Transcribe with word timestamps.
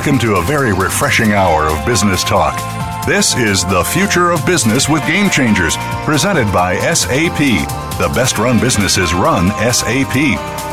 Welcome 0.00 0.18
to 0.20 0.36
a 0.36 0.42
very 0.44 0.72
refreshing 0.72 1.34
hour 1.34 1.64
of 1.64 1.84
business 1.84 2.24
talk. 2.24 2.56
This 3.06 3.36
is 3.36 3.66
The 3.66 3.84
Future 3.84 4.30
of 4.30 4.46
Business 4.46 4.88
with 4.88 5.06
Game 5.06 5.28
Changers, 5.28 5.76
presented 6.06 6.50
by 6.50 6.78
SAP. 6.94 7.36
The 7.36 8.10
best 8.14 8.38
run 8.38 8.58
businesses 8.58 9.12
run 9.12 9.50
SAP. 9.70 10.16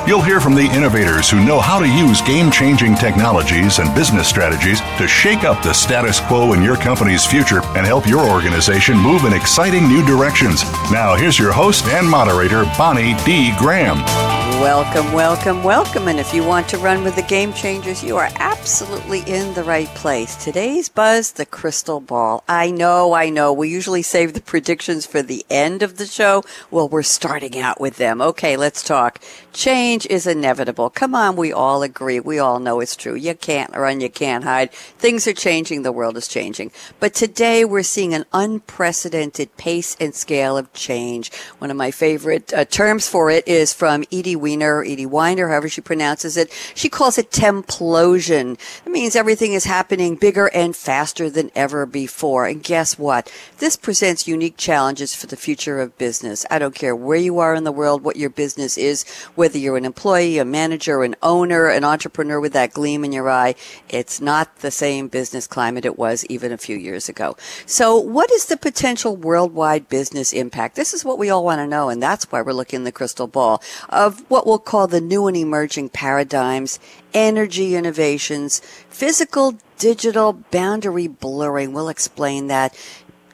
You'll 0.07 0.21
hear 0.21 0.39
from 0.39 0.55
the 0.55 0.71
innovators 0.71 1.29
who 1.29 1.43
know 1.43 1.59
how 1.59 1.77
to 1.77 1.89
use 1.89 2.21
game 2.21 2.49
changing 2.49 2.95
technologies 2.95 3.79
and 3.79 3.93
business 3.93 4.29
strategies 4.29 4.79
to 4.97 5.09
shake 5.09 5.43
up 5.43 5.61
the 5.61 5.73
status 5.73 6.21
quo 6.21 6.53
in 6.53 6.63
your 6.63 6.77
company's 6.77 7.25
future 7.25 7.59
and 7.75 7.85
help 7.85 8.07
your 8.07 8.29
organization 8.29 8.97
move 8.97 9.25
in 9.25 9.33
exciting 9.33 9.89
new 9.89 10.05
directions. 10.05 10.63
Now, 10.89 11.15
here's 11.15 11.37
your 11.37 11.51
host 11.51 11.83
and 11.87 12.09
moderator, 12.09 12.63
Bonnie 12.77 13.13
D. 13.25 13.53
Graham. 13.57 14.46
Welcome, 14.61 15.13
welcome, 15.13 15.63
welcome. 15.63 16.07
And 16.07 16.19
if 16.19 16.33
you 16.33 16.43
want 16.43 16.67
to 16.69 16.79
run 16.79 17.03
with 17.03 17.15
the 17.15 17.21
game 17.21 17.53
changers, 17.53 18.03
you 18.03 18.17
are 18.17 18.29
absolutely 18.37 19.19
in 19.27 19.53
the 19.53 19.63
right 19.63 19.87
place. 19.89 20.35
Today's 20.35 20.89
buzz, 20.89 21.33
the 21.33 21.45
crystal 21.45 21.99
ball. 21.99 22.43
I 22.49 22.71
know, 22.71 23.13
I 23.13 23.29
know. 23.29 23.53
We 23.53 23.69
usually 23.69 24.01
save 24.01 24.33
the 24.33 24.41
predictions 24.41 25.05
for 25.05 25.21
the 25.21 25.45
end 25.51 25.83
of 25.83 25.97
the 25.97 26.07
show. 26.07 26.43
Well, 26.71 26.89
we're 26.89 27.03
starting 27.03 27.59
out 27.59 27.79
with 27.79 27.97
them. 27.97 28.19
Okay, 28.19 28.57
let's 28.57 28.81
talk. 28.81 29.21
Change 29.53 30.07
is 30.07 30.25
inevitable. 30.25 30.89
Come 30.89 31.13
on, 31.13 31.35
we 31.35 31.53
all 31.53 31.83
agree. 31.83 32.19
We 32.19 32.39
all 32.39 32.59
know 32.59 32.79
it's 32.79 32.95
true. 32.95 33.15
You 33.15 33.35
can't 33.35 33.75
run, 33.75 34.01
you 34.01 34.09
can't 34.09 34.43
hide. 34.43 34.71
Things 34.71 35.27
are 35.27 35.33
changing, 35.33 35.83
the 35.83 35.91
world 35.91 36.17
is 36.17 36.27
changing. 36.27 36.71
But 36.99 37.13
today 37.13 37.63
we're 37.63 37.83
seeing 37.83 38.15
an 38.15 38.25
unprecedented 38.33 39.55
pace 39.57 39.95
and 39.99 40.15
scale 40.15 40.57
of 40.57 40.73
change. 40.73 41.31
One 41.59 41.69
of 41.69 41.77
my 41.77 41.91
favorite 41.91 42.51
uh, 42.53 42.65
terms 42.65 43.07
for 43.07 43.29
it 43.29 43.47
is 43.47 43.71
from 43.71 44.03
Edie 44.11 44.35
Weiner, 44.47 44.81
Edie 44.81 45.05
Weiner, 45.05 45.49
however 45.49 45.67
she 45.67 45.81
pronounces 45.81 46.37
it. 46.37 46.51
She 46.73 46.87
calls 46.89 47.17
it 47.17 47.31
templosion. 47.31 48.57
It 48.85 48.89
means 48.89 49.15
everything 49.15 49.53
is 49.53 49.65
happening 49.65 50.15
bigger 50.15 50.47
and 50.53 50.75
faster 50.75 51.29
than 51.29 51.51
ever 51.55 51.85
before. 51.85 52.45
And 52.45 52.63
guess 52.63 52.97
what? 52.97 53.31
This 53.57 53.75
presents 53.75 54.27
unique 54.27 54.55
challenges 54.55 55.13
for 55.13 55.27
the 55.27 55.35
future 55.35 55.79
of 55.79 55.97
business. 55.97 56.45
I 56.49 56.59
don't 56.59 56.75
care 56.75 56.95
where 56.95 57.17
you 57.17 57.39
are 57.39 57.55
in 57.55 57.63
the 57.63 57.71
world, 57.71 58.03
what 58.03 58.15
your 58.15 58.29
business 58.29 58.77
is, 58.77 59.03
whether 59.35 59.57
you're 59.57 59.77
an 59.77 59.85
employee, 59.85 60.37
a 60.37 60.45
manager, 60.45 61.03
an 61.03 61.15
owner, 61.21 61.67
an 61.67 61.83
entrepreneur 61.83 62.39
with 62.39 62.53
that 62.53 62.73
gleam 62.73 63.03
in 63.03 63.11
your 63.11 63.29
eye. 63.29 63.55
It's 63.89 64.21
not 64.21 64.57
the 64.57 64.71
same 64.71 65.07
business 65.07 65.47
climate 65.47 65.85
it 65.85 65.97
was 65.97 66.25
even 66.29 66.51
a 66.51 66.57
few 66.57 66.77
years 66.77 67.09
ago. 67.09 67.35
So 67.65 67.97
what 67.97 68.31
is 68.31 68.45
the 68.45 68.57
potential 68.57 69.15
worldwide 69.15 69.89
business 69.89 70.33
impact? 70.33 70.75
This 70.75 70.93
is 70.93 71.03
what 71.03 71.17
we 71.17 71.29
all 71.29 71.43
want 71.43 71.59
to 71.59 71.67
know. 71.67 71.89
And 71.89 72.01
that's 72.01 72.31
why 72.31 72.41
we're 72.41 72.53
looking 72.53 72.77
in 72.77 72.83
the 72.83 72.91
crystal 72.91 73.27
ball 73.27 73.61
of 73.89 74.19
what 74.29 74.36
we'll 74.45 74.59
call 74.59 74.87
the 74.87 75.01
new 75.01 75.27
and 75.27 75.37
emerging 75.37 75.89
paradigms, 75.89 76.79
energy 77.13 77.75
innovations, 77.75 78.59
physical, 78.89 79.57
digital, 79.77 80.33
boundary 80.33 81.07
blurring. 81.07 81.73
We'll 81.73 81.89
explain 81.89 82.47
that. 82.47 82.77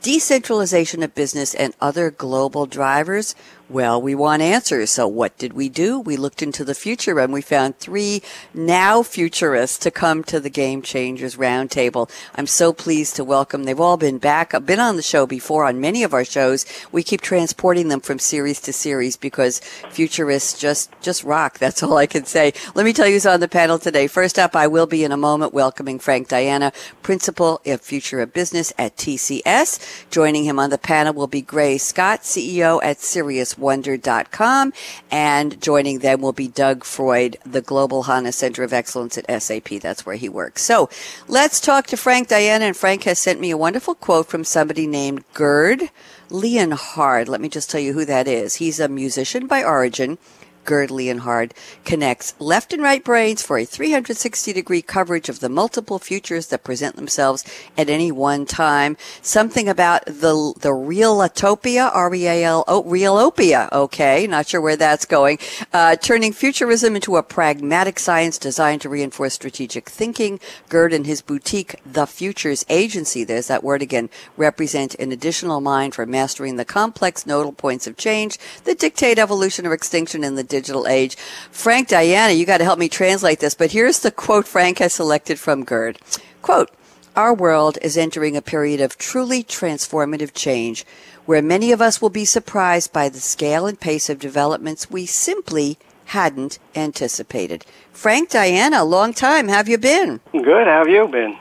Decentralization 0.02 1.02
of 1.02 1.16
business 1.16 1.54
and 1.56 1.74
other 1.82 2.12
global 2.12 2.66
drivers. 2.66 3.36
Well, 3.74 4.00
we 4.00 4.14
want 4.14 4.44
answers. 4.44 4.92
So 4.92 5.08
what 5.08 5.36
did 5.40 5.54
we 5.54 5.68
do? 5.68 6.00
We 6.00 6.16
looked 6.16 6.44
into 6.44 6.64
the 6.64 6.76
future 6.76 7.20
and 7.20 7.34
we 7.34 7.42
found 7.42 7.80
three 7.80 8.22
now 8.54 9.02
futurists 9.02 9.80
to 9.80 9.90
come 9.90 10.24
to 10.26 10.40
the 10.40 10.52
Game 10.52 10.84
Changers 10.84 11.38
Roundtable. 11.38 12.08
I'm 12.36 12.46
so 12.46 12.72
pleased 12.72 13.16
to 13.16 13.24
welcome. 13.24 13.64
They've 13.64 13.80
all 13.80 13.98
been 13.98 14.20
back. 14.20 14.54
I've 14.54 14.68
been 14.68 14.80
on 14.80 14.96
the 14.96 15.02
show 15.02 15.26
before 15.26 15.66
on 15.66 15.82
many 15.82 16.04
of 16.04 16.14
our 16.14 16.24
shows. 16.24 16.68
We 16.92 17.02
keep 17.02 17.22
transporting 17.22 17.88
them 17.88 18.00
from 18.00 18.20
series 18.20 18.62
to 18.62 18.74
series 18.74 19.18
because 19.18 19.60
futurists 19.90 20.60
just, 20.60 20.92
just 21.02 21.24
rock. 21.24 21.58
That's 21.58 21.82
all 21.82 21.98
I 21.98 22.06
can 22.06 22.26
say. 22.26 22.54
Let 22.76 22.86
me 22.86 22.94
tell 22.94 23.08
you 23.08 23.14
who's 23.14 23.26
on 23.26 23.40
the 23.40 23.48
panel 23.48 23.80
today. 23.80 24.06
First 24.06 24.38
up, 24.38 24.56
I 24.56 24.68
will 24.68 24.86
be 24.86 25.04
in 25.04 25.12
a 25.12 25.18
moment 25.18 25.52
welcoming 25.52 25.98
Frank 25.98 26.28
Diana, 26.28 26.74
Principal 27.02 27.60
of 27.66 27.82
Future 27.82 28.22
of 28.22 28.34
Business 28.34 28.72
at 28.78 28.98
TCS. 28.98 30.12
Joining 30.12 30.44
him 30.44 30.60
on 30.60 30.70
the 30.70 30.78
panel 30.78 31.16
will 31.16 31.26
be 31.26 31.42
Gray 31.42 31.80
Scott, 31.80 32.22
CEO 32.22 32.80
at 32.84 33.02
Serious 33.02 33.58
wonder.com. 33.64 34.74
And 35.10 35.60
joining 35.60 36.00
them 36.00 36.22
will 36.22 36.34
be 36.34 36.48
Doug 36.48 36.84
Freud, 36.84 37.38
the 37.44 37.62
Global 37.62 38.04
HANA 38.04 38.34
Center 38.34 38.62
of 38.62 38.74
Excellence 38.74 39.18
at 39.18 39.42
SAP. 39.42 39.70
That's 39.82 40.06
where 40.06 40.16
he 40.16 40.30
works. 40.30 40.62
So 40.62 40.90
let's 41.28 41.60
talk 41.60 41.88
to 41.88 41.98
Frank 41.98 42.28
Diana. 42.28 42.66
And 42.66 42.78
Frank 42.78 43.04
has 43.04 43.18
sent 43.18 43.40
me 43.40 43.50
a 43.50 43.58
wonderful 43.58 43.96
quote 43.96 44.28
from 44.28 44.44
somebody 44.44 44.86
named 44.86 45.24
Gerd 45.34 45.90
Leonhard. 46.30 47.28
Let 47.28 47.42
me 47.42 47.50
just 47.50 47.72
tell 47.72 47.82
you 47.82 47.94
who 47.94 48.06
that 48.06 48.28
is. 48.28 48.56
He's 48.56 48.80
a 48.80 48.88
musician 48.88 49.48
by 49.48 49.64
origin. 49.64 50.18
Gerd 50.66 50.92
hard, 51.20 51.54
connects 51.86 52.34
left 52.40 52.74
and 52.74 52.82
right 52.82 53.04
brains 53.04 53.42
for 53.42 53.58
a 53.58 53.66
360 53.66 54.54
degree 54.54 54.82
coverage 54.82 55.30
of 55.30 55.40
the 55.40 55.50
multiple 55.50 56.00
futures 56.00 56.48
that 56.48 56.64
present 56.64 56.96
themselves 56.96 57.44
at 57.78 57.90
any 57.90 58.12
one 58.12 58.46
time. 58.46 58.98
Something 59.22 59.68
about 59.68 60.06
the 60.06 60.54
the 60.60 60.70
realtopia, 60.70 61.90
R-E-A-L, 61.94 62.64
oh, 62.68 62.84
realopia. 62.84 63.72
Okay, 63.72 64.28
not 64.28 64.48
sure 64.48 64.62
where 64.62 64.76
that's 64.76 65.06
going. 65.06 65.40
Uh, 65.72 65.96
turning 65.96 66.34
futurism 66.34 66.96
into 66.96 67.18
a 67.18 67.24
pragmatic 67.24 68.00
science 68.00 68.38
designed 68.38 68.82
to 68.82 68.90
reinforce 68.90 69.34
strategic 69.34 69.90
thinking. 69.90 70.40
Gerd 70.70 70.94
and 70.94 71.06
his 71.06 71.22
boutique, 71.22 71.76
The 71.86 72.06
Futures 72.06 72.66
Agency, 72.70 73.24
there's 73.24 73.48
that 73.48 73.64
word 73.64 73.82
again, 73.82 74.10
represent 74.38 74.96
an 74.96 75.12
additional 75.12 75.62
mind 75.62 75.96
for 75.96 76.06
mastering 76.06 76.56
the 76.56 76.66
complex 76.66 77.26
nodal 77.26 77.54
points 77.54 77.88
of 77.88 77.98
change 77.98 78.38
that 78.64 78.80
dictate 78.80 79.20
evolution 79.20 79.66
or 79.66 79.74
extinction 79.74 80.24
in 80.24 80.36
the 80.36 80.44
digital 80.54 80.86
age. 80.88 81.16
Frank 81.50 81.88
Diana, 81.88 82.32
you 82.34 82.46
got 82.46 82.60
to 82.60 82.64
help 82.64 82.78
me 82.78 82.88
translate 82.88 83.40
this, 83.40 83.56
but 83.56 83.72
here's 83.72 84.00
the 84.00 84.12
quote 84.12 84.48
Frank 84.48 84.78
has 84.78 84.94
selected 84.94 85.40
from 85.40 85.64
Gerd. 85.64 85.98
Quote, 86.44 86.70
our 87.16 87.34
world 87.34 87.80
is 87.82 87.98
entering 87.98 88.38
a 88.38 88.42
period 88.42 88.80
of 88.80 88.98
truly 88.98 89.44
transformative 89.44 90.34
change 90.34 90.86
where 91.26 91.42
many 91.42 91.72
of 91.72 91.82
us 91.82 92.02
will 92.02 92.10
be 92.10 92.26
surprised 92.26 92.94
by 92.94 93.10
the 93.10 93.20
scale 93.20 93.66
and 93.66 93.80
pace 93.80 94.10
of 94.10 94.20
developments 94.20 94.92
we 94.92 95.06
simply 95.06 95.78
hadn't 96.06 96.60
anticipated. 96.76 97.66
Frank 97.92 98.30
Diana, 98.30 98.84
long 98.84 99.14
time. 99.14 99.48
Have 99.48 99.68
you 99.68 99.78
been? 99.78 100.20
Good. 100.32 100.68
How 100.68 100.80
have 100.80 100.90
you 100.90 101.08
been? 101.08 101.38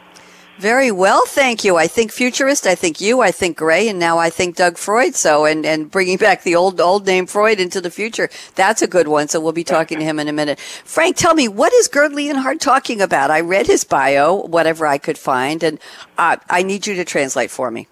Very 0.63 0.93
well, 0.93 1.23
thank 1.27 1.65
you. 1.65 1.77
I 1.77 1.89
think 1.89 2.13
futurist. 2.13 2.69
I 2.69 2.77
think 2.77 3.01
you. 3.01 3.21
I 3.21 3.33
think 3.33 3.57
Gray, 3.57 3.89
and 3.89 3.99
now 3.99 4.19
I 4.19 4.31
think 4.31 4.55
Doug 4.55 4.79
Freud. 4.79 5.17
So, 5.17 5.45
and 5.45 5.67
and 5.67 5.91
bringing 5.91 6.19
back 6.19 6.45
the 6.45 6.55
old 6.55 6.81
old 6.81 7.05
name 7.05 7.27
Freud 7.27 7.59
into 7.59 7.81
the 7.81 7.91
future. 7.91 8.31
That's 8.55 8.81
a 8.81 8.87
good 8.87 9.09
one. 9.09 9.27
So 9.27 9.41
we'll 9.41 9.51
be 9.51 9.65
talking 9.65 9.99
to 9.99 10.05
him 10.05 10.21
in 10.21 10.29
a 10.29 10.33
minute. 10.33 10.61
Frank, 10.61 11.17
tell 11.17 11.35
me 11.35 11.49
what 11.49 11.73
is 11.73 11.89
Gerd 11.89 12.13
Leonhard 12.13 12.61
talking 12.61 13.01
about? 13.01 13.29
I 13.29 13.41
read 13.41 13.67
his 13.67 13.83
bio, 13.83 14.37
whatever 14.37 14.87
I 14.87 14.99
could 14.99 15.19
find, 15.19 15.65
and 15.65 15.81
uh, 16.17 16.37
I 16.49 16.63
need 16.63 16.87
you 16.87 16.95
to 16.95 17.05
translate 17.05 17.51
for 17.51 17.69
me. 17.73 17.89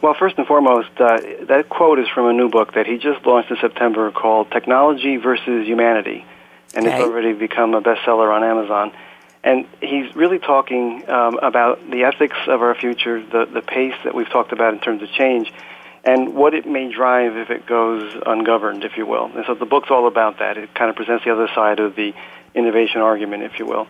Well, 0.00 0.14
first 0.16 0.38
and 0.38 0.46
foremost, 0.46 0.90
uh, 1.00 1.18
that 1.48 1.70
quote 1.70 1.98
is 1.98 2.06
from 2.14 2.26
a 2.28 2.32
new 2.32 2.48
book 2.48 2.74
that 2.74 2.86
he 2.86 2.98
just 2.98 3.26
launched 3.26 3.50
in 3.50 3.56
September 3.60 4.12
called 4.12 4.48
"Technology 4.52 5.16
versus 5.16 5.66
Humanity," 5.66 6.24
and 6.72 6.86
Okay. 6.86 6.94
it's 6.94 7.04
already 7.04 7.32
become 7.32 7.74
a 7.74 7.82
bestseller 7.82 8.32
on 8.32 8.44
Amazon. 8.44 8.92
And 9.44 9.66
he's 9.80 10.14
really 10.14 10.38
talking 10.38 11.08
um, 11.08 11.38
about 11.42 11.90
the 11.90 12.04
ethics 12.04 12.36
of 12.46 12.62
our 12.62 12.74
future, 12.74 13.20
the, 13.20 13.46
the 13.46 13.62
pace 13.62 13.94
that 14.04 14.14
we've 14.14 14.28
talked 14.28 14.52
about 14.52 14.72
in 14.74 14.80
terms 14.80 15.02
of 15.02 15.10
change, 15.10 15.52
and 16.04 16.34
what 16.34 16.54
it 16.54 16.66
may 16.66 16.92
drive 16.92 17.36
if 17.36 17.50
it 17.50 17.66
goes 17.66 18.12
ungoverned, 18.24 18.84
if 18.84 18.96
you 18.96 19.06
will. 19.06 19.26
And 19.26 19.44
so 19.46 19.54
the 19.54 19.66
book's 19.66 19.90
all 19.90 20.06
about 20.06 20.38
that. 20.38 20.58
It 20.58 20.74
kind 20.74 20.90
of 20.90 20.96
presents 20.96 21.24
the 21.24 21.32
other 21.32 21.48
side 21.54 21.80
of 21.80 21.96
the 21.96 22.14
innovation 22.54 23.00
argument, 23.00 23.42
if 23.42 23.58
you 23.58 23.66
will. 23.66 23.86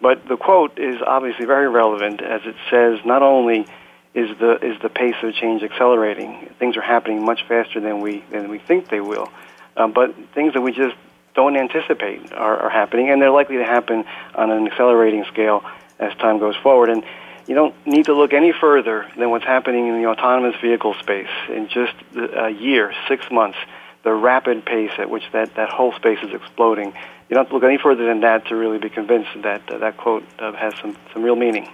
But 0.00 0.26
the 0.28 0.36
quote 0.36 0.78
is 0.78 1.00
obviously 1.06 1.46
very 1.46 1.68
relevant 1.68 2.22
as 2.22 2.42
it 2.44 2.56
says 2.70 2.98
not 3.04 3.22
only 3.22 3.66
is 4.14 4.30
the 4.38 4.58
is 4.64 4.80
the 4.80 4.88
pace 4.88 5.14
of 5.22 5.34
change 5.34 5.62
accelerating, 5.62 6.54
things 6.58 6.76
are 6.76 6.82
happening 6.82 7.24
much 7.24 7.46
faster 7.48 7.80
than 7.80 8.00
we 8.00 8.22
than 8.30 8.48
we 8.48 8.58
think 8.58 8.88
they 8.88 9.00
will, 9.00 9.28
um, 9.76 9.92
but 9.92 10.14
things 10.34 10.54
that 10.54 10.60
we 10.60 10.72
just 10.72 10.94
don't 11.34 11.56
anticipate 11.56 12.32
are, 12.32 12.56
are 12.56 12.70
happening, 12.70 13.10
and 13.10 13.20
they're 13.20 13.30
likely 13.30 13.56
to 13.56 13.64
happen 13.64 14.04
on 14.34 14.50
an 14.50 14.66
accelerating 14.66 15.24
scale 15.32 15.64
as 15.98 16.14
time 16.16 16.38
goes 16.38 16.56
forward. 16.56 16.88
And 16.88 17.04
you 17.46 17.54
don't 17.54 17.74
need 17.86 18.06
to 18.06 18.14
look 18.14 18.32
any 18.32 18.52
further 18.52 19.06
than 19.16 19.30
what's 19.30 19.44
happening 19.44 19.88
in 19.88 20.00
the 20.00 20.08
autonomous 20.08 20.54
vehicle 20.60 20.94
space 20.94 21.28
in 21.48 21.68
just 21.68 21.94
a 22.16 22.50
year, 22.50 22.92
six 23.08 23.30
months, 23.30 23.58
the 24.02 24.12
rapid 24.12 24.64
pace 24.64 24.92
at 24.98 25.10
which 25.10 25.24
that, 25.32 25.54
that 25.56 25.70
whole 25.70 25.92
space 25.92 26.18
is 26.22 26.32
exploding. 26.32 26.88
You 27.28 27.34
don't 27.34 27.44
have 27.44 27.48
to 27.48 27.54
look 27.54 27.64
any 27.64 27.78
further 27.78 28.06
than 28.06 28.20
that 28.20 28.46
to 28.48 28.56
really 28.56 28.78
be 28.78 28.90
convinced 28.90 29.30
that 29.42 29.70
uh, 29.70 29.78
that 29.78 29.96
quote 29.96 30.24
uh, 30.38 30.52
has 30.52 30.74
some, 30.76 30.96
some 31.12 31.22
real 31.22 31.36
meaning. 31.36 31.68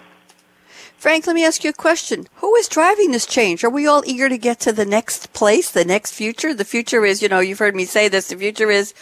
Frank, 0.96 1.26
let 1.26 1.34
me 1.34 1.44
ask 1.44 1.64
you 1.64 1.70
a 1.70 1.74
question. 1.74 2.26
Who 2.36 2.54
is 2.56 2.68
driving 2.68 3.10
this 3.10 3.26
change? 3.26 3.64
Are 3.64 3.70
we 3.70 3.86
all 3.86 4.02
eager 4.06 4.28
to 4.28 4.38
get 4.38 4.60
to 4.60 4.72
the 4.72 4.84
next 4.84 5.32
place, 5.32 5.70
the 5.70 5.84
next 5.84 6.12
future? 6.12 6.54
The 6.54 6.64
future 6.64 7.04
is, 7.04 7.22
you 7.22 7.28
know, 7.28 7.40
you've 7.40 7.58
heard 7.58 7.74
me 7.74 7.84
say 7.84 8.08
this, 8.08 8.28
the 8.28 8.36
future 8.36 8.70
is 8.70 8.94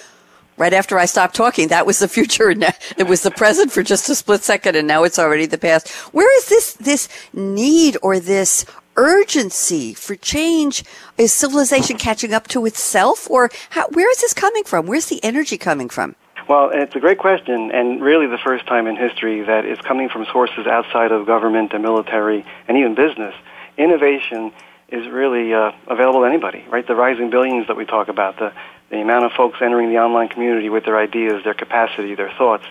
right 0.58 0.72
after 0.72 0.98
I 0.98 1.06
stopped 1.06 1.34
talking, 1.34 1.68
that 1.68 1.86
was 1.86 1.98
the 1.98 2.08
future. 2.08 2.48
and 2.50 2.64
It 2.96 3.06
was 3.06 3.22
the 3.22 3.30
present 3.30 3.72
for 3.72 3.82
just 3.82 4.08
a 4.08 4.14
split 4.14 4.42
second, 4.42 4.76
and 4.76 4.86
now 4.86 5.04
it's 5.04 5.18
already 5.18 5.46
the 5.46 5.58
past. 5.58 5.88
Where 6.12 6.36
is 6.38 6.48
this 6.48 6.74
this 6.74 7.08
need 7.32 7.96
or 8.02 8.20
this 8.20 8.64
urgency 8.96 9.94
for 9.94 10.16
change? 10.16 10.84
Is 11.16 11.32
civilization 11.32 11.96
catching 11.96 12.34
up 12.34 12.48
to 12.48 12.66
itself, 12.66 13.30
or 13.30 13.50
how, 13.70 13.88
where 13.88 14.10
is 14.10 14.20
this 14.20 14.34
coming 14.34 14.64
from? 14.64 14.86
Where's 14.86 15.06
the 15.06 15.22
energy 15.24 15.56
coming 15.56 15.88
from? 15.88 16.14
Well, 16.48 16.70
it's 16.72 16.96
a 16.96 17.00
great 17.00 17.18
question, 17.18 17.70
and 17.72 18.00
really 18.00 18.26
the 18.26 18.38
first 18.38 18.66
time 18.66 18.86
in 18.86 18.96
history 18.96 19.42
that 19.42 19.66
it's 19.66 19.82
coming 19.82 20.08
from 20.08 20.24
sources 20.32 20.66
outside 20.66 21.12
of 21.12 21.26
government 21.26 21.74
and 21.74 21.82
military 21.82 22.44
and 22.66 22.78
even 22.78 22.94
business. 22.94 23.34
Innovation 23.76 24.52
is 24.88 25.06
really 25.08 25.52
uh, 25.52 25.72
available 25.86 26.20
to 26.20 26.26
anybody, 26.26 26.64
right? 26.70 26.86
The 26.86 26.94
rising 26.94 27.30
billions 27.30 27.66
that 27.66 27.76
we 27.76 27.84
talk 27.84 28.08
about, 28.08 28.38
the, 28.38 28.52
the 28.90 29.00
amount 29.00 29.26
of 29.26 29.32
folks 29.32 29.58
entering 29.60 29.90
the 29.90 29.98
online 29.98 30.28
community 30.28 30.68
with 30.70 30.84
their 30.84 30.98
ideas, 30.98 31.44
their 31.44 31.54
capacity, 31.54 32.14
their 32.14 32.32
thoughts, 32.38 32.64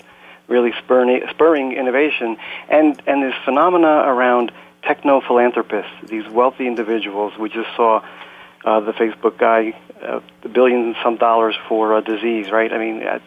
really 0.47 0.73
spurring, 0.83 1.21
spurring 1.29 1.73
innovation, 1.73 2.37
and, 2.69 3.01
and 3.05 3.23
this 3.23 3.35
phenomena 3.45 3.87
around 3.87 4.51
techno 4.81 5.21
philanthropists, 5.21 5.91
these 6.05 6.27
wealthy 6.27 6.65
individuals. 6.65 7.33
We 7.37 7.49
just 7.49 7.69
saw 7.75 8.03
uh, 8.65 8.79
the 8.79 8.93
Facebook 8.93 9.37
guy, 9.37 9.79
uh, 10.01 10.21
the 10.41 10.49
billions 10.49 10.85
and 10.85 10.95
some 11.03 11.17
dollars 11.17 11.55
for 11.67 11.97
a 11.97 12.01
disease, 12.01 12.49
right? 12.49 12.71
I 12.71 12.77
mean, 12.77 13.03
uh, 13.03 13.19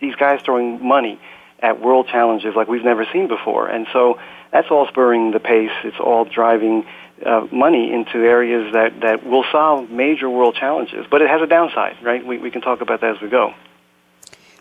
these 0.00 0.14
guys 0.14 0.40
throwing 0.42 0.86
money 0.86 1.20
at 1.60 1.80
world 1.80 2.08
challenges 2.08 2.54
like 2.56 2.68
we've 2.68 2.84
never 2.84 3.06
seen 3.12 3.28
before. 3.28 3.68
And 3.68 3.86
so 3.92 4.18
that's 4.50 4.70
all 4.70 4.86
spurring 4.88 5.30
the 5.30 5.40
pace. 5.40 5.70
It's 5.84 6.00
all 6.00 6.24
driving 6.24 6.86
uh, 7.24 7.46
money 7.52 7.92
into 7.92 8.18
areas 8.18 8.72
that, 8.72 9.00
that 9.00 9.26
will 9.26 9.44
solve 9.52 9.90
major 9.90 10.28
world 10.28 10.54
challenges. 10.54 11.06
But 11.10 11.22
it 11.22 11.28
has 11.28 11.42
a 11.42 11.46
downside, 11.46 11.96
right? 12.02 12.24
We, 12.24 12.38
we 12.38 12.50
can 12.50 12.60
talk 12.60 12.80
about 12.80 13.00
that 13.00 13.16
as 13.16 13.22
we 13.22 13.28
go. 13.28 13.54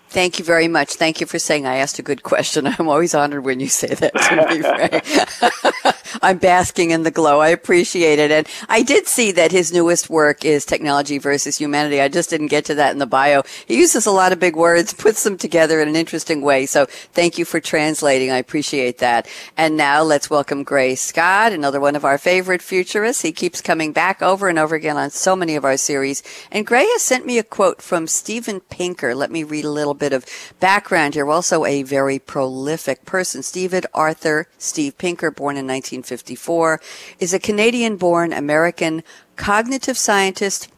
Thank 0.09 0.39
you 0.39 0.45
very 0.45 0.67
much. 0.67 0.95
Thank 0.95 1.21
you 1.21 1.27
for 1.27 1.38
saying 1.38 1.67
I 1.67 1.75
asked 1.75 2.00
a 2.00 2.01
good 2.01 2.23
question. 2.23 2.65
I'm 2.79 2.89
always 2.89 3.13
honored 3.13 3.45
when 3.45 3.59
you 3.59 3.67
say 3.67 3.94
that 3.94 4.15
to 4.15 4.35
me, 4.50 5.94
I'm 6.21 6.38
basking 6.38 6.91
in 6.91 7.03
the 7.03 7.11
glow. 7.11 7.39
I 7.39 7.50
appreciate 7.50 8.19
it. 8.19 8.31
And 8.31 8.47
I 8.67 8.81
did 8.81 9.07
see 9.07 9.31
that 9.33 9.51
his 9.51 9.71
newest 9.71 10.09
work 10.09 10.45
is 10.45 10.65
Technology 10.65 11.17
versus 11.17 11.57
Humanity. 11.57 12.01
I 12.01 12.07
just 12.07 12.29
didn't 12.29 12.47
get 12.47 12.65
to 12.65 12.75
that 12.75 12.91
in 12.91 13.00
the 13.00 13.06
bio. 13.06 13.44
He 13.67 13.77
uses 13.77 14.06
a 14.06 14.11
lot 14.11 14.31
of 14.31 14.39
big 14.39 14.56
words, 14.56 14.94
puts 15.06 15.23
them 15.23 15.38
together 15.38 15.81
in 15.81 15.88
an 15.88 15.95
interesting 15.95 16.41
way. 16.41 16.65
So 16.65 16.85
thank 16.85 17.38
you 17.38 17.45
for 17.45 17.59
translating. 17.59 18.31
I 18.31 18.38
appreciate 18.38 19.00
that. 19.00 19.27
And 19.57 19.77
now 19.77 20.03
let's 20.03 20.29
welcome 20.29 20.63
Gray 20.63 20.95
Scott, 20.95 21.53
another 21.53 21.79
one 21.79 21.95
of 21.95 22.06
our 22.06 22.17
favorite 22.17 22.61
futurists. 22.61 23.21
He 23.21 23.31
keeps 23.31 23.61
coming 23.61 23.91
back 23.91 24.21
over 24.21 24.47
and 24.47 24.59
over 24.59 24.75
again 24.75 24.97
on 24.97 25.09
so 25.09 25.35
many 25.35 25.56
of 25.56 25.65
our 25.65 25.77
series. 25.77 26.23
And 26.51 26.65
Gray 26.65 26.85
has 26.85 27.01
sent 27.01 27.25
me 27.25 27.38
a 27.38 27.44
quote 27.44 27.81
from 27.81 28.07
Steven 28.07 28.59
Pinker. 28.61 29.15
Let 29.15 29.31
me 29.31 29.44
read 29.44 29.65
a 29.65 29.71
little 29.71 29.94
bit 29.94 30.13
of 30.13 30.25
background 30.59 31.13
here. 31.13 31.29
Also 31.29 31.65
a 31.65 31.83
very 31.83 32.19
prolific 32.19 33.06
person. 33.06 33.44
Steven 33.44 33.83
Arthur 33.94 34.47
Steve 34.57 34.97
Pinker, 34.97 35.31
born 35.31 35.57
in 35.57 35.67
1954, 36.00 36.81
is 37.19 37.34
a 37.34 37.40
Canadian 37.40 37.98
born 37.98 38.34
American 38.34 39.04
cognitive 39.36 39.98
scientist 39.98 40.69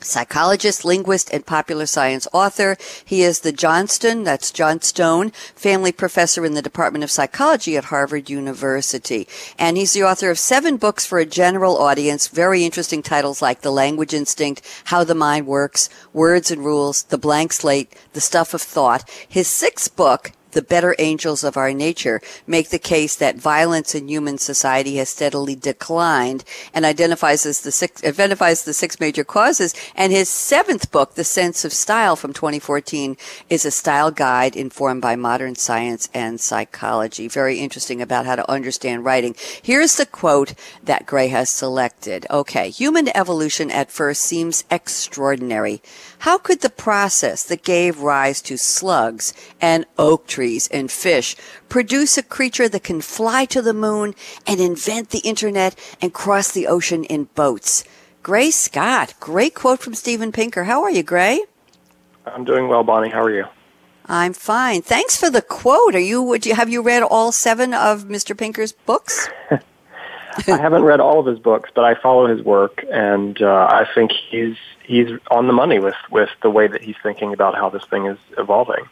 psychologist, 0.00 0.84
linguist, 0.84 1.30
and 1.32 1.46
popular 1.46 1.86
science 1.86 2.28
author. 2.32 2.76
He 3.04 3.22
is 3.22 3.40
the 3.40 3.52
Johnston, 3.52 4.24
that's 4.24 4.50
Johnstone, 4.50 5.30
family 5.54 5.92
professor 5.92 6.44
in 6.44 6.54
the 6.54 6.62
Department 6.62 7.04
of 7.04 7.10
Psychology 7.10 7.76
at 7.76 7.84
Harvard 7.84 8.28
University. 8.30 9.26
And 9.58 9.76
he's 9.76 9.92
the 9.92 10.04
author 10.04 10.30
of 10.30 10.38
seven 10.38 10.76
books 10.76 11.06
for 11.06 11.18
a 11.18 11.26
general 11.26 11.78
audience, 11.78 12.28
very 12.28 12.64
interesting 12.64 13.02
titles 13.02 13.42
like 13.42 13.62
The 13.62 13.70
Language 13.70 14.14
Instinct, 14.14 14.62
How 14.84 15.04
the 15.04 15.14
Mind 15.14 15.46
Works, 15.46 15.88
Words 16.12 16.50
and 16.50 16.64
Rules, 16.64 17.04
The 17.04 17.18
Blank 17.18 17.52
Slate, 17.52 17.94
The 18.12 18.20
Stuff 18.20 18.54
of 18.54 18.62
Thought. 18.62 19.08
His 19.28 19.48
sixth 19.48 19.96
book, 19.96 20.32
the 20.56 20.62
better 20.62 20.96
angels 20.98 21.44
of 21.44 21.58
our 21.58 21.74
nature 21.74 22.22
make 22.46 22.70
the 22.70 22.78
case 22.78 23.14
that 23.14 23.36
violence 23.36 23.94
in 23.94 24.08
human 24.08 24.38
society 24.38 24.96
has 24.96 25.10
steadily 25.10 25.54
declined 25.54 26.42
and 26.72 26.86
identifies 26.86 27.42
the 27.42 27.52
six, 27.52 28.02
identifies 28.02 28.64
the 28.64 28.72
six 28.72 28.98
major 28.98 29.22
causes. 29.22 29.74
And 29.94 30.12
his 30.12 30.30
seventh 30.30 30.90
book, 30.90 31.14
The 31.14 31.24
Sense 31.24 31.66
of 31.66 31.74
Style 31.74 32.16
from 32.16 32.32
2014 32.32 33.18
is 33.50 33.66
a 33.66 33.70
style 33.70 34.10
guide 34.10 34.56
informed 34.56 35.02
by 35.02 35.14
modern 35.14 35.56
science 35.56 36.08
and 36.14 36.40
psychology. 36.40 37.28
Very 37.28 37.58
interesting 37.58 38.00
about 38.00 38.24
how 38.24 38.36
to 38.36 38.50
understand 38.50 39.04
writing. 39.04 39.36
Here's 39.62 39.96
the 39.96 40.06
quote 40.06 40.54
that 40.82 41.04
Gray 41.04 41.28
has 41.28 41.50
selected. 41.50 42.26
Okay. 42.30 42.70
Human 42.70 43.14
evolution 43.14 43.70
at 43.70 43.90
first 43.90 44.22
seems 44.22 44.64
extraordinary. 44.70 45.82
How 46.20 46.38
could 46.38 46.62
the 46.62 46.70
process 46.70 47.42
that 47.44 47.62
gave 47.62 48.00
rise 48.00 48.40
to 48.42 48.56
slugs 48.56 49.34
and 49.60 49.84
oak 49.98 50.26
trees 50.26 50.45
and 50.70 50.90
fish 50.90 51.34
produce 51.68 52.16
a 52.16 52.22
creature 52.22 52.68
that 52.68 52.84
can 52.84 53.00
fly 53.00 53.44
to 53.46 53.60
the 53.60 53.74
moon 53.74 54.14
and 54.46 54.60
invent 54.60 55.10
the 55.10 55.18
internet 55.18 55.74
and 56.00 56.14
cross 56.14 56.52
the 56.52 56.66
ocean 56.66 57.04
in 57.04 57.24
boats? 57.34 57.84
Gray 58.22 58.50
Scott, 58.50 59.14
great 59.18 59.54
quote 59.54 59.80
from 59.80 59.94
Steven 59.94 60.30
Pinker. 60.30 60.64
How 60.64 60.82
are 60.82 60.90
you, 60.90 61.02
Gray? 61.02 61.42
I'm 62.24 62.44
doing 62.44 62.68
well, 62.68 62.84
Bonnie. 62.84 63.10
How 63.10 63.22
are 63.22 63.34
you? 63.34 63.46
I'm 64.06 64.32
fine. 64.32 64.82
Thanks 64.82 65.16
for 65.16 65.30
the 65.30 65.42
quote. 65.42 65.94
Are 65.94 65.98
you? 65.98 66.22
Would 66.22 66.46
you 66.46 66.54
have 66.54 66.68
you 66.68 66.80
read 66.82 67.02
all 67.02 67.32
seven 67.32 67.74
of 67.74 68.04
Mr. 68.04 68.38
Pinker's 68.38 68.72
books? 68.72 69.28
I 70.48 70.58
haven't 70.58 70.82
read 70.82 71.00
all 71.00 71.18
of 71.18 71.26
his 71.26 71.38
books, 71.38 71.70
but 71.74 71.84
I 71.84 71.94
follow 71.94 72.26
his 72.26 72.44
work, 72.44 72.84
and 72.90 73.40
uh, 73.40 73.68
I 73.70 73.86
think 73.94 74.12
he's 74.12 74.56
he's 74.84 75.08
on 75.30 75.46
the 75.46 75.52
money 75.52 75.78
with 75.78 75.94
with 76.10 76.28
the 76.42 76.50
way 76.50 76.66
that 76.66 76.82
he's 76.82 76.96
thinking 77.02 77.32
about 77.32 77.54
how 77.54 77.70
this 77.70 77.84
thing 77.84 78.06
is 78.06 78.18
evolving. 78.36 78.84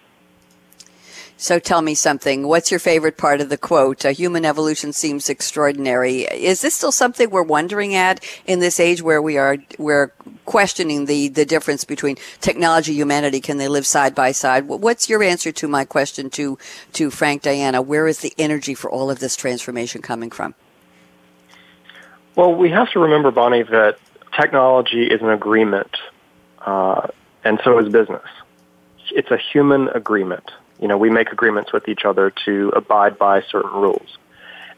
So 1.36 1.58
tell 1.58 1.82
me 1.82 1.94
something. 1.94 2.46
What's 2.46 2.70
your 2.70 2.78
favorite 2.78 3.16
part 3.16 3.40
of 3.40 3.48
the 3.48 3.58
quote? 3.58 4.04
human 4.04 4.44
evolution 4.44 4.92
seems 4.92 5.28
extraordinary. 5.28 6.22
Is 6.22 6.62
this 6.62 6.74
still 6.74 6.92
something 6.92 7.28
we're 7.28 7.42
wondering 7.42 7.94
at 7.94 8.24
in 8.46 8.60
this 8.60 8.78
age 8.78 9.02
where 9.02 9.20
we 9.20 9.36
are 9.36 9.56
we're 9.78 10.12
questioning 10.44 11.06
the 11.06 11.28
the 11.28 11.44
difference 11.44 11.84
between 11.84 12.16
technology 12.40 12.92
and 12.92 12.98
humanity? 12.98 13.40
Can 13.40 13.58
they 13.58 13.66
live 13.66 13.84
side 13.84 14.14
by 14.14 14.30
side? 14.30 14.68
What's 14.68 15.08
your 15.08 15.22
answer 15.22 15.50
to 15.52 15.66
my 15.66 15.84
question 15.84 16.30
to 16.30 16.56
to 16.92 17.10
Frank 17.10 17.42
Diana? 17.42 17.82
Where 17.82 18.06
is 18.06 18.20
the 18.20 18.32
energy 18.38 18.74
for 18.74 18.88
all 18.90 19.10
of 19.10 19.18
this 19.18 19.34
transformation 19.34 20.02
coming 20.02 20.30
from? 20.30 20.54
Well, 22.36 22.54
we 22.54 22.70
have 22.70 22.90
to 22.92 23.00
remember, 23.00 23.30
Bonnie, 23.30 23.62
that 23.64 23.98
technology 24.32 25.06
is 25.06 25.20
an 25.20 25.30
agreement, 25.30 25.96
uh, 26.60 27.08
and 27.44 27.60
so 27.64 27.78
is 27.78 27.92
business. 27.92 28.26
It's 29.10 29.30
a 29.30 29.36
human 29.36 29.88
agreement. 29.88 30.50
You 30.84 30.88
know, 30.88 30.98
we 30.98 31.08
make 31.08 31.32
agreements 31.32 31.72
with 31.72 31.88
each 31.88 32.04
other 32.04 32.30
to 32.44 32.70
abide 32.76 33.16
by 33.16 33.40
certain 33.50 33.70
rules. 33.72 34.18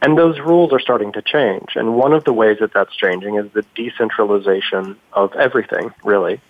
And 0.00 0.16
those 0.16 0.38
rules 0.38 0.72
are 0.72 0.78
starting 0.78 1.12
to 1.14 1.20
change. 1.20 1.70
And 1.74 1.96
one 1.96 2.12
of 2.12 2.22
the 2.22 2.32
ways 2.32 2.58
that 2.60 2.72
that's 2.72 2.94
changing 2.94 3.34
is 3.38 3.50
the 3.54 3.64
decentralization 3.74 4.94
of 5.12 5.34
everything, 5.34 5.92
really, 6.04 6.40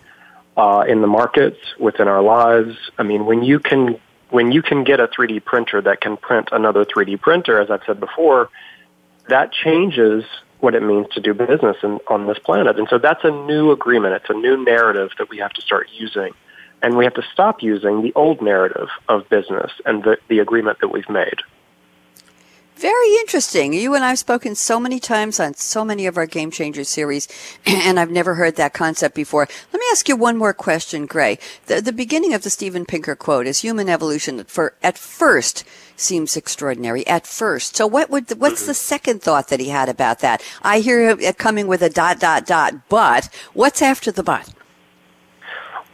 uh, 0.58 0.84
in 0.86 1.00
the 1.00 1.06
markets, 1.06 1.56
within 1.80 2.06
our 2.06 2.20
lives. 2.20 2.76
I 2.98 3.02
mean, 3.02 3.24
when 3.24 3.42
you 3.42 3.58
can 3.58 3.98
when 4.28 4.52
you 4.52 4.60
can 4.60 4.84
get 4.84 5.00
a 5.00 5.08
3D 5.08 5.42
printer 5.42 5.80
that 5.80 6.02
can 6.02 6.18
print 6.18 6.50
another 6.52 6.84
3D 6.84 7.18
printer, 7.18 7.58
as 7.58 7.70
I've 7.70 7.84
said 7.86 7.98
before, 7.98 8.50
that 9.30 9.52
changes 9.52 10.24
what 10.60 10.74
it 10.74 10.82
means 10.82 11.06
to 11.14 11.20
do 11.22 11.32
business 11.32 11.78
in, 11.82 11.98
on 12.08 12.26
this 12.26 12.38
planet. 12.40 12.78
And 12.78 12.88
so 12.90 12.98
that's 12.98 13.24
a 13.24 13.30
new 13.30 13.70
agreement. 13.70 14.16
It's 14.16 14.28
a 14.28 14.34
new 14.34 14.62
narrative 14.62 15.12
that 15.16 15.30
we 15.30 15.38
have 15.38 15.54
to 15.54 15.62
start 15.62 15.88
using. 15.94 16.34
And 16.86 16.96
we 16.96 17.02
have 17.02 17.14
to 17.14 17.24
stop 17.32 17.64
using 17.64 18.02
the 18.02 18.12
old 18.14 18.40
narrative 18.40 18.86
of 19.08 19.28
business 19.28 19.72
and 19.86 20.04
the, 20.04 20.18
the 20.28 20.38
agreement 20.38 20.78
that 20.78 20.92
we've 20.92 21.08
made. 21.08 21.40
Very 22.76 23.14
interesting. 23.14 23.72
You 23.72 23.96
and 23.96 24.04
I 24.04 24.10
have 24.10 24.20
spoken 24.20 24.54
so 24.54 24.78
many 24.78 25.00
times 25.00 25.40
on 25.40 25.54
so 25.54 25.84
many 25.84 26.06
of 26.06 26.16
our 26.16 26.26
Game 26.26 26.52
Changer 26.52 26.84
series, 26.84 27.26
and 27.66 27.98
I've 27.98 28.12
never 28.12 28.36
heard 28.36 28.54
that 28.54 28.72
concept 28.72 29.16
before. 29.16 29.48
Let 29.72 29.80
me 29.80 29.86
ask 29.90 30.08
you 30.08 30.14
one 30.14 30.36
more 30.36 30.54
question, 30.54 31.06
Gray. 31.06 31.40
The, 31.66 31.80
the 31.80 31.92
beginning 31.92 32.34
of 32.34 32.44
the 32.44 32.50
Steven 32.50 32.86
Pinker 32.86 33.16
quote 33.16 33.48
is 33.48 33.62
human 33.62 33.88
evolution 33.88 34.44
for, 34.44 34.74
at 34.80 34.96
first 34.96 35.64
seems 35.96 36.36
extraordinary 36.36 37.04
at 37.08 37.26
first. 37.26 37.74
So 37.74 37.88
what 37.88 38.10
would, 38.10 38.30
what's 38.38 38.64
the 38.64 38.70
mm-hmm. 38.70 38.76
second 38.76 39.22
thought 39.22 39.48
that 39.48 39.58
he 39.58 39.70
had 39.70 39.88
about 39.88 40.20
that? 40.20 40.40
I 40.62 40.78
hear 40.78 41.08
him 41.08 41.18
uh, 41.26 41.32
coming 41.32 41.66
with 41.66 41.82
a 41.82 41.90
dot, 41.90 42.20
dot, 42.20 42.46
dot, 42.46 42.88
but 42.88 43.28
what's 43.54 43.82
after 43.82 44.12
the 44.12 44.22
but? 44.22 44.52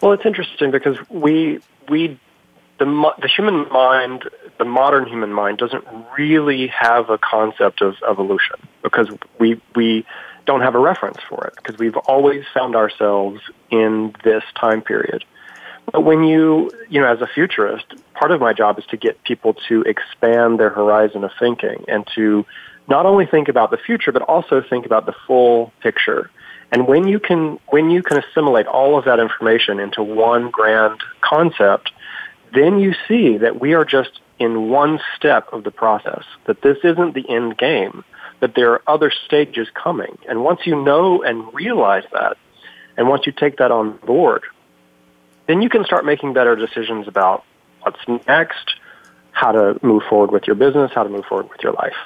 Well, 0.03 0.13
it's 0.13 0.27
interesting 0.27 0.73
because 0.73 0.97
we, 1.09 1.61
we 1.89 2.19
the 2.79 3.13
the 3.21 3.29
human 3.29 3.69
mind, 3.71 4.25
the 4.59 4.65
modern 4.65 5.07
human 5.07 5.33
mind, 5.33 5.59
doesn't 5.59 5.85
really 6.19 6.67
have 6.67 7.09
a 7.09 7.19
concept 7.19 7.81
of 7.81 7.95
evolution 8.09 8.57
because 8.83 9.09
we 9.39 9.61
we 9.77 10.05
don't 10.45 10.63
have 10.63 10.75
a 10.75 10.79
reference 10.81 11.19
for 11.29 11.47
it 11.47 11.55
because 11.55 11.79
we've 11.79 11.97
always 11.97 12.45
found 12.53 12.75
ourselves 12.75 13.41
in 13.71 14.13
this 14.25 14.43
time 14.59 14.83
period. 14.83 15.25
But 15.93 16.05
when 16.05 16.25
you, 16.25 16.71
you 16.89 17.01
know, 17.01 17.07
as 17.07 17.21
a 17.21 17.27
futurist, 17.27 17.87
part 18.15 18.33
of 18.33 18.41
my 18.41 18.53
job 18.53 18.79
is 18.79 18.85
to 18.87 18.97
get 18.97 19.23
people 19.23 19.55
to 19.69 19.83
expand 19.83 20.59
their 20.59 20.71
horizon 20.71 21.23
of 21.23 21.31
thinking 21.39 21.85
and 21.87 22.07
to 22.15 22.45
not 22.89 23.07
only 23.07 23.27
think 23.27 23.49
about 23.49 23.71
the 23.71 23.77
future, 23.77 24.11
but 24.11 24.23
also 24.23 24.63
think 24.69 24.87
about 24.87 25.07
the 25.07 25.15
full 25.27 25.73
picture. 25.81 26.31
And 26.73 26.89
when 26.89 27.07
you 27.07 27.21
can, 27.21 27.61
when 27.69 27.91
you 27.91 28.03
can 28.03 28.17
assimilate 28.17 28.67
all 28.67 28.99
of 28.99 29.05
that 29.05 29.21
information 29.21 29.79
into 29.79 30.03
one 30.03 30.51
grand 30.51 31.01
concept, 31.21 31.93
then 32.55 32.81
you 32.81 32.95
see 33.07 33.37
that 33.37 33.61
we 33.61 33.75
are 33.75 33.85
just 33.85 34.21
in 34.39 34.71
one 34.71 34.99
step 35.15 35.53
of 35.53 35.65
the 35.65 35.71
process, 35.71 36.25
that 36.47 36.63
this 36.63 36.79
isn't 36.83 37.15
the 37.15 37.29
end 37.29 37.59
game, 37.59 38.05
that 38.41 38.55
there 38.55 38.73
are 38.73 38.83
other 38.87 39.13
stages 39.27 39.69
coming. 39.75 40.19
And 40.29 40.43
once 40.43 40.61
you 40.65 40.83
know 40.83 41.23
and 41.23 41.53
realize 41.55 42.05
that, 42.13 42.39
and 42.97 43.09
once 43.09 43.27
you 43.27 43.33
take 43.33 43.59
that 43.59 43.71
on 43.71 43.99
board, 43.99 44.43
then 45.47 45.63
you 45.63 45.69
can 45.69 45.85
start 45.85 46.05
making 46.05 46.33
better 46.33 46.57
decisions 46.57 47.07
about 47.07 47.45
what's 47.83 48.01
next, 48.27 48.75
how 49.31 49.53
to 49.53 49.79
move 49.83 50.03
forward 50.09 50.31
with 50.31 50.47
your 50.47 50.57
business, 50.57 50.91
how 50.95 51.03
to 51.03 51.09
move 51.09 51.25
forward 51.27 51.51
with 51.51 51.63
your 51.63 51.73
life. 51.73 51.97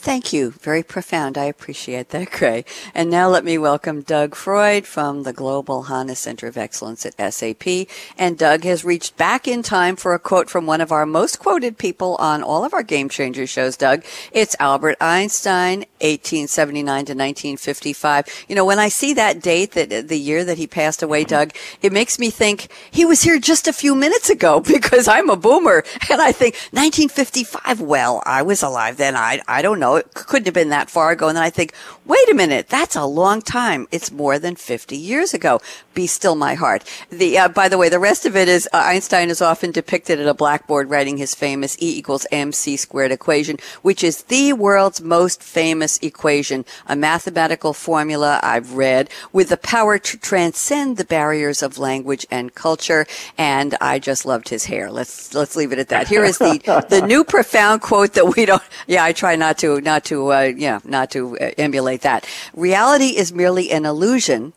Thank 0.00 0.32
you. 0.32 0.52
Very 0.52 0.84
profound. 0.84 1.36
I 1.36 1.46
appreciate 1.46 2.10
that, 2.10 2.30
Gray. 2.38 2.64
And 2.94 3.10
now 3.10 3.28
let 3.28 3.44
me 3.44 3.58
welcome 3.58 4.02
Doug 4.02 4.36
Freud 4.36 4.86
from 4.86 5.24
the 5.24 5.32
Global 5.32 5.82
HANA 5.82 6.14
Center 6.14 6.46
of 6.46 6.56
Excellence 6.56 7.04
at 7.04 7.34
SAP. 7.34 7.88
And 8.16 8.38
Doug 8.38 8.62
has 8.62 8.84
reached 8.84 9.16
back 9.16 9.48
in 9.48 9.64
time 9.64 9.96
for 9.96 10.14
a 10.14 10.20
quote 10.20 10.48
from 10.48 10.66
one 10.66 10.80
of 10.80 10.92
our 10.92 11.04
most 11.04 11.40
quoted 11.40 11.78
people 11.78 12.14
on 12.20 12.44
all 12.44 12.64
of 12.64 12.72
our 12.74 12.84
Game 12.84 13.08
Changer 13.08 13.44
shows, 13.44 13.76
Doug. 13.76 14.04
It's 14.30 14.54
Albert 14.60 14.98
Einstein, 15.00 15.80
1879 16.00 16.84
to 16.84 17.12
1955. 17.14 18.46
You 18.48 18.54
know, 18.54 18.64
when 18.64 18.78
I 18.78 18.88
see 18.88 19.14
that 19.14 19.42
date, 19.42 19.72
that 19.72 20.06
the 20.06 20.18
year 20.18 20.44
that 20.44 20.58
he 20.58 20.68
passed 20.68 21.02
away, 21.02 21.24
Doug, 21.24 21.50
it 21.82 21.92
makes 21.92 22.20
me 22.20 22.30
think 22.30 22.68
he 22.88 23.04
was 23.04 23.22
here 23.22 23.40
just 23.40 23.66
a 23.66 23.72
few 23.72 23.96
minutes 23.96 24.30
ago 24.30 24.60
because 24.66 25.08
I'm 25.08 25.28
a 25.28 25.36
boomer. 25.36 25.82
And 26.08 26.22
I 26.22 26.30
think 26.30 26.54
1955, 26.70 27.80
well, 27.80 28.22
I 28.24 28.42
was 28.42 28.62
alive 28.62 28.96
then. 28.96 29.16
I, 29.16 29.40
I 29.48 29.60
don't 29.60 29.80
know 29.80 29.87
know, 29.88 29.96
it 29.96 30.14
couldn't 30.14 30.46
have 30.46 30.54
been 30.54 30.68
that 30.70 30.90
far 30.90 31.10
ago. 31.10 31.28
And 31.28 31.36
then 31.36 31.44
I 31.44 31.50
think, 31.50 31.72
wait 32.04 32.28
a 32.30 32.34
minute, 32.34 32.68
that's 32.68 32.96
a 32.96 33.04
long 33.04 33.42
time. 33.42 33.86
It's 33.90 34.10
more 34.10 34.38
than 34.38 34.56
50 34.56 34.96
years 34.96 35.34
ago. 35.34 35.60
Be 35.94 36.06
still 36.06 36.34
my 36.34 36.54
heart. 36.54 36.84
The, 37.10 37.38
uh, 37.38 37.48
by 37.48 37.68
the 37.68 37.78
way, 37.78 37.88
the 37.88 37.98
rest 37.98 38.26
of 38.26 38.36
it 38.36 38.48
is 38.48 38.68
uh, 38.72 38.82
Einstein 38.84 39.30
is 39.30 39.42
often 39.42 39.72
depicted 39.72 40.20
at 40.20 40.26
a 40.26 40.34
blackboard 40.34 40.90
writing 40.90 41.16
his 41.16 41.34
famous 41.34 41.76
E 41.80 41.98
equals 41.98 42.26
mc 42.30 42.76
squared 42.76 43.12
equation, 43.12 43.56
which 43.82 44.04
is 44.04 44.22
the 44.24 44.52
world's 44.52 45.00
most 45.00 45.42
famous 45.42 45.98
equation, 45.98 46.64
a 46.86 46.96
mathematical 46.96 47.72
formula 47.72 48.40
I've 48.42 48.74
read 48.74 49.10
with 49.32 49.48
the 49.48 49.56
power 49.56 49.98
to 49.98 50.18
transcend 50.18 50.96
the 50.96 51.04
barriers 51.04 51.62
of 51.62 51.78
language 51.78 52.26
and 52.30 52.54
culture. 52.54 53.06
And 53.36 53.76
I 53.80 53.98
just 53.98 54.24
loved 54.24 54.48
his 54.48 54.66
hair. 54.66 54.90
Let's, 54.90 55.34
let's 55.34 55.56
leave 55.56 55.72
it 55.72 55.78
at 55.78 55.88
that. 55.88 56.08
Here 56.08 56.24
is 56.24 56.38
the, 56.38 56.86
the 56.88 57.06
new 57.06 57.24
profound 57.24 57.82
quote 57.82 58.12
that 58.14 58.36
we 58.36 58.46
don't, 58.46 58.62
yeah, 58.86 59.04
I 59.04 59.12
try 59.12 59.36
not 59.36 59.58
to 59.58 59.77
not 59.80 60.04
to 60.04 60.32
uh, 60.32 60.52
yeah 60.56 60.80
not 60.84 61.10
to 61.12 61.38
uh, 61.38 61.50
emulate 61.58 62.02
that. 62.02 62.26
Reality 62.54 63.16
is 63.16 63.32
merely 63.32 63.70
an 63.70 63.84
illusion, 63.84 64.52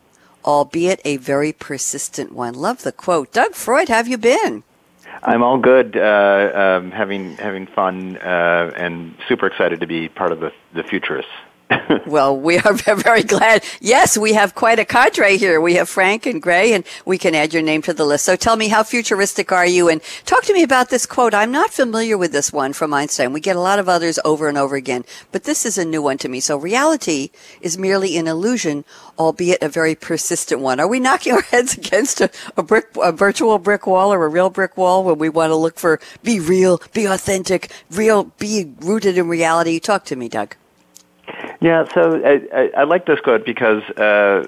albeit 0.46 1.02
a 1.06 1.18
very 1.18 1.54
persistent 1.54 2.32
one. 2.32 2.54
Love 2.54 2.84
the 2.84 2.92
quote. 2.92 3.32
Doug 3.32 3.54
Freud, 3.54 3.90
have 3.90 4.08
you 4.08 4.18
been? 4.18 4.64
I'm 5.24 5.44
all 5.44 5.60
good, 5.60 5.96
uh, 5.98 6.80
um, 6.82 6.92
having 6.92 7.38
having 7.38 7.68
fun, 7.68 8.18
uh, 8.18 8.72
and 8.76 9.16
super 9.28 9.46
excited 9.46 9.80
to 9.82 9.88
be 9.88 10.10
part 10.10 10.32
of 10.32 10.40
the 10.40 10.52
the 10.74 10.84
futurists. 10.84 11.32
well, 12.08 12.38
we 12.38 12.58
are 12.60 12.74
very 12.96 13.24
glad. 13.24 13.64
Yes, 13.80 14.18
we 14.18 14.34
have 14.34 14.56
quite 14.56 14.80
a 14.80 14.86
cadre 14.86 15.38
here. 15.38 15.62
We 15.62 15.76
have 15.76 15.90
Frank 15.90 16.26
and 16.26 16.42
Gray, 16.42 16.74
and 16.74 16.84
we 17.06 17.18
can 17.18 17.36
add 17.36 17.54
your 17.54 17.64
name 17.64 17.82
to 17.84 17.94
the 17.94 18.06
list. 18.06 18.26
So 18.26 18.36
tell 18.36 18.56
me, 18.56 18.68
how 18.68 18.84
futuristic 18.84 19.52
are 19.52 19.66
you? 19.66 19.90
And 19.90 20.02
talk 20.26 20.44
to 20.44 20.54
me 20.54 20.64
about 20.64 20.90
this 20.90 21.06
quote. 21.06 21.34
I'm 21.34 21.52
not 21.52 21.72
familiar 21.72 22.18
with 22.18 22.32
this 22.32 22.52
one 22.52 22.74
from 22.74 22.94
Einstein. 22.94 23.34
We 23.34 23.40
get 23.40 23.56
a 23.56 23.62
lot 23.62 23.80
of 23.80 23.90
others 23.90 24.20
over 24.26 24.48
and 24.48 24.58
over 24.58 24.76
again, 24.76 25.06
but 25.32 25.44
this 25.44 25.66
is 25.66 25.78
a 25.78 25.86
new 25.86 26.02
one 26.02 26.18
to 26.20 26.30
me. 26.30 26.40
So 26.40 26.58
reality 26.58 27.30
is 27.62 27.78
merely 27.78 28.18
an 28.18 28.28
illusion, 28.28 28.86
albeit 29.18 29.62
a 29.62 29.70
very 29.70 29.96
persistent 29.96 30.62
one. 30.62 30.80
Are 30.80 30.88
we 30.88 31.00
knocking 31.00 31.34
our 31.34 31.42
heads 31.52 31.78
against 31.78 32.22
a, 32.22 32.30
a 32.58 32.64
brick, 32.64 32.88
a 33.02 33.12
virtual 33.12 33.58
brick 33.60 33.88
wall 33.88 34.14
or 34.14 34.26
a 34.26 34.30
real 34.30 34.50
brick 34.50 34.78
wall 34.78 35.04
when 35.04 35.18
we 35.18 35.30
want 35.30 35.52
to 35.52 35.56
look 35.56 35.80
for 35.80 36.00
be 36.24 36.40
real, 36.40 36.82
be 36.94 37.06
authentic, 37.06 37.72
real, 37.90 38.26
be 38.40 38.74
rooted 38.80 39.18
in 39.18 39.28
reality? 39.28 39.80
Talk 39.80 40.06
to 40.06 40.16
me, 40.16 40.28
Doug. 40.28 40.56
Yeah, 41.62 41.86
so 41.94 42.22
I, 42.26 42.42
I, 42.54 42.72
I 42.78 42.84
like 42.86 43.06
this 43.06 43.20
quote 43.20 43.46
because 43.46 43.84
uh, 43.92 44.48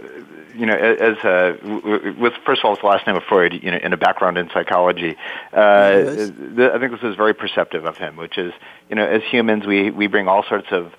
you 0.55 0.65
know, 0.65 0.73
as 0.73 1.17
uh, 1.23 1.57
with 2.19 2.33
first 2.45 2.61
of 2.61 2.65
all, 2.65 2.73
it's 2.73 2.81
the 2.81 2.87
last 2.87 3.07
name 3.07 3.15
of 3.15 3.23
Freud, 3.23 3.59
you 3.61 3.71
know, 3.71 3.77
in 3.77 3.93
a 3.93 3.97
background 3.97 4.37
in 4.37 4.49
psychology, 4.49 5.15
uh, 5.53 5.93
yes. 6.05 6.31
I 6.31 6.79
think 6.79 6.91
this 6.91 7.03
is 7.03 7.15
very 7.15 7.33
perceptive 7.33 7.85
of 7.85 7.97
him, 7.97 8.17
which 8.17 8.37
is, 8.37 8.53
you 8.89 8.95
know, 8.95 9.05
as 9.05 9.23
humans, 9.23 9.65
we 9.65 9.91
we 9.91 10.07
bring 10.07 10.27
all 10.27 10.43
sorts 10.43 10.67
of 10.71 10.91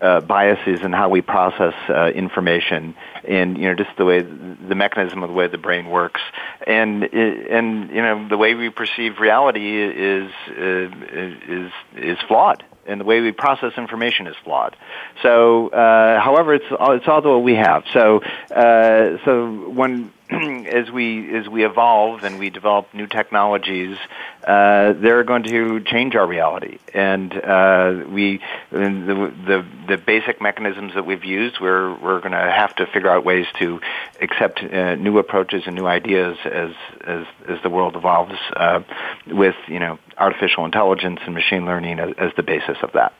uh, 0.00 0.20
biases 0.20 0.80
in 0.82 0.92
how 0.92 1.08
we 1.08 1.20
process 1.20 1.74
uh, 1.88 2.10
information, 2.14 2.94
and 3.24 3.58
you 3.58 3.64
know, 3.64 3.74
just 3.74 3.96
the 3.96 4.04
way 4.04 4.22
the 4.22 4.74
mechanism 4.74 5.22
of 5.22 5.28
the 5.28 5.34
way 5.34 5.48
the 5.48 5.58
brain 5.58 5.90
works, 5.90 6.20
and 6.66 7.04
and 7.04 7.90
you 7.90 8.02
know, 8.02 8.28
the 8.28 8.36
way 8.36 8.54
we 8.54 8.70
perceive 8.70 9.18
reality 9.20 9.82
is 9.82 10.30
uh, 10.50 10.88
is 11.46 11.72
is 11.96 12.18
flawed 12.26 12.64
and 12.88 13.00
the 13.00 13.04
way 13.04 13.20
we 13.20 13.32
process 13.32 13.72
information 13.76 14.26
is 14.26 14.36
flawed. 14.44 14.76
So, 15.22 15.68
uh, 15.68 16.20
however, 16.20 16.54
it's 16.54 16.64
all, 16.78 16.92
it's 16.92 17.06
all 17.06 17.20
the 17.22 17.28
what 17.28 17.42
we 17.42 17.54
have. 17.54 17.84
So, 17.92 18.20
uh, 18.50 19.18
so 19.24 19.70
when 19.70 20.12
as 20.66 20.90
we 20.90 21.34
as 21.34 21.48
we 21.48 21.64
evolve 21.64 22.22
and 22.22 22.38
we 22.38 22.50
develop 22.50 22.92
new 22.92 23.06
technologies, 23.06 23.96
uh, 24.46 24.92
they're 24.92 25.24
going 25.24 25.42
to 25.44 25.80
change 25.80 26.14
our 26.14 26.26
reality. 26.26 26.78
And 26.92 27.32
uh, 27.32 28.04
we 28.08 28.40
the, 28.70 29.32
the 29.46 29.66
the 29.88 29.96
basic 29.96 30.42
mechanisms 30.42 30.92
that 30.94 31.06
we've 31.06 31.24
used, 31.24 31.60
we're 31.60 31.98
we're 31.98 32.20
going 32.20 32.32
to 32.32 32.38
have 32.38 32.76
to 32.76 32.86
figure 32.86 33.08
out 33.08 33.24
ways 33.24 33.46
to 33.58 33.80
accept 34.20 34.62
uh, 34.62 34.96
new 34.96 35.18
approaches 35.18 35.62
and 35.66 35.74
new 35.74 35.86
ideas 35.86 36.36
as 36.44 36.72
as 37.06 37.26
as 37.48 37.62
the 37.62 37.70
world 37.70 37.96
evolves, 37.96 38.38
uh, 38.54 38.80
with 39.26 39.56
you 39.66 39.78
know 39.78 39.98
artificial 40.18 40.66
intelligence 40.66 41.20
and 41.24 41.34
machine 41.34 41.64
learning 41.64 42.00
as, 42.00 42.12
as 42.18 42.32
the 42.36 42.42
basis 42.42 42.76
of 42.82 42.92
that. 42.92 43.14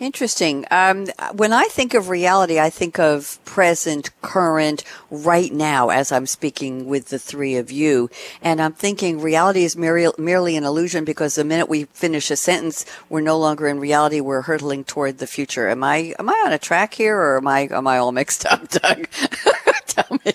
Interesting. 0.00 0.64
Um, 0.70 1.06
when 1.34 1.52
I 1.52 1.64
think 1.64 1.92
of 1.92 2.08
reality, 2.08 2.60
I 2.60 2.70
think 2.70 3.00
of 3.00 3.44
present, 3.44 4.10
current, 4.22 4.84
right 5.10 5.52
now, 5.52 5.88
as 5.88 6.12
I'm 6.12 6.26
speaking 6.26 6.86
with 6.86 7.08
the 7.08 7.18
three 7.18 7.56
of 7.56 7.72
you. 7.72 8.08
And 8.40 8.62
I'm 8.62 8.74
thinking 8.74 9.20
reality 9.20 9.64
is 9.64 9.76
merely, 9.76 10.12
merely 10.16 10.56
an 10.56 10.62
illusion 10.62 11.04
because 11.04 11.34
the 11.34 11.42
minute 11.42 11.68
we 11.68 11.84
finish 11.86 12.30
a 12.30 12.36
sentence, 12.36 12.86
we're 13.08 13.22
no 13.22 13.36
longer 13.38 13.66
in 13.66 13.80
reality. 13.80 14.20
We're 14.20 14.42
hurtling 14.42 14.84
toward 14.84 15.18
the 15.18 15.26
future. 15.26 15.68
Am 15.68 15.82
I, 15.82 16.14
am 16.20 16.28
I 16.28 16.42
on 16.46 16.52
a 16.52 16.58
track 16.58 16.94
here 16.94 17.16
or 17.16 17.38
am 17.38 17.48
I, 17.48 17.68
am 17.70 17.88
I 17.88 17.98
all 17.98 18.12
mixed 18.12 18.46
up, 18.46 18.68
Doug? 18.68 19.08
Tell 19.88 20.18
me. 20.24 20.32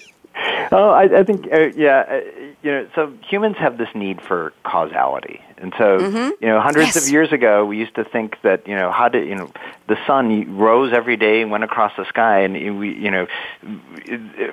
Oh, 0.74 0.90
I, 0.90 1.20
I 1.20 1.24
think, 1.24 1.48
uh, 1.54 1.68
yeah, 1.76 2.04
uh, 2.10 2.22
you 2.64 2.72
know, 2.72 2.88
so 2.96 3.14
humans 3.30 3.56
have 3.60 3.78
this 3.78 3.90
need 3.96 4.22
for 4.22 4.52
causality. 4.64 5.40
And 5.58 5.74
so, 5.78 6.00
mm-hmm. 6.00 6.44
you 6.44 6.50
know, 6.50 6.60
hundreds 6.60 6.96
yes. 6.96 7.06
of 7.06 7.12
years 7.12 7.32
ago, 7.32 7.66
we 7.66 7.78
used 7.78 7.96
to 7.96 8.04
think 8.04 8.38
that, 8.44 8.68
you 8.68 8.76
know, 8.76 8.92
how 8.92 9.10
did, 9.10 9.28
you 9.28 9.36
know, 9.36 9.52
the 9.88 9.98
sun 10.08 10.58
rose 10.58 10.94
every 10.94 11.18
day 11.18 11.42
and 11.42 11.52
went 11.52 11.64
across 11.64 11.92
the 11.98 12.06
sky. 12.06 12.42
And 12.42 12.80
we, 12.80 12.94
you 12.94 13.12
know, 13.12 13.28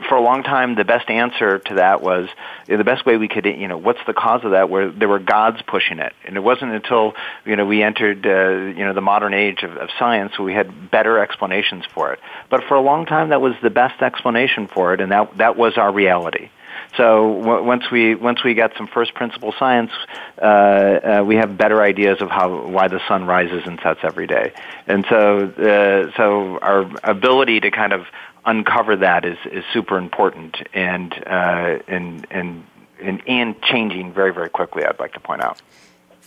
for 0.09 0.17
a 0.17 0.21
long 0.21 0.43
time, 0.43 0.75
the 0.75 0.85
best 0.85 1.09
answer 1.11 1.59
to 1.59 1.75
that 1.75 2.03
was 2.03 2.29
the 2.67 2.85
best 2.85 3.07
way 3.07 3.17
we 3.17 3.29
could, 3.29 3.45
you 3.45 3.69
know, 3.69 3.79
what's 3.79 4.01
the 4.07 4.15
cause 4.15 4.45
of 4.45 4.53
that? 4.53 4.71
Where 4.71 4.91
there 4.91 5.09
were 5.09 5.19
gods 5.19 5.61
pushing 5.67 5.99
it. 5.99 6.13
And 6.25 6.37
it 6.37 6.41
wasn't 6.41 6.73
until, 6.73 7.15
you 7.45 7.57
know, 7.57 7.67
we 7.67 7.83
entered, 7.83 8.27
uh, 8.27 8.77
you 8.77 8.85
know, 8.85 8.93
the 8.93 9.01
modern 9.01 9.35
age 9.35 9.63
of, 9.63 9.77
of 9.77 9.89
science 9.99 10.39
where 10.39 10.47
we 10.47 10.55
had 10.55 10.91
better 10.91 11.19
explanations 11.19 11.85
for 11.95 12.13
it. 12.13 12.21
But 12.49 12.65
for 12.65 12.75
a 12.75 12.81
long 12.81 13.07
time, 13.07 13.31
that 13.31 13.41
was 13.41 13.55
the 13.63 13.71
best 13.71 14.03
explanation 14.03 14.69
for 14.69 14.95
it. 14.95 15.01
And 15.01 15.13
that, 15.13 15.39
that 15.39 15.57
was 15.57 15.77
our 15.77 15.93
reality. 15.93 16.51
So 16.97 17.41
w- 17.43 17.65
once 17.65 17.91
we 17.91 18.15
once 18.15 18.43
we 18.45 18.55
get 18.55 18.73
some 18.77 18.87
first 18.87 19.15
principle 19.15 19.55
science, 19.59 19.93
uh, 20.41 20.45
uh, 20.45 21.25
we 21.27 21.37
have 21.37 21.57
better 21.57 21.83
ideas 21.83 22.21
of 22.21 22.31
how 22.31 22.67
why 22.67 22.89
the 22.89 23.01
sun 23.09 23.27
rises 23.27 23.63
and 23.67 23.79
sets 23.83 24.01
every 24.03 24.27
day, 24.27 24.53
and 24.87 25.05
so 25.09 25.47
uh, 25.49 26.17
so 26.17 26.59
our 26.59 26.91
ability 27.05 27.61
to 27.61 27.71
kind 27.71 27.93
of 27.93 28.07
uncover 28.45 28.97
that 28.97 29.25
is 29.25 29.39
is 29.47 29.65
super 29.73 29.99
important 29.99 30.57
and 30.73 31.13
uh, 31.27 31.79
and 31.89 32.27
and 32.31 32.65
and 33.01 33.23
and 33.27 33.63
changing 33.63 34.13
very 34.13 34.33
very 34.33 34.51
quickly. 34.51 34.85
I'd 34.85 34.99
like 34.99 35.13
to 35.15 35.21
point 35.21 35.43
out. 35.43 35.61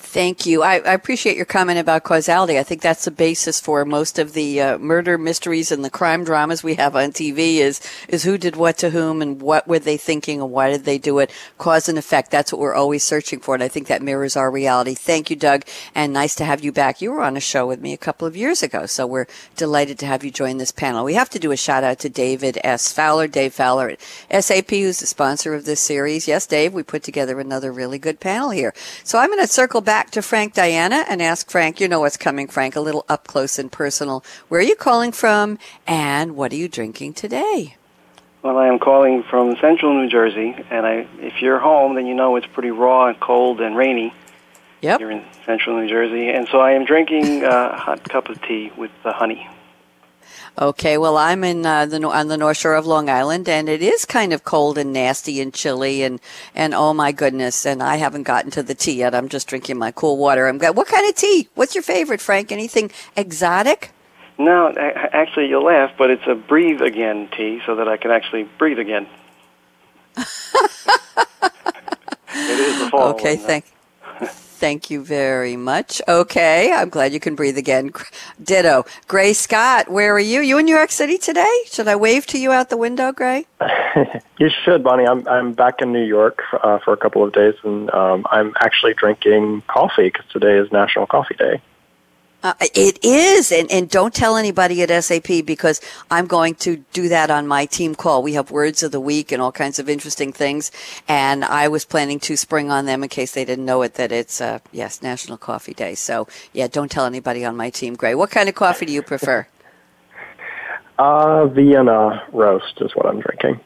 Thank 0.06 0.46
you. 0.46 0.62
I, 0.62 0.76
I, 0.76 0.94
appreciate 0.94 1.38
your 1.38 1.46
comment 1.46 1.80
about 1.80 2.04
causality. 2.04 2.60
I 2.60 2.64
think 2.64 2.82
that's 2.82 3.06
the 3.06 3.10
basis 3.10 3.60
for 3.60 3.84
most 3.84 4.20
of 4.20 4.34
the 4.34 4.62
uh, 4.62 4.78
murder 4.78 5.18
mysteries 5.18 5.72
and 5.72 5.84
the 5.84 5.90
crime 5.90 6.24
dramas 6.24 6.62
we 6.62 6.76
have 6.76 6.96
on 6.96 7.12
TV 7.12 7.56
is 7.56 7.82
is 8.10 8.24
who 8.24 8.38
did 8.38 8.56
what 8.56 8.78
to 8.80 8.92
whom 8.92 9.22
and 9.22 9.42
what 9.42 9.68
were 9.68 9.80
they 9.80 9.98
thinking 9.98 10.42
and 10.42 10.52
why 10.52 10.70
did 10.70 10.84
they 10.84 11.00
do 11.00 11.18
it? 11.20 11.32
Cause 11.58 11.90
and 11.90 11.98
effect. 11.98 12.30
That's 12.30 12.52
what 12.52 12.60
we're 12.60 12.76
always 12.76 13.02
searching 13.02 13.40
for, 13.40 13.56
and 13.56 13.64
I 13.64 13.70
think 13.70 13.88
that 13.88 14.04
mirrors 14.04 14.36
our 14.36 14.52
reality. 14.52 14.94
Thank 14.94 15.32
you, 15.32 15.36
Doug, 15.36 15.64
and 15.96 16.14
nice 16.14 16.36
to 16.36 16.46
have 16.46 16.64
you 16.64 16.72
back. 16.72 17.02
You 17.02 17.12
were 17.12 17.24
on 17.24 17.38
a 17.38 17.40
show 17.40 17.66
with 17.66 17.82
me 17.82 17.94
a 17.94 17.98
couple 17.98 18.28
of 18.28 18.38
years 18.38 18.62
ago, 18.62 18.86
so 18.86 19.08
we're 19.08 19.28
delighted 19.56 19.98
to 20.00 20.06
have 20.06 20.24
you 20.24 20.32
join 20.32 20.58
this 20.58 20.72
panel. 20.72 21.06
We 21.06 21.16
have 21.16 21.30
to 21.32 21.40
do 21.40 21.52
a 21.52 21.58
shout 21.58 21.84
out 21.84 22.00
to 22.00 22.10
David 22.10 22.60
S. 22.64 22.92
Fowler, 22.92 23.28
Dave 23.28 23.54
Fowler 23.54 23.96
at 24.30 24.44
SAP, 24.44 24.70
who's 24.70 25.00
the 25.00 25.08
sponsor 25.08 25.56
of 25.56 25.66
this 25.66 25.80
series. 25.80 26.28
Yes, 26.28 26.46
Dave, 26.46 26.74
we 26.74 26.84
put 26.84 27.04
together 27.04 27.40
another 27.40 27.72
really 27.72 27.98
good 27.98 28.20
panel 28.20 28.52
here. 28.52 28.74
So 29.04 29.18
I'm 29.18 29.30
going 29.30 29.40
to 29.40 29.48
circle 29.48 29.82
back 29.82 29.93
back 29.94 30.10
to 30.10 30.24
Frank 30.24 30.56
Diana 30.56 31.06
and 31.08 31.22
ask 31.22 31.52
Frank, 31.52 31.80
you 31.80 31.88
know 31.88 32.00
what's 32.00 32.18
coming, 32.18 32.48
Frank, 32.48 32.76
a 32.76 32.80
little 32.80 33.06
up 33.08 33.28
close 33.28 33.60
and 33.60 33.72
personal. 33.72 34.24
Where 34.48 34.60
are 34.60 34.64
you 34.64 34.76
calling 34.76 35.12
from 35.12 35.60
and 35.86 36.36
what 36.36 36.52
are 36.52 36.56
you 36.56 36.68
drinking 36.68 37.14
today? 37.14 37.78
Well, 38.42 38.58
I 38.58 38.70
am 38.70 38.80
calling 38.80 39.22
from 39.22 39.56
central 39.58 39.94
New 39.94 40.10
Jersey, 40.10 40.56
and 40.72 40.88
I, 40.88 41.08
if 41.20 41.44
you're 41.44 41.60
home, 41.60 41.94
then 41.94 42.08
you 42.08 42.16
know 42.16 42.38
it's 42.38 42.48
pretty 42.48 42.72
raw 42.72 43.06
and 43.10 43.20
cold 43.20 43.62
and 43.62 43.78
rainy. 43.78 44.12
Yep. 44.82 45.00
You're 45.00 45.12
in 45.12 45.24
central 45.46 45.80
New 45.80 45.88
Jersey, 45.88 46.28
and 46.28 46.48
so 46.48 46.60
I 46.60 46.72
am 46.72 46.86
drinking 46.86 47.46
uh, 47.46 47.74
a 47.74 47.78
hot 47.78 48.04
cup 48.04 48.30
of 48.30 48.42
tea 48.42 48.72
with 48.76 48.90
the 49.04 49.14
honey. 49.14 49.48
Okay, 50.60 51.00
well, 51.00 51.18
I'm 51.18 51.44
in 51.44 51.66
uh, 51.66 51.88
the 51.88 52.08
on 52.08 52.28
the 52.28 52.38
North 52.38 52.58
Shore 52.58 52.76
of 52.76 52.86
Long 52.86 53.10
Island, 53.10 53.50
and 53.50 53.68
it 53.68 53.82
is 53.82 54.06
kind 54.06 54.32
of 54.32 54.44
cold 54.44 54.78
and 54.78 54.94
nasty 54.94 55.42
and 55.42 55.52
chilly, 55.52 56.04
and 56.04 56.22
and 56.54 56.76
oh 56.76 56.94
my 56.94 57.12
goodness, 57.12 57.66
and 57.66 57.82
I 57.82 57.96
haven't 57.96 58.24
gotten 58.24 58.52
to 58.52 58.62
the 58.62 58.76
tea 58.76 58.94
yet. 58.94 59.16
I'm 59.16 59.30
just 59.30 59.48
drinking 59.48 59.80
my 59.80 59.92
cool 59.92 60.16
water. 60.16 60.48
I'm 60.48 60.60
what 60.60 60.88
kind 60.88 61.10
of 61.10 61.16
tea? 61.16 61.50
What's 61.56 61.74
your 61.74 61.82
favorite, 61.82 62.22
Frank? 62.22 62.52
Anything 62.52 62.92
exotic? 63.16 63.92
No, 64.38 64.72
actually, 64.78 65.48
you'll 65.48 65.66
laugh, 65.66 65.92
but 65.98 66.12
it's 66.12 66.28
a 66.28 66.36
breathe 66.36 66.82
again 66.82 67.30
tea, 67.36 67.60
so 67.66 67.76
that 67.76 67.88
I 67.88 67.98
can 67.98 68.12
actually 68.12 68.44
breathe 68.60 68.78
again. 68.78 69.08
it 70.18 70.26
is 72.36 72.80
the 72.80 72.90
fall. 72.92 73.14
Okay, 73.14 73.38
thank. 73.38 73.66
Thank 74.64 74.90
you 74.90 75.04
very 75.04 75.58
much. 75.58 76.02
Okay, 76.08 76.72
I'm 76.72 76.88
glad 76.88 77.12
you 77.12 77.20
can 77.20 77.36
breathe 77.36 77.58
again. 77.58 77.92
Ditto. 78.42 78.86
Gray 79.10 79.34
Scott, 79.34 79.90
where 79.90 80.16
are 80.16 80.20
you? 80.22 80.40
You 80.40 80.58
in 80.58 80.64
New 80.64 80.74
York 80.74 80.90
City 80.90 81.18
today? 81.18 81.54
Should 81.66 81.90
I 81.90 81.98
wave 81.98 82.26
to 82.28 82.40
you 82.40 82.54
out 82.54 82.70
the 82.70 82.78
window, 82.78 83.12
Gray? 83.12 83.46
you 84.40 84.50
should, 84.64 84.82
Bonnie. 84.82 85.06
I'm 85.06 85.28
I'm 85.28 85.52
back 85.52 85.82
in 85.82 85.92
New 85.92 86.06
York 86.06 86.44
uh, 86.54 86.80
for 86.80 86.94
a 86.94 86.98
couple 86.98 87.26
of 87.26 87.34
days, 87.34 87.56
and 87.66 87.92
um, 87.92 88.26
I'm 88.32 88.54
actually 88.62 88.94
drinking 88.94 89.64
coffee 89.68 90.04
because 90.04 90.28
today 90.32 90.58
is 90.58 90.72
National 90.72 91.08
Coffee 91.08 91.36
Day. 91.36 91.62
Uh, 92.44 92.54
it 92.76 93.04
is, 93.06 93.54
and, 93.54 93.72
and 93.72 93.90
don't 93.90 94.14
tell 94.14 94.36
anybody 94.36 94.82
at 94.82 95.04
SAP 95.04 95.46
because 95.46 95.80
I'm 96.12 96.28
going 96.28 96.56
to 96.56 96.84
do 96.92 97.08
that 97.08 97.32
on 97.32 97.48
my 97.48 97.66
team 97.66 97.96
call. 97.96 98.22
We 98.22 98.34
have 98.34 98.52
words 98.52 98.84
of 98.84 98.92
the 98.92 99.00
week 99.00 99.32
and 99.32 99.42
all 99.42 99.54
kinds 99.54 99.80
of 99.80 99.88
interesting 99.88 100.34
things, 100.34 100.70
and 101.08 101.46
I 101.46 101.70
was 101.70 101.86
planning 101.86 102.20
to 102.20 102.36
spring 102.36 102.70
on 102.70 102.86
them 102.86 103.02
in 103.02 103.08
case 103.08 103.32
they 103.32 103.46
didn't 103.46 103.64
know 103.64 103.82
it 103.84 103.94
that 103.94 104.12
it's 104.12 104.42
uh, 104.42 104.60
yes 104.74 105.02
National 105.02 105.38
Coffee 105.38 105.74
Day. 105.74 105.96
So 105.96 106.28
yeah, 106.52 106.68
don't 106.68 106.92
tell 106.92 107.06
anybody 107.06 107.46
on 107.46 107.56
my 107.56 107.70
team. 107.70 107.96
Gray, 107.96 108.14
what 108.14 108.30
kind 108.30 108.50
of 108.50 108.56
coffee 108.56 108.86
do 108.86 108.92
you 108.92 109.02
prefer? 109.02 109.48
Uh, 111.00 111.48
Vienna 111.48 112.24
roast 112.32 112.80
is 112.80 112.96
what 112.96 113.08
I'm 113.08 113.20
drinking. 113.20 113.60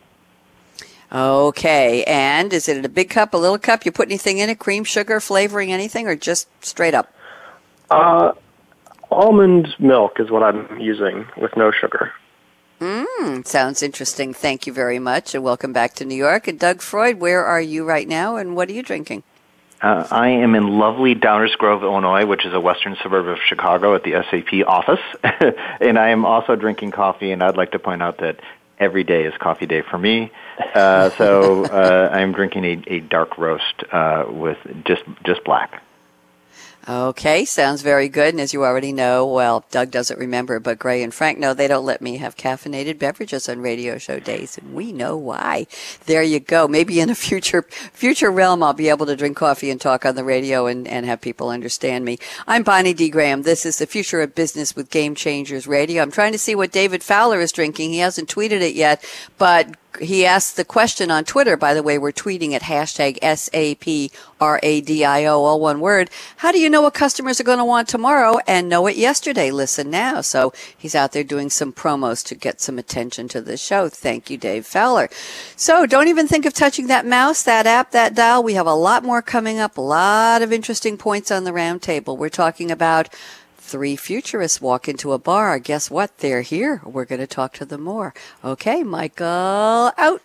Okay, 1.11 2.05
and 2.05 2.53
is 2.53 2.69
it 2.69 2.85
a 2.85 2.89
big 2.89 3.09
cup, 3.09 3.33
a 3.33 3.37
little 3.37 3.57
cup? 3.57 3.85
You 3.85 3.91
put 3.91 4.07
anything 4.07 4.37
in 4.37 4.49
it? 4.49 4.59
Cream, 4.59 4.85
sugar, 4.85 5.19
flavoring, 5.19 5.73
anything, 5.73 6.07
or 6.07 6.15
just 6.15 6.47
straight 6.63 6.93
up? 6.93 7.13
Uh, 7.89 8.31
almond 9.17 9.75
milk 9.79 10.19
is 10.19 10.29
what 10.29 10.43
I'm 10.43 10.79
using 10.79 11.25
with 11.37 11.57
no 11.57 11.71
sugar. 11.71 12.13
Mm, 12.79 13.45
sounds 13.47 13.81
interesting. 13.81 14.33
Thank 14.33 14.67
you 14.67 14.73
very 14.73 14.99
much, 14.99 15.33
and 15.33 15.43
welcome 15.43 15.73
back 15.73 15.95
to 15.95 16.05
New 16.05 16.15
York. 16.15 16.47
And 16.47 16.59
Doug 16.59 16.81
Freud, 16.81 17.19
where 17.19 17.43
are 17.43 17.61
you 17.61 17.83
right 17.83 18.07
now, 18.07 18.35
and 18.35 18.55
what 18.55 18.69
are 18.69 18.73
you 18.73 18.83
drinking? 18.83 19.23
Uh, 19.81 20.07
I 20.09 20.29
am 20.29 20.53
in 20.53 20.79
lovely 20.79 21.15
Downers 21.15 21.55
Grove, 21.57 21.83
Illinois, 21.83 22.25
which 22.25 22.45
is 22.45 22.53
a 22.53 22.59
western 22.59 22.95
suburb 23.01 23.27
of 23.27 23.39
Chicago 23.47 23.95
at 23.95 24.03
the 24.03 24.11
SAP 24.29 24.67
office. 24.67 24.99
and 25.81 25.97
I 25.97 26.09
am 26.09 26.25
also 26.25 26.55
drinking 26.55 26.91
coffee, 26.91 27.31
and 27.31 27.41
I'd 27.43 27.57
like 27.57 27.71
to 27.71 27.79
point 27.79 28.03
out 28.03 28.19
that 28.19 28.39
every 28.79 29.03
day 29.03 29.25
is 29.25 29.33
coffee 29.39 29.65
day 29.65 29.81
for 29.81 29.97
me. 29.97 30.31
Uh, 30.75 31.09
so 31.11 31.65
uh, 31.71 32.09
I'm 32.11 32.33
drinking 32.33 32.65
a, 32.65 32.83
a 32.87 32.99
dark 32.99 33.37
roast 33.37 33.83
uh, 33.91 34.25
with 34.29 34.57
just, 34.85 35.03
just 35.23 35.43
black. 35.43 35.81
Okay, 36.89 37.43
sounds 37.43 37.81
very 37.81 38.07
good. 38.07 38.33
And 38.33 38.39
as 38.39 38.53
you 38.53 38.63
already 38.63 38.93
know, 38.93 39.27
well, 39.27 39.65
Doug 39.71 39.91
doesn't 39.91 40.17
remember, 40.17 40.57
but 40.61 40.79
Gray 40.79 41.03
and 41.03 41.13
Frank 41.13 41.37
know 41.37 41.53
they 41.53 41.67
don't 41.67 41.85
let 41.85 42.01
me 42.01 42.15
have 42.15 42.37
caffeinated 42.37 42.97
beverages 42.97 43.49
on 43.49 43.59
radio 43.59 43.97
show 43.97 44.21
days, 44.21 44.57
and 44.57 44.73
we 44.73 44.93
know 44.93 45.17
why. 45.17 45.67
There 46.05 46.23
you 46.23 46.39
go. 46.39 46.65
Maybe 46.65 47.01
in 47.01 47.09
a 47.09 47.15
future 47.15 47.63
future 47.63 48.31
realm, 48.31 48.63
I'll 48.63 48.71
be 48.71 48.87
able 48.87 49.05
to 49.07 49.17
drink 49.17 49.35
coffee 49.35 49.69
and 49.69 49.81
talk 49.81 50.05
on 50.05 50.15
the 50.15 50.23
radio 50.23 50.65
and, 50.67 50.87
and 50.87 51.05
have 51.05 51.19
people 51.19 51.49
understand 51.49 52.05
me. 52.05 52.19
I'm 52.47 52.63
Bonnie 52.63 52.93
D. 52.93 53.09
Graham. 53.09 53.41
This 53.41 53.65
is 53.65 53.79
the 53.79 53.85
future 53.85 54.21
of 54.21 54.33
business 54.33 54.73
with 54.73 54.89
Game 54.89 55.13
Changers 55.13 55.67
Radio. 55.67 56.01
I'm 56.01 56.11
trying 56.11 56.31
to 56.31 56.39
see 56.39 56.55
what 56.55 56.71
David 56.71 57.03
Fowler 57.03 57.41
is 57.41 57.51
drinking. 57.51 57.91
He 57.91 57.99
hasn't 57.99 58.33
tweeted 58.33 58.61
it 58.61 58.75
yet, 58.75 59.03
but 59.37 59.75
he 59.99 60.25
asked 60.25 60.55
the 60.55 60.65
question 60.65 61.11
on 61.11 61.23
Twitter, 61.23 61.57
by 61.57 61.73
the 61.73 61.83
way, 61.83 61.97
we're 61.97 62.11
tweeting 62.11 62.53
at 62.53 62.63
hashtag 62.63 63.17
S-A-P-R-A-D-I-O, 63.21 64.13
all 65.43 65.59
one 65.59 65.79
word. 65.79 66.09
How 66.37 66.51
do 66.51 66.59
you 66.59 66.69
know 66.69 66.81
what 66.81 66.93
customers 66.93 67.39
are 67.39 67.43
going 67.43 67.57
to 67.57 67.65
want 67.65 67.87
tomorrow 67.87 68.39
and 68.47 68.69
know 68.69 68.87
it 68.87 68.95
yesterday? 68.95 69.51
Listen 69.51 69.89
now. 69.89 70.21
So 70.21 70.53
he's 70.77 70.95
out 70.95 71.11
there 71.11 71.23
doing 71.23 71.49
some 71.49 71.73
promos 71.73 72.25
to 72.27 72.35
get 72.35 72.61
some 72.61 72.77
attention 72.79 73.27
to 73.29 73.41
the 73.41 73.57
show. 73.57 73.89
Thank 73.89 74.29
you, 74.29 74.37
Dave 74.37 74.65
Fowler. 74.65 75.09
So 75.55 75.85
don't 75.85 76.07
even 76.07 76.27
think 76.27 76.45
of 76.45 76.53
touching 76.53 76.87
that 76.87 77.05
mouse, 77.05 77.43
that 77.43 77.65
app, 77.67 77.91
that 77.91 78.15
dial. 78.15 78.43
We 78.43 78.53
have 78.53 78.67
a 78.67 78.73
lot 78.73 79.03
more 79.03 79.21
coming 79.21 79.59
up, 79.59 79.77
a 79.77 79.81
lot 79.81 80.41
of 80.41 80.53
interesting 80.53 80.97
points 80.97 81.31
on 81.31 81.43
the 81.43 81.51
roundtable. 81.51 82.17
We're 82.17 82.29
talking 82.29 82.71
about 82.71 83.09
three 83.67 83.95
futurists 83.95 84.61
walk 84.61 84.87
into 84.87 85.11
a 85.11 85.19
bar. 85.19 85.59
Guess 85.59 85.91
what? 85.91 86.17
They're 86.19 86.41
here. 86.41 86.81
We're 86.85 87.05
going 87.05 87.21
to 87.21 87.27
talk 87.27 87.53
to 87.53 87.65
them 87.65 87.81
more. 87.81 88.13
Okay, 88.43 88.83
Michael, 88.83 89.91
out. 89.97 90.21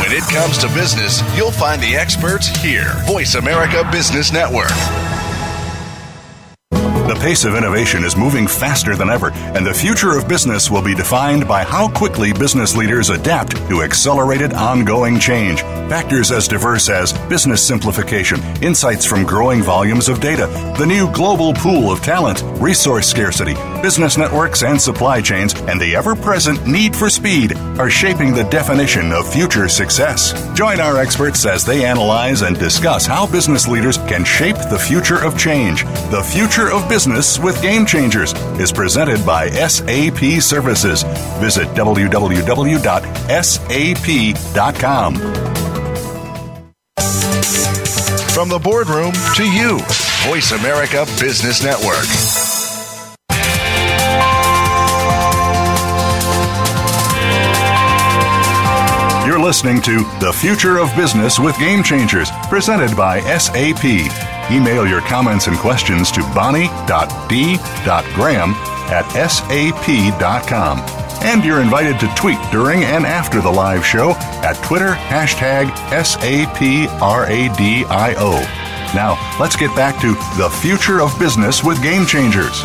When 0.00 0.12
it 0.12 0.24
comes 0.24 0.58
to 0.58 0.68
business, 0.74 1.22
you'll 1.36 1.52
find 1.52 1.80
the 1.80 1.96
experts 1.96 2.48
here. 2.48 2.92
Voice 3.06 3.36
America 3.36 3.88
Business 3.90 4.32
Network. 4.32 4.70
The 7.08 7.18
pace 7.20 7.44
of 7.44 7.54
innovation 7.54 8.02
is 8.04 8.16
moving 8.16 8.46
faster 8.46 8.96
than 8.96 9.10
ever, 9.10 9.30
and 9.32 9.66
the 9.66 9.74
future 9.74 10.16
of 10.16 10.26
business 10.26 10.70
will 10.70 10.82
be 10.82 10.94
defined 10.94 11.46
by 11.46 11.62
how 11.62 11.88
quickly 11.88 12.32
business 12.32 12.74
leaders 12.74 13.10
adapt 13.10 13.56
to 13.68 13.82
accelerated 13.82 14.54
ongoing 14.54 15.18
change. 15.18 15.60
Factors 15.90 16.30
as 16.30 16.48
diverse 16.48 16.88
as 16.88 17.12
business 17.28 17.66
simplification, 17.66 18.40
insights 18.62 19.04
from 19.04 19.24
growing 19.24 19.62
volumes 19.62 20.08
of 20.08 20.20
data, 20.20 20.46
the 20.78 20.86
new 20.86 21.12
global 21.12 21.52
pool 21.52 21.92
of 21.92 22.00
talent, 22.00 22.42
resource 22.60 23.06
scarcity, 23.06 23.54
business 23.82 24.16
networks 24.16 24.62
and 24.62 24.80
supply 24.80 25.20
chains, 25.20 25.52
and 25.68 25.78
the 25.78 25.94
ever 25.94 26.14
present 26.14 26.66
need 26.66 26.96
for 26.96 27.10
speed 27.10 27.54
are 27.78 27.90
shaping 27.90 28.32
the 28.32 28.44
definition 28.44 29.12
of 29.12 29.30
future 29.30 29.68
success. 29.68 30.32
Join 30.54 30.80
our 30.80 30.96
experts 30.98 31.44
as 31.44 31.66
they 31.66 31.84
analyze 31.84 32.40
and 32.40 32.58
discuss 32.58 33.04
how 33.04 33.26
business 33.30 33.68
leaders 33.68 33.98
can 33.98 34.24
shape 34.24 34.56
the 34.70 34.78
future 34.78 35.22
of 35.22 35.38
change. 35.38 35.84
The 36.10 36.26
future 36.32 36.70
of 36.70 36.83
business 36.88 37.38
with 37.38 37.60
Game 37.62 37.86
Changers 37.86 38.32
is 38.60 38.72
presented 38.72 39.24
by 39.24 39.50
SAP 39.50 40.40
Services. 40.40 41.02
Visit 41.40 41.68
www.sap.com. 41.68 42.34
From 48.34 48.48
the 48.48 48.58
boardroom 48.58 49.12
to 49.36 49.44
you, 49.44 49.78
Voice 50.28 50.52
America 50.52 51.06
Business 51.20 51.62
Network. 51.62 52.04
You're 59.26 59.40
listening 59.40 59.80
to 59.82 59.98
The 60.20 60.32
Future 60.32 60.78
of 60.78 60.94
Business 60.96 61.38
with 61.38 61.56
Game 61.58 61.82
Changers, 61.82 62.30
presented 62.50 62.96
by 62.96 63.20
SAP. 63.38 64.33
Email 64.50 64.86
your 64.86 65.00
comments 65.02 65.46
and 65.46 65.56
questions 65.56 66.10
to 66.12 66.20
bonnie.d.graham 66.34 66.74
at 68.90 69.08
sap.com. 69.28 70.78
And 71.22 71.42
you're 71.42 71.62
invited 71.62 71.98
to 72.00 72.06
tweet 72.14 72.38
during 72.52 72.84
and 72.84 73.06
after 73.06 73.40
the 73.40 73.50
live 73.50 73.84
show 73.84 74.10
at 74.42 74.62
Twitter 74.62 74.92
hashtag 74.92 75.70
SAPRADIO. 75.88 77.00
Now, 78.94 79.36
let's 79.40 79.56
get 79.56 79.74
back 79.74 80.00
to 80.02 80.14
the 80.40 80.50
future 80.60 81.00
of 81.00 81.18
business 81.18 81.64
with 81.64 81.82
Game 81.82 82.06
Changers. 82.06 82.62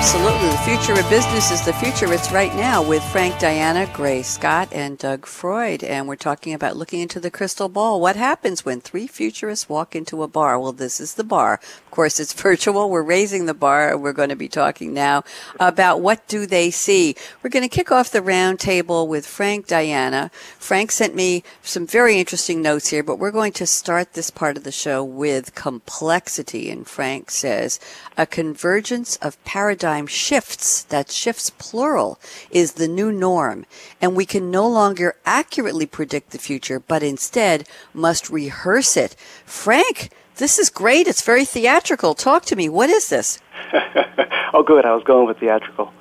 Absolutely. 0.00 0.48
The 0.48 0.56
future 0.56 0.98
of 0.98 1.10
business 1.10 1.50
is 1.50 1.62
the 1.62 1.74
future. 1.74 2.10
It's 2.10 2.32
right 2.32 2.54
now 2.56 2.82
with 2.82 3.04
Frank 3.12 3.38
Diana, 3.38 3.86
Gray 3.92 4.22
Scott, 4.22 4.70
and 4.72 4.96
Doug 4.96 5.26
Freud. 5.26 5.84
And 5.84 6.08
we're 6.08 6.16
talking 6.16 6.54
about 6.54 6.78
looking 6.78 7.00
into 7.00 7.20
the 7.20 7.30
crystal 7.30 7.68
ball. 7.68 8.00
What 8.00 8.16
happens 8.16 8.64
when 8.64 8.80
three 8.80 9.06
futurists 9.06 9.68
walk 9.68 9.94
into 9.94 10.22
a 10.22 10.26
bar? 10.26 10.58
Well, 10.58 10.72
this 10.72 11.00
is 11.00 11.14
the 11.14 11.22
bar. 11.22 11.60
Of 11.84 11.90
course, 11.90 12.18
it's 12.18 12.32
virtual. 12.42 12.88
We're 12.88 13.02
raising 13.02 13.44
the 13.44 13.52
bar. 13.52 13.94
We're 13.94 14.14
going 14.14 14.30
to 14.30 14.36
be 14.36 14.48
talking 14.48 14.94
now 14.94 15.22
about 15.60 16.00
what 16.00 16.26
do 16.28 16.46
they 16.46 16.70
see. 16.70 17.14
We're 17.42 17.50
going 17.50 17.68
to 17.68 17.76
kick 17.76 17.92
off 17.92 18.10
the 18.10 18.22
round 18.22 18.58
table 18.58 19.06
with 19.06 19.26
Frank 19.26 19.66
Diana. 19.66 20.30
Frank 20.58 20.92
sent 20.92 21.14
me 21.14 21.44
some 21.60 21.86
very 21.86 22.18
interesting 22.18 22.62
notes 22.62 22.88
here, 22.88 23.02
but 23.02 23.18
we're 23.18 23.30
going 23.30 23.52
to 23.52 23.66
start 23.66 24.14
this 24.14 24.30
part 24.30 24.56
of 24.56 24.64
the 24.64 24.72
show 24.72 25.04
with 25.04 25.54
complexity. 25.54 26.70
And 26.70 26.88
Frank 26.88 27.30
says, 27.30 27.78
a 28.16 28.26
convergence 28.26 29.16
of 29.16 29.42
paradigm 29.90 30.06
shifts, 30.06 30.84
that 30.84 31.10
shifts 31.10 31.50
plural, 31.50 32.18
is 32.50 32.72
the 32.72 32.86
new 32.86 33.10
norm. 33.10 33.66
And 34.00 34.14
we 34.14 34.24
can 34.24 34.50
no 34.50 34.68
longer 34.68 35.16
accurately 35.24 35.86
predict 35.86 36.30
the 36.30 36.38
future, 36.38 36.78
but 36.78 37.02
instead 37.02 37.66
must 37.92 38.30
rehearse 38.30 38.96
it. 38.96 39.16
Frank, 39.44 40.10
this 40.36 40.60
is 40.60 40.70
great. 40.70 41.08
It's 41.08 41.22
very 41.22 41.44
theatrical. 41.44 42.14
Talk 42.14 42.44
to 42.46 42.56
me. 42.56 42.68
What 42.68 42.88
is 42.88 43.08
this? 43.08 43.40
oh, 44.54 44.62
good. 44.62 44.84
I 44.84 44.94
was 44.94 45.02
going 45.02 45.26
with 45.26 45.38
theatrical. 45.38 45.92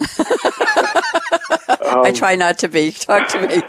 um, 0.00 0.06
I 2.06 2.12
try 2.14 2.36
not 2.36 2.58
to 2.58 2.68
be. 2.68 2.92
Talk 2.92 3.28
to 3.30 3.48
me. 3.48 3.62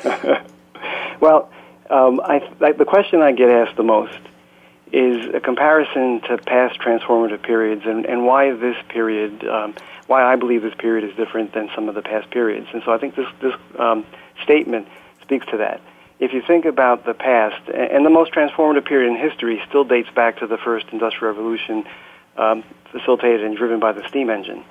well, 1.19 1.49
um, 1.89 2.21
I, 2.23 2.39
I, 2.61 2.71
the 2.73 2.85
question 2.85 3.21
I 3.21 3.31
get 3.31 3.49
asked 3.49 3.77
the 3.77 3.83
most 3.83 4.19
is 4.95 5.35
a 5.35 5.41
comparison 5.41 6.21
to 6.21 6.37
past 6.37 6.79
transformative 6.79 7.43
periods 7.43 7.81
and, 7.85 8.05
and 8.05 8.25
why 8.25 8.53
this 8.53 8.77
period, 8.87 9.45
um, 9.45 9.75
why 10.07 10.23
I 10.23 10.37
believe 10.37 10.61
this 10.61 10.73
period 10.75 11.03
is 11.03 11.13
different 11.17 11.53
than 11.53 11.69
some 11.75 11.89
of 11.89 11.95
the 11.95 12.01
past 12.01 12.31
periods. 12.31 12.67
And 12.71 12.81
so 12.85 12.93
I 12.93 12.97
think 12.97 13.13
this, 13.13 13.27
this 13.41 13.53
um, 13.77 14.05
statement 14.41 14.87
speaks 15.21 15.45
to 15.47 15.57
that. 15.57 15.81
If 16.17 16.31
you 16.31 16.41
think 16.41 16.63
about 16.63 17.05
the 17.05 17.13
past, 17.13 17.67
and 17.67 18.05
the 18.05 18.09
most 18.09 18.31
transformative 18.31 18.85
period 18.85 19.11
in 19.11 19.17
history 19.17 19.61
still 19.67 19.83
dates 19.83 20.09
back 20.15 20.39
to 20.39 20.47
the 20.47 20.57
first 20.57 20.85
industrial 20.93 21.33
revolution 21.33 21.83
um, 22.37 22.63
facilitated 22.93 23.43
and 23.43 23.57
driven 23.57 23.81
by 23.81 23.91
the 23.91 24.07
steam 24.07 24.29
engine. 24.29 24.63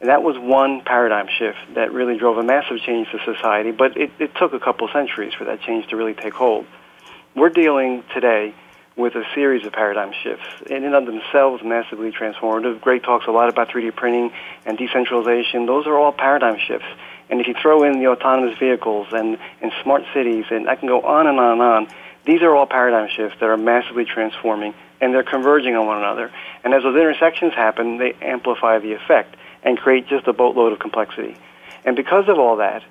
And 0.00 0.10
that 0.10 0.22
was 0.22 0.36
one 0.36 0.82
paradigm 0.82 1.28
shift 1.38 1.56
that 1.76 1.94
really 1.94 2.18
drove 2.18 2.36
a 2.36 2.42
massive 2.42 2.78
change 2.80 3.08
to 3.12 3.20
society, 3.24 3.70
but 3.70 3.96
it, 3.96 4.10
it 4.18 4.34
took 4.34 4.52
a 4.52 4.60
couple 4.60 4.86
centuries 4.92 5.32
for 5.32 5.46
that 5.46 5.62
change 5.62 5.86
to 5.88 5.96
really 5.96 6.12
take 6.12 6.34
hold. 6.34 6.66
We're 7.34 7.48
dealing 7.48 8.04
today 8.12 8.52
with 8.96 9.14
a 9.14 9.24
series 9.34 9.66
of 9.66 9.72
paradigm 9.72 10.12
shifts, 10.22 10.46
in 10.66 10.84
and 10.84 10.94
of 10.94 11.06
themselves 11.06 11.62
massively 11.64 12.12
transformative. 12.12 12.80
Greg 12.80 13.02
talks 13.02 13.26
a 13.26 13.30
lot 13.30 13.48
about 13.48 13.68
3D 13.68 13.94
printing 13.96 14.32
and 14.66 14.76
decentralization. 14.76 15.66
Those 15.66 15.86
are 15.86 15.96
all 15.96 16.12
paradigm 16.12 16.58
shifts. 16.58 16.86
And 17.30 17.40
if 17.40 17.46
you 17.48 17.54
throw 17.54 17.84
in 17.84 17.98
the 17.98 18.08
autonomous 18.08 18.58
vehicles 18.58 19.08
and, 19.12 19.38
and 19.62 19.72
smart 19.82 20.02
cities, 20.12 20.44
and 20.50 20.68
I 20.68 20.76
can 20.76 20.88
go 20.88 21.00
on 21.00 21.26
and 21.26 21.38
on 21.38 21.52
and 21.52 21.62
on, 21.62 21.88
these 22.24 22.42
are 22.42 22.54
all 22.54 22.66
paradigm 22.66 23.08
shifts 23.08 23.38
that 23.40 23.48
are 23.48 23.56
massively 23.56 24.04
transforming, 24.04 24.74
and 25.00 25.14
they're 25.14 25.24
converging 25.24 25.74
on 25.74 25.86
one 25.86 25.98
another. 25.98 26.30
And 26.62 26.74
as 26.74 26.82
those 26.82 26.96
intersections 26.96 27.54
happen, 27.54 27.96
they 27.96 28.12
amplify 28.20 28.78
the 28.78 28.92
effect 28.92 29.36
and 29.62 29.78
create 29.78 30.08
just 30.08 30.26
a 30.28 30.32
boatload 30.32 30.72
of 30.72 30.78
complexity. 30.78 31.36
And 31.84 31.96
because 31.96 32.28
of 32.28 32.38
all 32.38 32.56
that, 32.56 32.82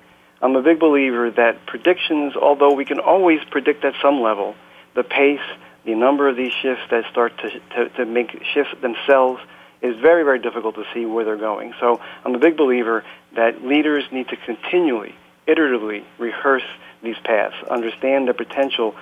I'm 0.42 0.56
a 0.56 0.62
big 0.62 0.80
believer 0.80 1.30
that 1.30 1.64
predictions, 1.66 2.34
although 2.34 2.74
we 2.74 2.84
can 2.84 2.98
always 2.98 3.40
predict 3.50 3.84
at 3.84 3.94
some 4.02 4.20
level, 4.20 4.56
the 4.94 5.04
pace, 5.04 5.40
the 5.84 5.94
number 5.94 6.28
of 6.28 6.36
these 6.36 6.52
shifts 6.52 6.84
that 6.90 7.04
start 7.10 7.36
to, 7.38 7.50
to, 7.50 7.88
to 7.96 8.06
make 8.06 8.30
shifts 8.54 8.74
themselves 8.80 9.40
is 9.80 9.96
very, 10.00 10.22
very 10.22 10.38
difficult 10.38 10.76
to 10.76 10.84
see 10.94 11.04
where 11.04 11.24
they're 11.24 11.36
going. 11.36 11.74
So 11.80 12.00
I'm 12.24 12.34
a 12.34 12.38
big 12.38 12.56
believer 12.56 13.04
that 13.34 13.64
leaders 13.64 14.04
need 14.12 14.28
to 14.28 14.36
continually, 14.36 15.14
iteratively 15.48 16.04
rehearse 16.18 16.62
these 17.02 17.16
paths, 17.24 17.56
understand 17.68 18.28
the 18.28 18.34
potential 18.34 18.94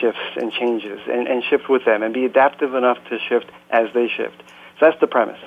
shifts 0.00 0.20
and 0.36 0.52
changes, 0.52 1.00
and, 1.06 1.28
and 1.28 1.44
shift 1.44 1.68
with 1.68 1.84
them, 1.84 2.02
and 2.02 2.12
be 2.12 2.24
adaptive 2.24 2.74
enough 2.74 2.98
to 3.10 3.18
shift 3.28 3.46
as 3.70 3.92
they 3.94 4.08
shift. 4.08 4.42
So 4.80 4.86
that's 4.86 5.00
the 5.00 5.06
premise. 5.06 5.38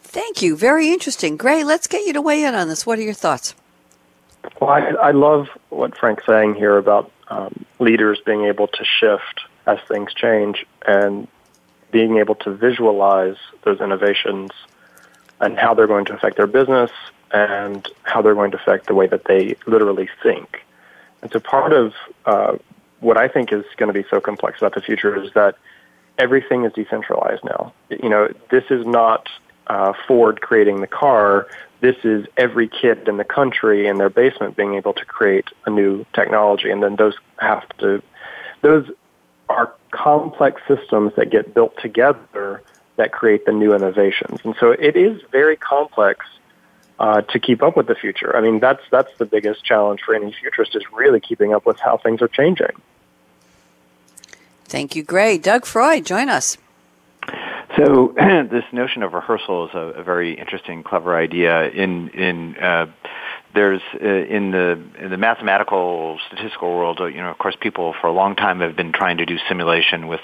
Thank 0.00 0.40
you. 0.40 0.56
Very 0.56 0.88
interesting. 0.90 1.36
Gray, 1.36 1.62
let's 1.62 1.86
get 1.86 2.06
you 2.06 2.14
to 2.14 2.22
weigh 2.22 2.44
in 2.44 2.54
on 2.54 2.68
this. 2.68 2.86
What 2.86 2.98
are 2.98 3.02
your 3.02 3.14
thoughts? 3.14 3.54
Well, 4.60 4.70
I, 4.70 4.80
I 4.80 5.10
love 5.12 5.48
what 5.68 5.96
Frank's 5.96 6.24
saying 6.26 6.54
here 6.54 6.76
about 6.76 7.10
um, 7.28 7.64
leaders 7.78 8.20
being 8.24 8.44
able 8.44 8.68
to 8.68 8.84
shift 8.84 9.42
as 9.66 9.78
things 9.88 10.12
change 10.14 10.66
and 10.86 11.28
being 11.90 12.18
able 12.18 12.34
to 12.34 12.52
visualize 12.52 13.36
those 13.64 13.80
innovations 13.80 14.50
and 15.40 15.58
how 15.58 15.74
they're 15.74 15.86
going 15.86 16.04
to 16.06 16.14
affect 16.14 16.36
their 16.36 16.46
business 16.46 16.90
and 17.32 17.88
how 18.02 18.22
they're 18.22 18.34
going 18.34 18.50
to 18.50 18.56
affect 18.56 18.86
the 18.86 18.94
way 18.94 19.06
that 19.06 19.24
they 19.24 19.56
literally 19.66 20.08
think. 20.22 20.64
And 21.22 21.30
so 21.32 21.40
part 21.40 21.72
of 21.72 21.94
uh, 22.26 22.56
what 23.00 23.16
I 23.16 23.28
think 23.28 23.52
is 23.52 23.64
going 23.76 23.92
to 23.92 24.02
be 24.02 24.06
so 24.08 24.20
complex 24.20 24.58
about 24.58 24.74
the 24.74 24.80
future 24.80 25.22
is 25.22 25.32
that 25.34 25.56
everything 26.18 26.64
is 26.64 26.72
decentralized 26.72 27.44
now. 27.44 27.72
You 27.90 28.08
know, 28.08 28.28
this 28.50 28.64
is 28.70 28.86
not 28.86 29.28
uh, 29.66 29.92
Ford 30.06 30.40
creating 30.40 30.80
the 30.80 30.86
car 30.86 31.46
this 31.82 31.96
is 32.04 32.26
every 32.36 32.68
kid 32.68 33.08
in 33.08 33.16
the 33.16 33.24
country 33.24 33.88
in 33.88 33.98
their 33.98 34.08
basement 34.08 34.56
being 34.56 34.74
able 34.74 34.94
to 34.94 35.04
create 35.04 35.48
a 35.66 35.70
new 35.70 36.06
technology, 36.14 36.70
and 36.70 36.82
then 36.82 36.94
those 36.96 37.14
have 37.38 37.68
to, 37.78 38.00
those 38.62 38.88
are 39.48 39.74
complex 39.90 40.62
systems 40.68 41.12
that 41.16 41.28
get 41.28 41.52
built 41.52 41.76
together 41.82 42.62
that 42.96 43.10
create 43.10 43.44
the 43.46 43.52
new 43.52 43.74
innovations. 43.74 44.38
And 44.44 44.54
so 44.60 44.70
it 44.70 44.96
is 44.96 45.20
very 45.32 45.56
complex 45.56 46.24
uh, 47.00 47.22
to 47.22 47.40
keep 47.40 47.62
up 47.64 47.76
with 47.76 47.88
the 47.88 47.96
future. 47.96 48.36
I 48.36 48.40
mean, 48.40 48.60
that's 48.60 48.82
that's 48.90 49.10
the 49.18 49.26
biggest 49.26 49.64
challenge 49.64 50.02
for 50.06 50.14
any 50.14 50.32
futurist 50.32 50.76
is 50.76 50.84
really 50.92 51.18
keeping 51.18 51.52
up 51.52 51.66
with 51.66 51.80
how 51.80 51.96
things 51.96 52.22
are 52.22 52.28
changing. 52.28 52.80
Thank 54.66 54.94
you, 54.94 55.02
Gray. 55.02 55.36
Doug 55.36 55.66
Freud, 55.66 56.06
join 56.06 56.28
us. 56.28 56.56
So 57.76 58.14
this 58.16 58.64
notion 58.72 59.02
of 59.02 59.12
rehearsal 59.12 59.68
is 59.68 59.74
a, 59.74 60.00
a 60.00 60.02
very 60.02 60.34
interesting, 60.34 60.82
clever 60.82 61.16
idea. 61.16 61.68
In 61.70 62.08
in 62.10 62.56
uh, 62.56 62.86
there's 63.54 63.82
uh, 63.94 64.06
in 64.06 64.50
the 64.50 64.82
in 64.98 65.10
the 65.10 65.16
mathematical 65.16 66.18
statistical 66.26 66.74
world, 66.74 67.00
uh, 67.00 67.06
you 67.06 67.18
know, 67.20 67.30
of 67.30 67.38
course, 67.38 67.56
people 67.60 67.94
for 68.00 68.06
a 68.06 68.12
long 68.12 68.34
time 68.34 68.60
have 68.60 68.76
been 68.76 68.92
trying 68.92 69.18
to 69.18 69.26
do 69.26 69.36
simulation 69.48 70.08
with 70.08 70.20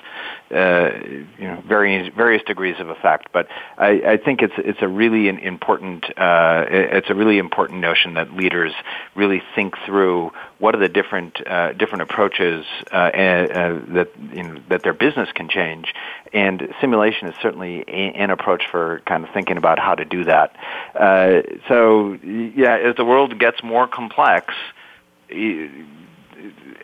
uh, 0.51 0.91
you 1.39 1.47
know 1.47 1.63
various 1.67 2.13
various 2.15 2.43
degrees 2.45 2.77
of 2.79 2.89
effect. 2.89 3.29
But 3.33 3.49
I, 3.77 4.01
I 4.07 4.17
think 4.17 4.43
it's 4.43 4.55
it's 4.59 4.81
a 4.81 4.89
really 4.89 5.29
important 5.29 6.05
uh, 6.19 6.65
it's 6.69 7.11
a 7.11 7.15
really 7.15 7.39
important 7.39 7.81
notion 7.81 8.15
that 8.15 8.33
leaders 8.33 8.73
really 9.15 9.43
think 9.55 9.75
through 9.85 10.33
what 10.59 10.75
are 10.75 10.81
the 10.81 10.89
different 10.89 11.47
uh, 11.47 11.73
different 11.75 12.03
approaches 12.03 12.65
that 12.91 14.09
you 14.33 14.43
know, 14.43 14.61
that 14.71 14.83
their 14.83 14.95
business 14.95 15.29
can 15.35 15.49
change, 15.49 15.93
and 16.33 16.75
simulation 16.81 17.29
is 17.29 17.35
certainly 17.41 17.85
a, 17.88 18.12
an 18.14 18.31
approach 18.31 18.64
for 18.71 19.01
kind 19.07 19.25
of 19.25 19.31
thinking 19.31 19.57
about 19.57 19.79
how 19.79 19.95
to 19.95 20.05
do 20.05 20.25
that. 20.25 20.57
Uh, 20.95 21.43
so 21.69 22.12
yeah, 22.23 22.77
as 22.77 22.97
the 22.97 23.05
world 23.05 23.38
gets 23.38 23.62
more 23.62 23.87
complex 23.87 24.55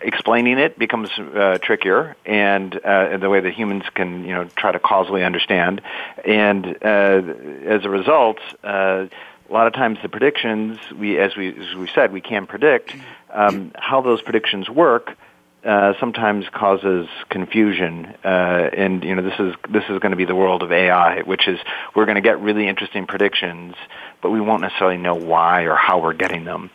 explaining 0.03 0.59
it 0.59 0.79
becomes 0.79 1.09
uh, 1.19 1.59
trickier, 1.63 2.17
and 2.27 2.77
uh, 2.77 3.17
the 3.17 3.31
way 3.31 3.41
that 3.41 3.53
humans 3.53 3.85
can, 3.95 4.25
you 4.25 4.35
know, 4.35 4.45
try 4.57 4.73
to 4.73 4.79
causally 4.79 5.25
understand, 5.25 5.81
and 6.25 6.67
uh, 6.83 7.23
as 7.67 7.85
a 7.85 7.91
result, 7.91 8.39
uh, 8.63 9.07
a 9.49 9.53
lot 9.53 9.67
of 9.67 9.73
times 9.73 9.99
the 10.03 10.09
predictions 10.09 10.79
we, 10.93 11.19
as 11.19 11.37
we 11.37 11.49
as 11.49 11.75
we 11.75 11.89
said, 11.95 12.13
we 12.13 12.21
can 12.21 12.47
predict 12.47 12.95
um, 13.33 13.73
how 13.77 14.01
those 14.01 14.23
predictions 14.23 14.69
work. 14.69 15.17
Uh, 15.65 15.95
sometimes 15.99 16.45
causes 16.53 17.09
confusion, 17.31 18.15
uh, 18.23 18.69
and 18.77 19.03
you 19.03 19.15
know 19.15 19.23
this 19.23 19.39
is 19.39 19.55
this 19.71 19.85
is 19.89 19.99
going 19.99 20.11
to 20.11 20.17
be 20.17 20.27
the 20.27 20.35
world 20.35 20.63
of 20.63 20.71
AI, 20.71 21.23
which 21.23 21.49
is 21.49 21.59
we're 21.95 22.05
going 22.05 22.17
to 22.17 22.21
get 22.21 22.39
really 22.41 22.69
interesting 22.69 23.07
predictions, 23.07 23.75
but 24.21 24.31
we 24.31 24.41
won't 24.41 24.61
necessarily 24.61 24.99
know 24.99 25.15
why 25.15 25.63
or 25.63 25.75
how 25.75 26.01
we're 26.01 26.13
getting 26.13 26.45
them 26.45 26.71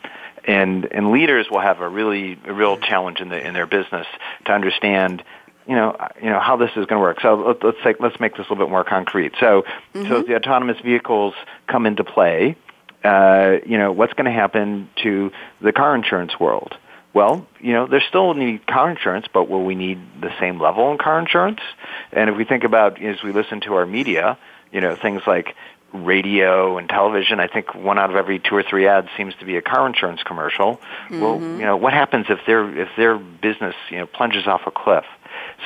and 0.45 0.87
and 0.91 1.11
leaders 1.11 1.47
will 1.51 1.59
have 1.59 1.79
a 1.79 1.87
really 1.87 2.39
a 2.45 2.53
real 2.53 2.77
challenge 2.77 3.19
in 3.19 3.29
the 3.29 3.45
in 3.45 3.53
their 3.53 3.67
business 3.67 4.07
to 4.45 4.51
understand 4.51 5.23
you 5.67 5.75
know 5.75 5.95
you 6.21 6.29
know 6.29 6.39
how 6.39 6.57
this 6.57 6.71
is 6.71 6.85
going 6.87 6.99
to 6.99 6.99
work. 6.99 7.21
So 7.21 7.57
let's 7.61 7.77
take 7.83 7.99
let's 7.99 8.19
make 8.19 8.35
this 8.35 8.47
a 8.47 8.53
little 8.53 8.65
bit 8.65 8.71
more 8.71 8.83
concrete. 8.83 9.33
So 9.39 9.63
mm-hmm. 9.93 10.07
so 10.07 10.23
the 10.23 10.35
autonomous 10.35 10.77
vehicles 10.83 11.35
come 11.67 11.85
into 11.85 12.03
play, 12.03 12.55
uh, 13.03 13.57
you 13.65 13.77
know 13.77 13.91
what's 13.91 14.13
going 14.13 14.25
to 14.25 14.31
happen 14.31 14.89
to 15.03 15.31
the 15.61 15.71
car 15.71 15.95
insurance 15.95 16.39
world? 16.39 16.75
Well, 17.13 17.47
you 17.59 17.73
know, 17.73 17.87
there's 17.87 18.03
still 18.07 18.33
need 18.33 18.67
car 18.67 18.89
insurance, 18.89 19.25
but 19.33 19.49
will 19.49 19.63
we 19.63 19.75
need 19.75 19.99
the 20.21 20.31
same 20.39 20.59
level 20.59 20.91
in 20.91 20.97
car 20.97 21.19
insurance? 21.19 21.59
And 22.11 22.29
if 22.29 22.37
we 22.37 22.45
think 22.45 22.63
about 22.63 23.01
as 23.01 23.23
we 23.23 23.31
listen 23.31 23.61
to 23.61 23.73
our 23.75 23.85
media, 23.85 24.37
you 24.71 24.81
know, 24.81 24.95
things 24.95 25.23
like 25.25 25.55
radio 25.93 26.77
and 26.77 26.87
television. 26.87 27.39
I 27.39 27.47
think 27.47 27.73
one 27.73 27.97
out 27.97 28.09
of 28.09 28.15
every 28.15 28.39
two 28.39 28.55
or 28.55 28.63
three 28.63 28.87
ads 28.87 29.07
seems 29.17 29.33
to 29.39 29.45
be 29.45 29.57
a 29.57 29.61
car 29.61 29.87
insurance 29.87 30.21
commercial. 30.23 30.79
Mm-hmm. 31.09 31.21
Well, 31.21 31.41
you 31.41 31.65
know, 31.65 31.77
what 31.77 31.93
happens 31.93 32.27
if 32.29 32.39
their 32.45 32.79
if 32.79 32.89
their 32.95 33.17
business 33.17 33.75
you 33.89 33.97
know 33.97 34.05
plunges 34.05 34.47
off 34.47 34.61
a 34.67 34.71
cliff? 34.71 35.05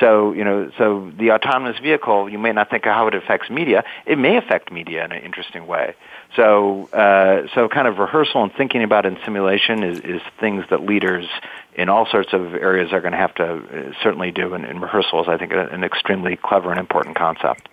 So 0.00 0.32
you 0.32 0.44
know, 0.44 0.70
so 0.78 1.12
the 1.18 1.32
autonomous 1.32 1.78
vehicle, 1.78 2.28
you 2.28 2.38
may 2.38 2.52
not 2.52 2.70
think 2.70 2.86
of 2.86 2.94
how 2.94 3.06
it 3.08 3.14
affects 3.14 3.50
media. 3.50 3.84
It 4.06 4.18
may 4.18 4.36
affect 4.36 4.72
media 4.72 5.04
in 5.04 5.12
an 5.12 5.22
interesting 5.22 5.66
way. 5.66 5.94
So, 6.36 6.88
uh, 6.92 7.46
so 7.54 7.68
kind 7.68 7.86
of 7.86 7.98
rehearsal 7.98 8.42
and 8.42 8.52
thinking 8.52 8.82
about 8.82 9.06
in 9.06 9.18
simulation 9.24 9.84
is, 9.84 10.00
is 10.00 10.20
things 10.40 10.64
that 10.70 10.84
leaders 10.84 11.26
in 11.74 11.88
all 11.88 12.06
sorts 12.06 12.32
of 12.32 12.54
areas 12.54 12.92
are 12.92 13.00
going 13.00 13.12
to 13.12 13.18
have 13.18 13.34
to 13.36 13.44
uh, 13.44 13.92
certainly 14.02 14.32
do. 14.32 14.54
And, 14.54 14.64
and 14.64 14.82
rehearsal 14.82 15.22
is, 15.22 15.28
I 15.28 15.36
think, 15.36 15.52
an 15.52 15.84
extremely 15.84 16.36
clever 16.36 16.70
and 16.70 16.80
important 16.80 17.16
concept. 17.16 17.68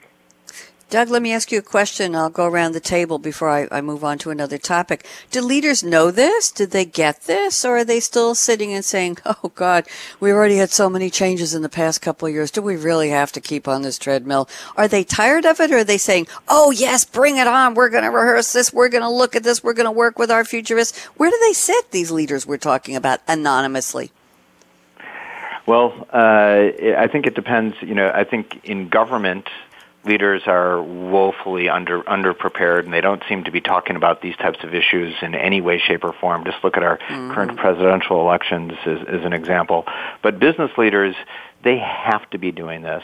Doug, 0.92 1.10
let 1.10 1.22
me 1.22 1.32
ask 1.32 1.54
you 1.54 1.60
a 1.60 1.62
question. 1.62 2.18
I'll 2.18 2.30
go 2.30 2.46
around 2.46 2.74
the 2.74 2.82
table 2.82 3.18
before 3.18 3.50
I, 3.50 3.66
I, 3.72 3.80
move 3.80 4.04
on 4.04 4.18
to 4.18 4.30
another 4.30 4.58
topic. 4.58 5.08
Do 5.30 5.40
leaders 5.42 5.86
know 5.86 6.12
this? 6.12 6.52
Did 6.52 6.72
they 6.72 6.84
get 6.84 7.22
this? 7.22 7.64
Or 7.64 7.78
are 7.78 7.86
they 7.86 8.02
still 8.02 8.36
sitting 8.36 8.74
and 8.74 8.84
saying, 8.84 9.20
oh 9.26 9.54
God, 9.56 9.88
we 10.20 10.34
already 10.34 10.58
had 10.58 10.70
so 10.70 10.90
many 10.90 11.10
changes 11.10 11.56
in 11.56 11.62
the 11.62 11.70
past 11.70 12.02
couple 12.02 12.28
of 12.28 12.34
years. 12.34 12.52
Do 12.52 12.62
we 12.62 12.76
really 12.76 13.08
have 13.08 13.32
to 13.32 13.40
keep 13.40 13.70
on 13.70 13.84
this 13.84 13.98
treadmill? 13.98 14.50
Are 14.76 14.90
they 14.90 15.06
tired 15.06 15.46
of 15.46 15.62
it? 15.62 15.72
Or 15.72 15.78
are 15.78 15.84
they 15.86 15.98
saying, 15.98 16.28
oh 16.50 16.72
yes, 16.72 17.06
bring 17.06 17.38
it 17.38 17.48
on. 17.48 17.74
We're 17.74 17.88
going 17.88 18.04
to 18.04 18.10
rehearse 18.10 18.52
this. 18.52 18.74
We're 18.74 18.90
going 18.90 19.04
to 19.04 19.10
look 19.10 19.34
at 19.34 19.44
this. 19.44 19.64
We're 19.64 19.72
going 19.72 19.86
to 19.86 19.92
work 19.92 20.20
with 20.20 20.30
our 20.30 20.44
futurists. 20.44 21.06
Where 21.16 21.32
do 21.32 21.38
they 21.40 21.54
sit, 21.54 21.92
these 21.92 22.12
leaders 22.12 22.46
we're 22.46 22.58
talking 22.58 22.98
about 22.98 23.22
anonymously? 23.30 24.12
Well, 25.66 26.06
uh, 26.12 26.98
I 26.98 27.08
think 27.10 27.28
it 27.28 27.36
depends. 27.36 27.78
You 27.82 27.96
know, 27.96 28.12
I 28.14 28.26
think 28.26 28.60
in 28.66 28.90
government, 28.90 29.48
leaders 30.04 30.44
are 30.48 30.82
woefully 30.82 31.70
under 31.70 32.02
underprepared, 32.04 32.86
and 32.86 32.94
they 32.94 33.02
don't 33.02 33.22
seem 33.30 33.44
to 33.44 33.52
be 33.52 33.62
talking 33.62 33.96
about 33.96 34.22
these 34.22 34.36
types 34.38 34.64
of 34.64 34.74
issues 34.74 35.16
in 35.22 35.36
any 35.36 35.62
way, 35.62 35.80
shape, 35.80 36.04
or 36.04 36.14
form. 36.14 36.44
Just 36.44 36.64
look 36.64 36.78
at 36.78 36.84
our 36.84 36.98
mm-hmm. 36.98 37.32
current 37.32 37.58
presidential 37.58 38.22
elections 38.22 38.74
as, 38.86 39.00
as 39.08 39.26
an 39.26 39.34
example. 39.34 39.86
But 40.22 40.40
business 40.40 40.72
leaders, 40.78 41.16
they 41.64 41.78
have 41.78 42.28
to 42.32 42.38
be 42.38 42.52
doing 42.52 42.82
this. 42.82 43.04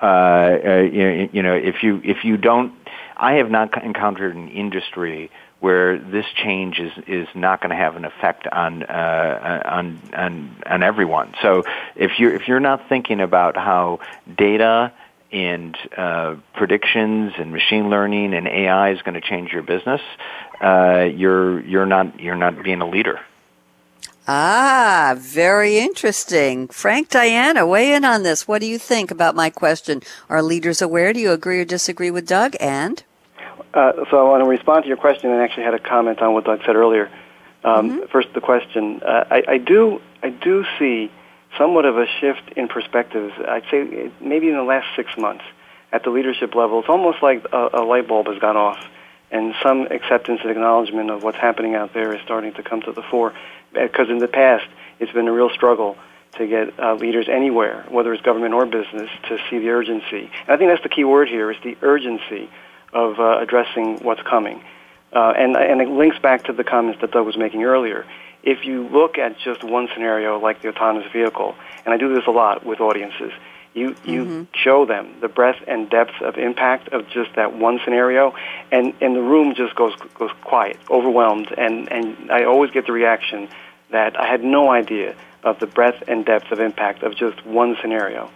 Uh, 0.00 0.06
uh, 0.06 0.76
you, 0.90 1.28
you 1.32 1.42
know, 1.42 1.54
if 1.54 1.82
you 1.82 2.00
if 2.04 2.24
you 2.24 2.36
don't, 2.36 2.72
I 3.16 3.34
have 3.34 3.50
not 3.50 3.82
encountered 3.82 4.34
an 4.34 4.48
industry 4.48 5.30
where 5.60 5.98
this 5.98 6.24
change 6.34 6.78
is 6.78 6.92
is 7.06 7.28
not 7.34 7.60
going 7.60 7.70
to 7.70 7.76
have 7.76 7.96
an 7.96 8.04
effect 8.04 8.46
on 8.46 8.84
uh, 8.84 9.62
on 9.66 10.00
on 10.14 10.56
on 10.64 10.82
everyone. 10.82 11.34
So 11.42 11.64
if 11.96 12.18
you 12.18 12.30
if 12.30 12.48
you're 12.48 12.60
not 12.60 12.88
thinking 12.88 13.20
about 13.20 13.56
how 13.56 14.00
data 14.36 14.92
and 15.32 15.76
uh, 15.96 16.36
predictions 16.54 17.32
and 17.38 17.52
machine 17.52 17.90
learning 17.90 18.34
and 18.34 18.48
AI 18.48 18.92
is 18.92 19.02
going 19.02 19.14
to 19.14 19.20
change 19.20 19.52
your 19.52 19.62
business, 19.62 20.00
uh, 20.60 21.08
you're 21.14 21.60
you're 21.60 21.86
not 21.86 22.18
you're 22.20 22.36
not 22.36 22.62
being 22.62 22.80
a 22.80 22.88
leader. 22.88 23.20
Ah, 24.30 25.14
very 25.16 25.78
interesting. 25.78 26.68
Frank, 26.68 27.08
Diana, 27.08 27.66
weigh 27.66 27.94
in 27.94 28.04
on 28.04 28.24
this. 28.24 28.46
What 28.46 28.60
do 28.60 28.66
you 28.66 28.78
think 28.78 29.10
about 29.10 29.34
my 29.34 29.48
question? 29.48 30.02
Are 30.28 30.42
leaders 30.42 30.82
aware? 30.82 31.14
Do 31.14 31.20
you 31.20 31.32
agree 31.32 31.60
or 31.60 31.64
disagree 31.64 32.10
with 32.10 32.26
Doug? 32.26 32.54
And 32.60 33.02
uh, 33.72 33.92
so 34.10 34.18
I 34.18 34.28
want 34.28 34.44
to 34.44 34.48
respond 34.48 34.82
to 34.82 34.88
your 34.88 34.98
question 34.98 35.30
and 35.30 35.40
actually 35.40 35.64
had 35.64 35.72
a 35.72 35.78
comment 35.78 36.20
on 36.20 36.34
what 36.34 36.44
Doug 36.44 36.60
said 36.66 36.76
earlier. 36.76 37.10
Um, 37.64 37.90
mm-hmm. 37.90 38.06
First, 38.12 38.28
the 38.34 38.40
question. 38.40 39.02
Uh, 39.02 39.24
I, 39.30 39.42
I 39.48 39.58
do 39.58 40.00
I 40.22 40.28
do 40.30 40.64
see 40.78 41.10
somewhat 41.56 41.84
of 41.84 41.96
a 41.96 42.06
shift 42.20 42.52
in 42.56 42.68
perspectives. 42.68 43.32
I'd 43.46 43.64
say 43.70 44.10
maybe 44.20 44.48
in 44.48 44.56
the 44.56 44.62
last 44.62 44.86
six 44.96 45.16
months 45.16 45.44
at 45.92 46.04
the 46.04 46.10
leadership 46.10 46.54
level. 46.54 46.80
It's 46.80 46.88
almost 46.88 47.22
like 47.22 47.44
a, 47.52 47.68
a 47.74 47.82
light 47.82 48.06
bulb 48.08 48.26
has 48.26 48.38
gone 48.38 48.56
off, 48.56 48.84
and 49.30 49.54
some 49.62 49.86
acceptance 49.86 50.40
and 50.42 50.50
acknowledgement 50.50 51.10
of 51.10 51.22
what's 51.22 51.38
happening 51.38 51.74
out 51.74 51.94
there 51.94 52.14
is 52.14 52.20
starting 52.22 52.52
to 52.54 52.62
come 52.62 52.82
to 52.82 52.92
the 52.92 53.02
fore. 53.02 53.32
Because 53.72 54.08
in 54.10 54.18
the 54.18 54.28
past, 54.28 54.66
it's 54.98 55.12
been 55.12 55.28
a 55.28 55.32
real 55.32 55.50
struggle 55.50 55.96
to 56.32 56.46
get 56.46 56.78
uh, 56.78 56.94
leaders 56.94 57.28
anywhere, 57.28 57.84
whether 57.88 58.12
it's 58.12 58.22
government 58.22 58.54
or 58.54 58.66
business, 58.66 59.10
to 59.28 59.38
see 59.48 59.58
the 59.58 59.70
urgency. 59.70 60.30
And 60.46 60.50
I 60.50 60.56
think 60.56 60.70
that's 60.70 60.82
the 60.82 60.88
key 60.88 61.04
word 61.04 61.28
here: 61.28 61.50
is 61.50 61.58
the 61.62 61.76
urgency 61.82 62.50
of 62.92 63.18
uh, 63.18 63.38
addressing 63.40 63.98
what's 63.98 64.22
coming. 64.22 64.62
Uh, 65.10 65.32
and, 65.36 65.56
and 65.56 65.80
it 65.80 65.88
links 65.88 66.18
back 66.18 66.44
to 66.44 66.52
the 66.52 66.64
comments 66.64 67.00
that 67.00 67.12
Doug 67.12 67.24
was 67.24 67.36
making 67.36 67.64
earlier 67.64 68.04
if 68.48 68.64
you 68.64 68.88
look 68.88 69.18
at 69.18 69.38
just 69.38 69.62
one 69.62 69.88
scenario 69.92 70.38
like 70.38 70.62
the 70.62 70.68
autonomous 70.68 71.12
vehicle, 71.12 71.54
and 71.84 71.92
I 71.92 71.98
do 71.98 72.14
this 72.14 72.26
a 72.26 72.30
lot 72.30 72.64
with 72.64 72.80
audiences, 72.80 73.32
you 73.74 73.94
you 74.04 74.24
mm-hmm. 74.24 74.42
show 74.54 74.86
them 74.86 75.16
the 75.20 75.28
breadth 75.28 75.62
and 75.66 75.90
depth 75.90 76.22
of 76.22 76.38
impact 76.38 76.88
of 76.88 77.08
just 77.10 77.34
that 77.36 77.54
one 77.54 77.78
scenario, 77.84 78.34
and 78.72 78.94
and 79.02 79.14
the 79.14 79.20
room 79.20 79.54
just 79.54 79.74
goes 79.74 79.94
goes 80.14 80.30
quiet, 80.42 80.78
overwhelmed, 80.88 81.52
and 81.56 81.92
and 81.92 82.30
I 82.30 82.44
always 82.44 82.70
get 82.70 82.86
the 82.86 82.92
reaction 82.92 83.48
that 83.90 84.18
I 84.18 84.26
had 84.26 84.42
no 84.42 84.70
idea 84.70 85.14
of 85.44 85.58
the 85.60 85.66
breadth 85.66 86.02
and 86.08 86.24
depth 86.24 86.50
of 86.50 86.58
impact 86.58 87.02
of 87.02 87.14
just 87.14 87.44
one 87.44 87.76
scenario. 87.82 88.30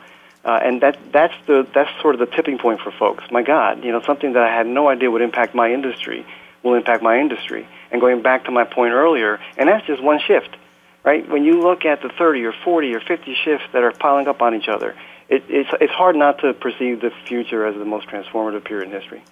Uh, 0.44 0.58
and 0.62 0.82
that 0.82 0.98
that's 1.10 1.34
the 1.46 1.66
that's 1.74 1.90
sort 2.02 2.14
of 2.14 2.20
the 2.20 2.36
tipping 2.36 2.58
point 2.58 2.80
for 2.80 2.90
folks. 2.90 3.24
My 3.30 3.42
God, 3.42 3.82
you 3.82 3.92
know, 3.92 4.02
something 4.02 4.34
that 4.34 4.42
I 4.42 4.54
had 4.54 4.66
no 4.66 4.88
idea 4.88 5.10
would 5.10 5.22
impact 5.22 5.54
my 5.54 5.72
industry 5.72 6.26
will 6.62 6.74
impact 6.74 7.02
my 7.02 7.18
industry. 7.18 7.66
And 7.92 8.00
going 8.00 8.22
back 8.22 8.46
to 8.46 8.50
my 8.50 8.64
point 8.64 8.94
earlier, 8.94 9.38
and 9.56 9.68
that's 9.68 9.86
just 9.86 10.02
one 10.02 10.18
shift, 10.26 10.56
right? 11.04 11.28
When 11.28 11.44
you 11.44 11.60
look 11.60 11.84
at 11.84 12.02
the 12.02 12.08
30 12.08 12.44
or 12.44 12.52
40 12.64 12.94
or 12.94 13.00
50 13.00 13.36
shifts 13.44 13.66
that 13.72 13.84
are 13.84 13.92
piling 13.92 14.26
up 14.26 14.42
on 14.42 14.54
each 14.54 14.68
other, 14.68 14.96
it, 15.28 15.44
it's, 15.48 15.70
it's 15.80 15.92
hard 15.92 16.16
not 16.16 16.38
to 16.38 16.54
perceive 16.54 17.00
the 17.00 17.10
future 17.26 17.66
as 17.66 17.76
the 17.76 17.84
most 17.84 18.08
transformative 18.08 18.64
period 18.64 18.88
in 18.88 19.00
history. 19.00 19.22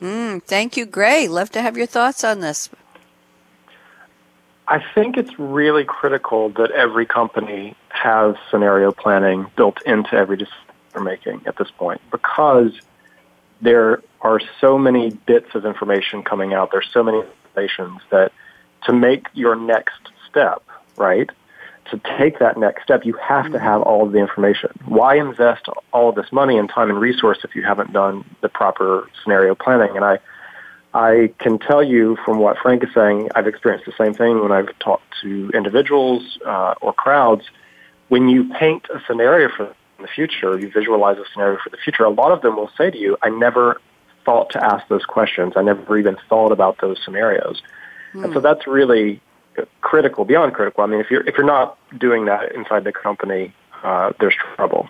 Mm, 0.00 0.42
thank 0.44 0.76
you, 0.76 0.86
Gray. 0.86 1.28
Love 1.28 1.50
to 1.50 1.60
have 1.60 1.76
your 1.76 1.86
thoughts 1.86 2.24
on 2.24 2.40
this. 2.40 2.70
I 4.66 4.82
think 4.94 5.16
it's 5.16 5.36
really 5.36 5.84
critical 5.84 6.50
that 6.50 6.70
every 6.70 7.04
company 7.04 7.74
has 7.88 8.36
scenario 8.50 8.92
planning 8.92 9.46
built 9.56 9.82
into 9.84 10.14
every 10.14 10.36
decision 10.36 10.56
they're 10.92 11.02
making 11.02 11.42
at 11.46 11.56
this 11.56 11.70
point 11.72 12.00
because 12.10 12.72
there 13.60 14.00
are 14.20 14.40
so 14.60 14.78
many 14.78 15.10
bits 15.10 15.54
of 15.54 15.66
information 15.66 16.22
coming 16.22 16.54
out. 16.54 16.70
There's 16.70 16.88
so 16.92 17.02
many 17.02 17.22
that 18.10 18.32
to 18.84 18.92
make 18.92 19.26
your 19.34 19.56
next 19.56 20.00
step, 20.28 20.62
right? 20.96 21.30
To 21.90 22.00
take 22.18 22.38
that 22.38 22.56
next 22.56 22.82
step, 22.84 23.04
you 23.04 23.14
have 23.14 23.46
mm-hmm. 23.46 23.54
to 23.54 23.58
have 23.58 23.82
all 23.82 24.06
of 24.06 24.12
the 24.12 24.18
information. 24.18 24.70
Why 24.86 25.16
invest 25.16 25.66
all 25.92 26.10
of 26.10 26.14
this 26.14 26.30
money 26.32 26.56
and 26.56 26.68
time 26.68 26.88
and 26.90 27.00
resource 27.00 27.38
if 27.42 27.54
you 27.54 27.62
haven't 27.62 27.92
done 27.92 28.24
the 28.40 28.48
proper 28.48 29.08
scenario 29.22 29.54
planning? 29.54 29.96
And 29.96 30.04
I, 30.04 30.18
I 30.94 31.32
can 31.38 31.58
tell 31.58 31.82
you 31.82 32.16
from 32.24 32.38
what 32.38 32.58
Frank 32.58 32.84
is 32.84 32.90
saying, 32.94 33.30
I've 33.34 33.46
experienced 33.46 33.86
the 33.86 33.94
same 33.98 34.14
thing 34.14 34.40
when 34.40 34.52
I've 34.52 34.76
talked 34.78 35.14
to 35.22 35.50
individuals 35.52 36.38
uh, 36.46 36.74
or 36.80 36.92
crowds. 36.92 37.44
When 38.08 38.28
you 38.28 38.52
paint 38.54 38.86
a 38.92 39.00
scenario 39.06 39.48
for 39.56 39.74
the 40.00 40.08
future, 40.08 40.58
you 40.58 40.70
visualize 40.70 41.18
a 41.18 41.24
scenario 41.32 41.58
for 41.62 41.70
the 41.70 41.76
future, 41.76 42.04
a 42.04 42.10
lot 42.10 42.32
of 42.32 42.42
them 42.42 42.56
will 42.56 42.70
say 42.76 42.90
to 42.90 42.98
you, 42.98 43.16
I 43.22 43.28
never 43.28 43.80
thought 44.30 44.50
to 44.50 44.64
ask 44.64 44.86
those 44.86 45.04
questions. 45.04 45.54
I 45.56 45.62
never 45.62 45.98
even 45.98 46.16
thought 46.28 46.52
about 46.52 46.80
those 46.80 46.98
scenarios. 47.04 47.60
Mm. 48.14 48.24
And 48.24 48.32
so 48.32 48.38
hmm. 48.38 48.44
that's 48.44 48.64
really 48.66 49.20
critical, 49.80 50.24
beyond 50.24 50.54
critical. 50.54 50.84
I 50.84 50.86
mean, 50.86 51.00
if 51.00 51.10
you're, 51.10 51.26
if 51.26 51.36
you're 51.36 51.46
not 51.46 51.76
doing 51.98 52.26
that 52.26 52.54
inside 52.54 52.84
the 52.84 52.92
company, 52.92 53.52
uh, 53.82 54.12
there's 54.20 54.36
trouble. 54.54 54.88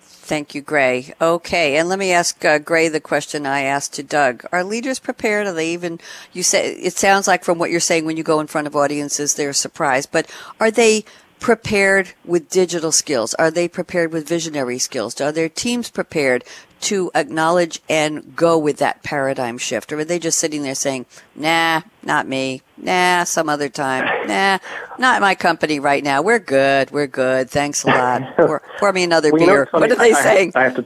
Thank 0.00 0.54
you, 0.54 0.62
Gray. 0.62 1.12
Okay, 1.20 1.76
and 1.76 1.90
let 1.90 1.98
me 1.98 2.12
ask 2.12 2.42
uh, 2.44 2.58
Gray 2.58 2.88
the 2.88 3.00
question 3.00 3.44
I 3.44 3.62
asked 3.62 3.92
to 3.94 4.02
Doug. 4.02 4.44
Are 4.50 4.64
leaders 4.64 4.98
prepared? 4.98 5.46
Are 5.46 5.52
they 5.52 5.72
even? 5.72 5.98
You 6.32 6.42
say 6.42 6.72
it 6.72 6.94
sounds 6.94 7.26
like 7.26 7.44
from 7.44 7.58
what 7.58 7.70
you're 7.70 7.80
saying 7.80 8.04
when 8.06 8.16
you 8.16 8.22
go 8.22 8.40
in 8.40 8.46
front 8.46 8.66
of 8.66 8.76
audiences, 8.76 9.34
they're 9.34 9.52
surprised. 9.52 10.10
But 10.12 10.30
are 10.60 10.70
they 10.70 11.04
prepared 11.40 12.12
with 12.24 12.48
digital 12.48 12.92
skills? 12.92 13.34
Are 13.34 13.50
they 13.50 13.66
prepared 13.66 14.12
with 14.12 14.28
visionary 14.28 14.78
skills? 14.78 15.20
Are 15.20 15.32
their 15.32 15.48
teams 15.48 15.90
prepared 15.90 16.44
to 16.82 17.10
acknowledge 17.14 17.80
and 17.88 18.36
go 18.36 18.58
with 18.58 18.76
that 18.78 19.02
paradigm 19.02 19.58
shift? 19.58 19.92
Or 19.92 19.98
are 19.98 20.04
they 20.04 20.18
just 20.18 20.38
sitting 20.38 20.62
there 20.62 20.74
saying, 20.74 21.06
nah, 21.34 21.82
not 22.02 22.28
me. 22.28 22.62
Nah, 22.76 23.24
some 23.24 23.48
other 23.48 23.68
time. 23.68 24.28
Nah, 24.28 24.58
not 24.98 25.20
my 25.20 25.34
company 25.34 25.80
right 25.80 26.04
now. 26.04 26.22
We're 26.22 26.38
good. 26.38 26.90
We're 26.90 27.06
good. 27.06 27.50
Thanks 27.50 27.84
a 27.84 27.88
lot. 27.88 28.22
pour, 28.36 28.62
pour 28.78 28.92
me 28.92 29.02
another 29.02 29.32
well, 29.32 29.44
beer. 29.44 29.68
what 29.72 29.90
are 29.90 29.96
they 29.96 30.12
I, 30.12 30.22
saying? 30.22 30.52
I 30.54 30.64
have, 30.64 30.76
to, 30.76 30.84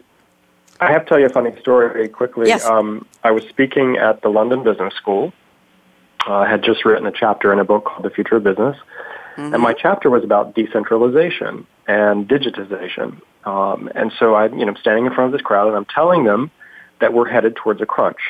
I 0.80 0.92
have 0.92 1.04
to 1.04 1.08
tell 1.08 1.20
you 1.20 1.26
a 1.26 1.30
funny 1.30 1.58
story 1.60 1.92
very 1.92 2.08
quickly. 2.08 2.48
Yes. 2.48 2.64
Um, 2.64 3.06
I 3.22 3.32
was 3.32 3.44
speaking 3.44 3.96
at 3.96 4.22
the 4.22 4.28
London 4.28 4.62
Business 4.64 4.94
School. 4.94 5.32
Uh, 6.26 6.36
I 6.36 6.48
had 6.48 6.64
just 6.64 6.84
written 6.84 7.06
a 7.06 7.12
chapter 7.12 7.52
in 7.52 7.58
a 7.58 7.64
book 7.64 7.84
called 7.84 8.02
The 8.02 8.10
Future 8.10 8.36
of 8.36 8.44
Business. 8.44 8.76
Mm-hmm. 9.36 9.54
And 9.54 9.62
my 9.62 9.72
chapter 9.72 10.10
was 10.10 10.24
about 10.24 10.54
decentralization 10.54 11.66
and 11.86 12.28
digitization. 12.28 13.20
Um, 13.44 13.90
and 13.94 14.12
so 14.18 14.34
I, 14.34 14.46
you 14.46 14.64
know, 14.64 14.68
I'm 14.68 14.76
standing 14.76 15.06
in 15.06 15.14
front 15.14 15.32
of 15.32 15.38
this 15.38 15.42
crowd 15.42 15.68
and 15.68 15.76
I'm 15.76 15.84
telling 15.86 16.24
them 16.24 16.50
that 17.00 17.12
we're 17.12 17.28
headed 17.28 17.56
towards 17.56 17.80
a 17.82 17.86
crunch, 17.86 18.20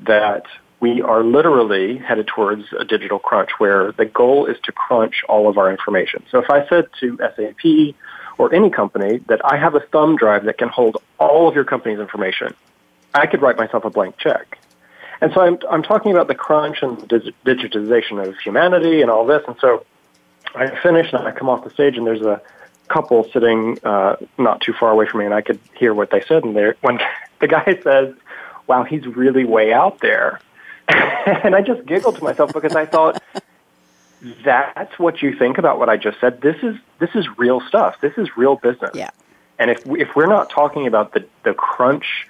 that 0.00 0.44
we 0.80 1.02
are 1.02 1.22
literally 1.22 1.98
headed 1.98 2.26
towards 2.26 2.64
a 2.78 2.84
digital 2.84 3.18
crunch 3.18 3.50
where 3.58 3.92
the 3.92 4.06
goal 4.06 4.46
is 4.46 4.56
to 4.64 4.72
crunch 4.72 5.22
all 5.28 5.48
of 5.48 5.58
our 5.58 5.70
information. 5.70 6.24
So 6.30 6.38
if 6.38 6.50
I 6.50 6.66
said 6.68 6.86
to 7.00 7.18
SAP 7.18 7.94
or 8.38 8.54
any 8.54 8.70
company 8.70 9.18
that 9.28 9.40
I 9.44 9.56
have 9.56 9.74
a 9.74 9.80
thumb 9.80 10.16
drive 10.16 10.44
that 10.44 10.58
can 10.58 10.68
hold 10.68 10.98
all 11.18 11.48
of 11.48 11.54
your 11.54 11.64
company's 11.64 11.98
information, 11.98 12.54
I 13.12 13.26
could 13.26 13.42
write 13.42 13.56
myself 13.56 13.84
a 13.84 13.90
blank 13.90 14.16
check. 14.18 14.58
And 15.20 15.32
so 15.34 15.42
I'm, 15.42 15.58
I'm 15.70 15.82
talking 15.82 16.12
about 16.12 16.28
the 16.28 16.34
crunch 16.34 16.78
and 16.82 16.96
digitization 16.98 18.26
of 18.26 18.38
humanity 18.38 19.02
and 19.02 19.10
all 19.10 19.26
this. 19.26 19.42
And 19.46 19.56
so 19.60 19.84
I 20.54 20.74
finish 20.80 21.12
and 21.12 21.26
I 21.26 21.32
come 21.32 21.48
off 21.48 21.64
the 21.64 21.70
stage 21.70 21.96
and 21.96 22.06
there's 22.06 22.22
a 22.22 22.40
couple 22.88 23.24
sitting 23.32 23.78
uh, 23.84 24.16
not 24.36 24.60
too 24.60 24.72
far 24.72 24.90
away 24.90 25.06
from 25.06 25.20
me 25.20 25.26
and 25.26 25.34
I 25.34 25.42
could 25.42 25.60
hear 25.76 25.94
what 25.94 26.10
they 26.10 26.22
said 26.22 26.44
and 26.44 26.56
there 26.56 26.76
when 26.80 27.00
the 27.40 27.48
guy 27.48 27.78
says, 27.82 28.14
"Wow, 28.66 28.84
he's 28.84 29.06
really 29.06 29.44
way 29.44 29.72
out 29.72 30.00
there," 30.00 30.40
and 30.88 31.54
I 31.54 31.62
just 31.62 31.86
giggled 31.86 32.16
to 32.16 32.24
myself 32.24 32.52
because 32.52 32.74
I 32.74 32.86
thought 32.86 33.22
that's 34.44 34.98
what 34.98 35.22
you 35.22 35.34
think 35.36 35.58
about 35.58 35.78
what 35.78 35.88
I 35.88 35.96
just 35.96 36.20
said. 36.20 36.40
This 36.40 36.56
is 36.62 36.76
this 36.98 37.10
is 37.14 37.26
real 37.38 37.60
stuff. 37.60 38.00
This 38.00 38.16
is 38.18 38.36
real 38.36 38.56
business. 38.56 38.90
Yeah. 38.94 39.10
And 39.58 39.70
if 39.70 39.86
if 39.86 40.16
we're 40.16 40.26
not 40.26 40.50
talking 40.50 40.86
about 40.86 41.12
the 41.14 41.24
the 41.44 41.54
crunch, 41.54 42.26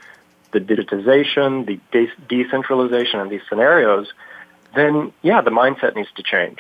the 0.53 0.61
digitization, 0.61 1.67
the 1.67 1.81
de- 1.91 2.13
decentralization 2.29 3.21
and 3.21 3.31
these 3.31 3.43
scenarios, 3.49 4.13
then 4.75 5.13
yeah, 5.23 5.41
the 5.41 5.51
mindset 5.51 5.97
needs 5.97 6.11
to 6.17 6.23
change. 6.23 6.59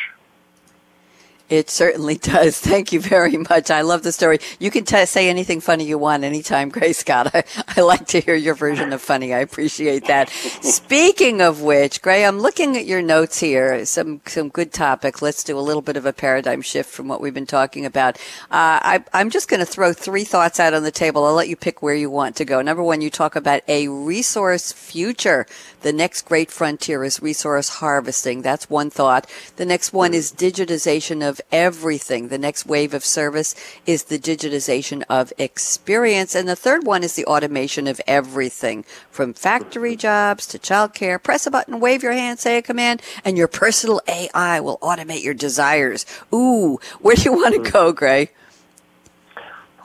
It 1.50 1.68
certainly 1.68 2.14
does. 2.34 2.58
Thank 2.58 2.92
you 2.92 3.00
very 3.00 3.36
much. 3.36 3.70
I 3.70 3.82
love 3.82 4.04
the 4.04 4.12
story. 4.12 4.38
You 4.60 4.70
can 4.70 4.84
t- 4.84 5.04
say 5.04 5.28
anything 5.28 5.60
funny 5.60 5.84
you 5.84 5.98
want 5.98 6.22
anytime, 6.22 6.68
Gray 6.70 6.92
Scott. 6.92 7.34
I, 7.34 7.42
I 7.76 7.80
like 7.82 8.06
to 8.08 8.20
hear 8.20 8.36
your 8.36 8.54
version 8.54 8.92
of 8.92 9.02
funny. 9.02 9.34
I 9.34 9.40
appreciate 9.40 10.06
that. 10.06 10.30
Speaking 10.62 11.42
of 11.42 11.60
which, 11.60 12.00
Gray, 12.00 12.24
I'm 12.24 12.38
looking 12.38 12.76
at 12.76 12.86
your 12.86 13.02
notes 13.02 13.40
here. 13.40 13.84
Some 13.84 14.20
some 14.26 14.48
good 14.48 14.72
topic. 14.72 15.20
Let's 15.20 15.42
do 15.42 15.58
a 15.58 15.60
little 15.60 15.82
bit 15.82 15.96
of 15.96 16.06
a 16.06 16.12
paradigm 16.12 16.62
shift 16.62 16.88
from 16.88 17.08
what 17.08 17.20
we've 17.20 17.34
been 17.34 17.46
talking 17.46 17.84
about. 17.84 18.16
Uh, 18.50 18.78
I, 18.80 19.04
I'm 19.12 19.30
just 19.30 19.48
going 19.48 19.60
to 19.60 19.66
throw 19.66 19.92
three 19.92 20.24
thoughts 20.24 20.60
out 20.60 20.72
on 20.72 20.84
the 20.84 20.92
table. 20.92 21.24
I'll 21.24 21.34
let 21.34 21.48
you 21.48 21.56
pick 21.56 21.82
where 21.82 21.94
you 21.94 22.08
want 22.10 22.36
to 22.36 22.44
go. 22.44 22.62
Number 22.62 22.82
one, 22.82 23.00
you 23.00 23.10
talk 23.10 23.34
about 23.34 23.62
a 23.66 23.88
resource 23.88 24.70
future. 24.70 25.46
The 25.82 25.92
next 25.92 26.22
great 26.22 26.50
frontier 26.50 27.02
is 27.02 27.20
resource 27.20 27.68
harvesting. 27.80 28.42
That's 28.42 28.70
one 28.70 28.90
thought. 28.90 29.28
The 29.56 29.64
next 29.64 29.92
one 29.92 30.14
is 30.14 30.32
digitization 30.32 31.26
of 31.26 31.39
everything. 31.52 32.28
The 32.28 32.38
next 32.38 32.66
wave 32.66 32.94
of 32.94 33.04
service 33.04 33.54
is 33.86 34.04
the 34.04 34.18
digitization 34.18 35.02
of 35.08 35.32
experience. 35.38 36.34
And 36.34 36.48
the 36.48 36.56
third 36.56 36.86
one 36.86 37.02
is 37.02 37.14
the 37.14 37.24
automation 37.26 37.86
of 37.86 38.00
everything 38.06 38.84
from 39.10 39.34
factory 39.34 39.96
jobs 39.96 40.46
to 40.48 40.58
childcare. 40.58 41.22
Press 41.22 41.46
a 41.46 41.50
button, 41.50 41.80
wave 41.80 42.02
your 42.02 42.12
hand, 42.12 42.38
say 42.38 42.58
a 42.58 42.62
command, 42.62 43.02
and 43.24 43.36
your 43.36 43.48
personal 43.48 44.00
AI 44.08 44.60
will 44.60 44.78
automate 44.78 45.22
your 45.22 45.34
desires. 45.34 46.06
Ooh, 46.32 46.78
where 47.00 47.16
do 47.16 47.22
you 47.22 47.32
want 47.32 47.64
to 47.64 47.70
go, 47.70 47.92
Gray? 47.92 48.30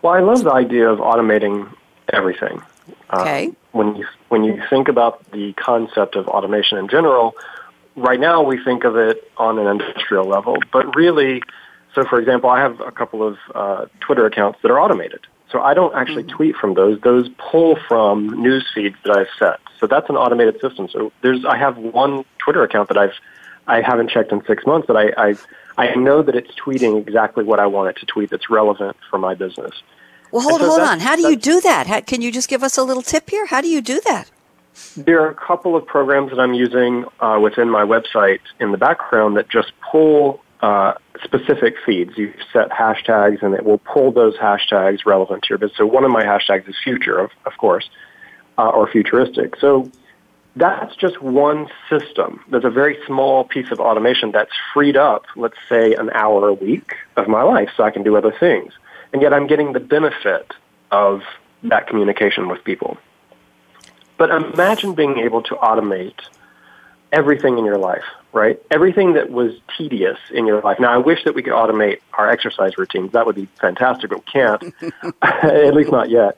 Well, 0.02 0.14
I 0.14 0.20
love 0.20 0.44
the 0.44 0.54
idea 0.54 0.90
of 0.90 1.00
automating 1.00 1.74
everything. 2.14 2.62
Okay. 3.14 3.48
Uh, 3.48 3.52
when 3.72 3.96
you 3.96 4.06
when 4.30 4.44
you 4.44 4.62
think 4.70 4.88
about 4.88 5.32
the 5.32 5.54
concept 5.54 6.16
of 6.16 6.28
automation 6.28 6.78
in 6.78 6.88
general, 6.88 7.36
right 7.96 8.20
now 8.20 8.42
we 8.42 8.64
think 8.64 8.84
of 8.84 8.96
it 8.96 9.30
on 9.38 9.60
an 9.60 9.68
industrial 9.68 10.26
level, 10.26 10.58
but 10.72 10.96
really, 10.96 11.42
so 11.94 12.04
for 12.04 12.20
example, 12.20 12.50
I 12.50 12.60
have 12.60 12.80
a 12.82 12.92
couple 12.92 13.26
of 13.26 13.38
uh, 13.54 13.86
Twitter 14.00 14.26
accounts 14.26 14.60
that 14.62 14.72
are 14.72 14.80
automated. 14.80 15.22
So 15.52 15.62
I 15.62 15.74
don't 15.74 15.96
actually 15.96 16.24
mm-hmm. 16.24 16.36
tweet 16.36 16.56
from 16.56 16.74
those; 16.74 17.00
those 17.02 17.30
pull 17.38 17.78
from 17.88 18.28
news 18.42 18.70
feeds 18.74 18.96
that 19.06 19.16
I've 19.16 19.30
set. 19.38 19.60
So 19.80 19.88
that's 19.88 20.10
an 20.10 20.18
automated 20.18 20.60
system. 20.60 20.90
So 20.90 21.12
there's 21.22 21.46
I 21.46 21.58
have 21.58 21.78
one 21.78 22.26
Twitter 22.40 22.64
account 22.64 22.90
that 22.90 22.98
I've 22.98 23.14
I 23.68 23.82
haven't 23.82 24.10
checked 24.10 24.32
in 24.32 24.44
six 24.46 24.66
months 24.66 24.88
that 24.88 24.98
I 24.98 25.14
I, 25.18 25.36
I 25.78 25.96
know 25.96 26.22
that 26.24 26.36
it's 26.36 26.54
tweeting 26.56 27.00
exactly 27.00 27.44
what 27.44 27.60
I 27.60 27.68
want 27.68 27.90
it 27.90 28.00
to 28.00 28.06
tweet 28.06 28.32
that's 28.32 28.50
relevant 28.50 28.98
for 29.10 29.20
my 29.20 29.36
business. 29.36 29.82
Well, 30.32 30.42
hold 30.42 30.62
so 30.62 30.68
hold 30.68 30.82
on. 30.82 31.00
How 31.00 31.16
do 31.16 31.30
you 31.30 31.36
do 31.36 31.62
that? 31.62 31.88
How, 31.88 32.02
can 32.02 32.22
you 32.22 32.32
just 32.32 32.50
give 32.50 32.64
us 32.64 32.78
a 32.78 32.84
little 32.84 33.04
tip 33.04 33.30
here? 33.30 33.46
How 33.46 33.62
do 33.62 33.70
you 33.70 33.82
do 33.82 34.02
that? 34.06 34.32
There 34.98 35.22
are 35.24 35.30
a 35.30 35.36
couple 35.36 35.76
of 35.76 35.86
programs 35.86 36.32
that 36.32 36.40
I'm 36.40 36.54
using 36.54 37.06
uh, 37.20 37.40
within 37.42 37.70
my 37.70 37.84
website 37.84 38.42
in 38.60 38.72
the 38.72 38.78
background 38.78 39.38
that 39.38 39.50
just 39.50 39.72
pull 39.92 40.42
uh, 40.62 40.94
specific 41.24 41.76
feeds. 41.86 42.18
You 42.18 42.34
set 42.52 42.70
hashtags, 42.72 43.42
and 43.42 43.54
it 43.54 43.64
will 43.64 43.78
pull 43.78 44.12
those 44.12 44.36
hashtags 44.36 45.06
relevant 45.06 45.44
to 45.44 45.50
your 45.50 45.58
business. 45.58 45.78
So 45.78 45.86
one 45.86 46.04
of 46.04 46.12
my 46.12 46.24
hashtags 46.24 46.68
is 46.68 46.76
future, 46.84 47.18
of, 47.18 47.32
of 47.46 47.58
course, 47.58 47.90
uh, 48.58 48.70
or 48.70 48.90
futuristic. 48.90 49.56
So 49.58 49.90
that's 50.56 50.96
just 50.96 51.22
one 51.22 51.68
system. 51.90 52.42
There's 52.50 52.66
a 52.66 52.70
very 52.70 52.98
small 53.06 53.44
piece 53.44 53.72
of 53.72 53.80
automation 53.80 54.32
that's 54.32 54.54
freed 54.74 54.98
up, 54.98 55.26
let's 55.36 55.58
say, 55.70 55.94
an 55.94 56.10
hour 56.14 56.48
a 56.48 56.54
week 56.54 56.96
of 57.16 57.28
my 57.28 57.44
life 57.44 57.70
so 57.76 57.84
I 57.84 57.92
can 57.92 58.04
do 58.04 58.16
other 58.16 58.34
things. 58.38 58.74
And 59.14 59.22
yet 59.22 59.34
I'm 59.34 59.48
getting 59.48 59.74
the 59.74 59.80
benefit 59.80 60.54
of 60.92 61.22
that 61.64 61.88
communication 61.88 62.48
with 62.48 62.64
people. 62.64 62.98
But 64.18 64.30
imagine 64.30 64.94
being 64.94 65.18
able 65.20 65.42
to 65.44 65.56
automate 65.56 66.20
everything 67.12 67.58
in 67.58 67.66
your 67.66 67.78
life, 67.78 68.04
right? 68.34 68.62
Everything 68.72 69.14
that 69.14 69.30
was 69.30 69.54
tedious 69.78 70.18
in 70.32 70.46
your 70.46 70.62
life. 70.62 70.80
Now, 70.80 70.94
I 70.94 70.98
wish 70.98 71.24
that 71.24 71.36
we 71.36 71.44
could 71.44 71.54
automate 71.54 72.00
our 72.14 72.30
exercise 72.30 72.78
routines. 72.78 73.14
That 73.14 73.26
would 73.26 73.36
be 73.36 73.48
fantastic, 73.60 74.10
but 74.10 74.20
we 74.20 74.32
can't, 74.32 74.64
at 75.22 75.74
least 75.74 75.92
not 75.92 76.10
yet. 76.10 76.38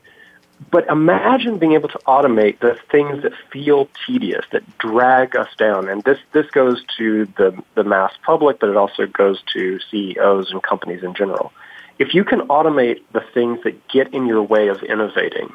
But 0.71 0.87
imagine 0.87 1.59
being 1.59 1.73
able 1.73 1.89
to 1.89 1.99
automate 2.07 2.59
the 2.59 2.77
things 2.91 3.21
that 3.23 3.33
feel 3.51 3.89
tedious, 4.05 4.45
that 4.51 4.77
drag 4.79 5.35
us 5.35 5.49
down. 5.57 5.87
And 5.87 6.03
this, 6.03 6.17
this 6.31 6.47
goes 6.47 6.83
to 6.97 7.25
the, 7.37 7.63
the 7.75 7.83
mass 7.83 8.13
public, 8.23 8.59
but 8.59 8.69
it 8.69 8.75
also 8.75 9.05
goes 9.05 9.41
to 9.53 9.79
CEOs 9.91 10.51
and 10.51 10.61
companies 10.63 11.03
in 11.03 11.13
general. 11.13 11.53
If 11.99 12.13
you 12.13 12.23
can 12.23 12.41
automate 12.41 13.01
the 13.11 13.21
things 13.33 13.63
that 13.63 13.87
get 13.87 14.13
in 14.13 14.25
your 14.25 14.41
way 14.41 14.67
of 14.67 14.83
innovating, 14.83 15.51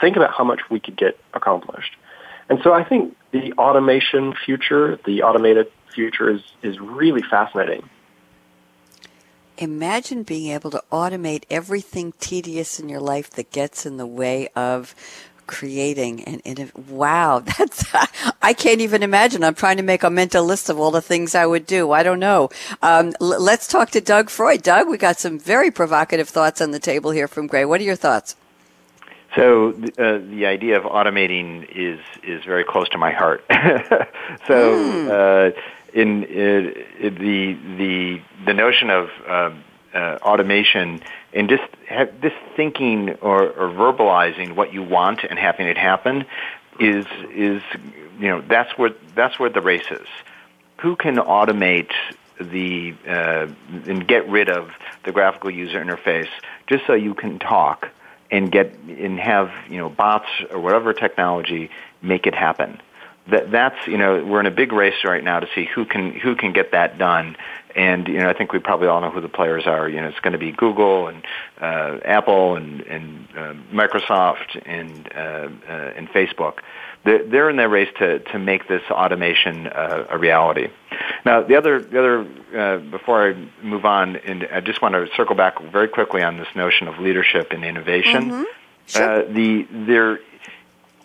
think 0.00 0.16
about 0.16 0.34
how 0.34 0.44
much 0.44 0.60
we 0.70 0.80
could 0.80 0.96
get 0.96 1.18
accomplished. 1.34 1.96
And 2.48 2.60
so 2.62 2.72
I 2.72 2.84
think 2.84 3.16
the 3.30 3.52
automation 3.54 4.34
future, 4.34 4.98
the 5.04 5.22
automated 5.22 5.70
future 5.94 6.30
is, 6.30 6.42
is 6.62 6.78
really 6.78 7.22
fascinating. 7.22 7.88
Imagine 9.56 10.24
being 10.24 10.50
able 10.50 10.70
to 10.72 10.82
automate 10.90 11.44
everything 11.48 12.12
tedious 12.18 12.80
in 12.80 12.88
your 12.88 13.00
life 13.00 13.30
that 13.30 13.52
gets 13.52 13.86
in 13.86 13.96
the 13.96 14.06
way 14.06 14.48
of 14.56 14.94
creating 15.46 16.24
and, 16.24 16.72
wow 16.88 17.38
that's 17.58 17.84
i 18.40 18.54
can't 18.54 18.80
even 18.80 19.02
imagine. 19.02 19.44
I'm 19.44 19.54
trying 19.54 19.76
to 19.76 19.82
make 19.82 20.02
a 20.02 20.08
mental 20.08 20.42
list 20.42 20.70
of 20.70 20.78
all 20.78 20.90
the 20.90 21.02
things 21.02 21.34
i 21.34 21.44
would 21.44 21.66
do. 21.66 21.92
I 21.92 22.02
don't 22.02 22.18
know. 22.18 22.48
Um, 22.80 23.12
l- 23.20 23.42
let's 23.42 23.68
talk 23.68 23.90
to 23.90 24.00
doug 24.00 24.30
freud. 24.30 24.62
Doug 24.62 24.88
we 24.88 24.96
got 24.96 25.18
some 25.18 25.38
very 25.38 25.70
provocative 25.70 26.30
thoughts 26.30 26.62
on 26.62 26.70
the 26.70 26.78
table 26.78 27.10
here 27.10 27.28
from 27.28 27.46
gray. 27.46 27.66
What 27.66 27.82
are 27.82 27.84
your 27.84 27.94
thoughts 27.94 28.36
so 29.34 29.70
uh, 29.70 30.18
the 30.30 30.46
idea 30.46 30.76
of 30.76 30.84
automating 30.84 31.68
is 31.74 32.00
is 32.22 32.44
very 32.44 32.64
close 32.64 32.88
to 32.90 32.98
my 32.98 33.12
heart. 33.12 33.44
so 34.46 34.76
mm. 34.76 35.10
uh, 35.10 35.60
in, 35.92 36.24
in, 36.24 36.74
the 37.00 37.56
the 37.76 38.20
the 38.46 38.54
notion 38.54 38.90
of 38.90 39.10
um, 39.28 39.64
uh, 39.94 40.18
automation 40.22 41.00
and 41.32 41.48
just 41.48 41.62
have 41.88 42.20
this 42.20 42.32
thinking 42.56 43.10
or, 43.20 43.48
or 43.50 43.68
verbalizing 43.70 44.54
what 44.54 44.72
you 44.72 44.82
want 44.82 45.24
and 45.24 45.38
having 45.38 45.66
it 45.66 45.78
happen 45.78 46.24
is 46.80 47.06
is 47.32 47.62
you 48.18 48.28
know 48.28 48.42
that's 48.48 48.76
where 48.78 48.90
that's 49.14 49.38
where 49.38 49.50
the 49.50 49.60
race 49.60 49.90
is. 49.90 50.06
Who 50.78 50.96
can 50.96 51.16
automate 51.16 51.92
the 52.40 52.94
uh, 53.08 53.46
and 53.86 54.06
get 54.06 54.28
rid 54.28 54.48
of 54.48 54.70
the 55.04 55.12
graphical 55.12 55.50
user 55.50 55.82
interface 55.82 56.28
just 56.66 56.86
so 56.86 56.94
you 56.94 57.14
can 57.14 57.38
talk 57.38 57.88
and 58.34 58.50
get 58.50 58.74
and 58.88 59.18
have 59.20 59.50
you 59.70 59.78
know 59.78 59.88
bots 59.88 60.28
or 60.50 60.58
whatever 60.58 60.92
technology 60.92 61.70
make 62.02 62.26
it 62.26 62.34
happen. 62.34 62.80
That 63.30 63.52
that's 63.52 63.86
you 63.86 63.96
know 63.96 64.24
we're 64.24 64.40
in 64.40 64.46
a 64.46 64.50
big 64.50 64.72
race 64.72 65.04
right 65.04 65.22
now 65.22 65.38
to 65.38 65.46
see 65.54 65.66
who 65.72 65.84
can 65.84 66.12
who 66.12 66.34
can 66.34 66.52
get 66.52 66.72
that 66.72 66.98
done. 66.98 67.36
And 67.76 68.08
you 68.08 68.18
know 68.18 68.28
I 68.28 68.32
think 68.34 68.52
we 68.52 68.58
probably 68.58 68.88
all 68.88 69.00
know 69.00 69.10
who 69.10 69.20
the 69.20 69.28
players 69.28 69.66
are. 69.66 69.88
You 69.88 70.00
know 70.00 70.08
it's 70.08 70.18
going 70.18 70.32
to 70.32 70.38
be 70.38 70.50
Google 70.50 71.06
and 71.06 71.24
uh, 71.60 72.00
Apple 72.04 72.56
and 72.56 72.80
and 72.82 73.28
uh, 73.36 73.54
Microsoft 73.72 74.60
and 74.66 75.08
uh, 75.14 75.48
uh, 75.72 75.92
and 75.96 76.08
Facebook 76.08 76.58
they're 77.04 77.50
in 77.50 77.56
their 77.56 77.68
race 77.68 77.90
to, 77.98 78.18
to 78.18 78.38
make 78.38 78.66
this 78.66 78.82
automation 78.90 79.66
uh, 79.66 80.06
a 80.08 80.18
reality. 80.18 80.68
Now, 81.24 81.42
the 81.42 81.56
other, 81.56 81.80
the 81.80 81.98
other 81.98 82.26
uh, 82.56 82.78
before 82.78 83.30
I 83.30 83.48
move 83.62 83.84
on, 83.84 84.16
and 84.16 84.48
I 84.50 84.60
just 84.60 84.80
want 84.80 84.94
to 84.94 85.08
circle 85.16 85.34
back 85.34 85.60
very 85.62 85.88
quickly 85.88 86.22
on 86.22 86.38
this 86.38 86.48
notion 86.54 86.88
of 86.88 86.98
leadership 86.98 87.52
and 87.52 87.64
innovation. 87.64 88.30
Mm-hmm. 88.30 88.42
Sure. 88.86 89.02
Uh, 89.02 89.32
the 89.32 89.66
there, 89.70 90.20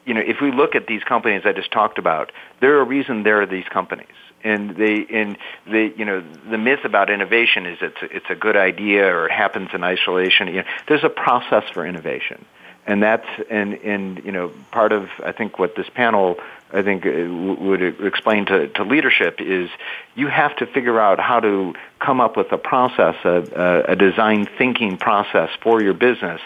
you 0.06 0.14
know, 0.14 0.22
if 0.22 0.42
we 0.42 0.52
look 0.52 0.76
at 0.76 0.88
these 0.88 1.04
companies 1.04 1.42
I 1.46 1.54
just 1.54 1.72
talked 1.72 1.98
about, 1.98 2.32
there 2.62 2.78
are 2.78 2.82
a 2.82 2.86
reason 2.86 3.24
there 3.24 3.42
are 3.42 3.46
these 3.46 3.68
companies. 3.70 4.08
And 4.42 4.78
they, 4.78 5.06
and 5.12 5.38
they, 5.70 5.94
you 5.98 6.06
know, 6.06 6.24
the 6.50 6.58
myth 6.58 6.86
about 6.86 7.10
innovation 7.10 7.66
is 7.66 7.78
it's 7.82 8.02
a, 8.02 8.16
it's 8.16 8.26
a 8.30 8.36
good 8.36 8.56
idea 8.56 9.06
or 9.06 9.26
it 9.26 9.34
happens 9.34 9.70
in 9.74 9.84
isolation. 9.84 10.48
You 10.48 10.54
know, 10.54 10.64
there's 10.88 11.04
a 11.04 11.10
process 11.10 11.64
for 11.74 11.86
innovation 11.86 12.46
and 12.90 13.04
that's 13.04 13.28
and 13.52 13.76
and 13.76 14.26
you 14.26 14.32
know 14.32 14.52
part 14.72 14.92
of 14.92 15.10
I 15.24 15.32
think 15.32 15.60
what 15.60 15.76
this 15.76 15.88
panel 15.90 16.38
I 16.74 16.82
think 16.82 17.06
uh, 17.06 17.10
would 17.64 17.82
explain 17.82 18.48
to, 18.48 18.68
to 18.68 18.84
leadership 18.84 19.40
is 19.40 19.70
you 20.16 20.28
have 20.28 20.56
to 20.58 20.66
figure 20.66 21.00
out 21.00 21.20
how 21.20 21.40
to 21.40 21.74
come 22.00 22.20
up 22.20 22.38
with 22.38 22.52
a 22.52 22.58
process, 22.58 23.16
a, 23.24 23.84
a 23.88 23.96
design 23.96 24.48
thinking 24.58 24.98
process 24.98 25.50
for 25.62 25.82
your 25.82 25.94
business, 25.94 26.42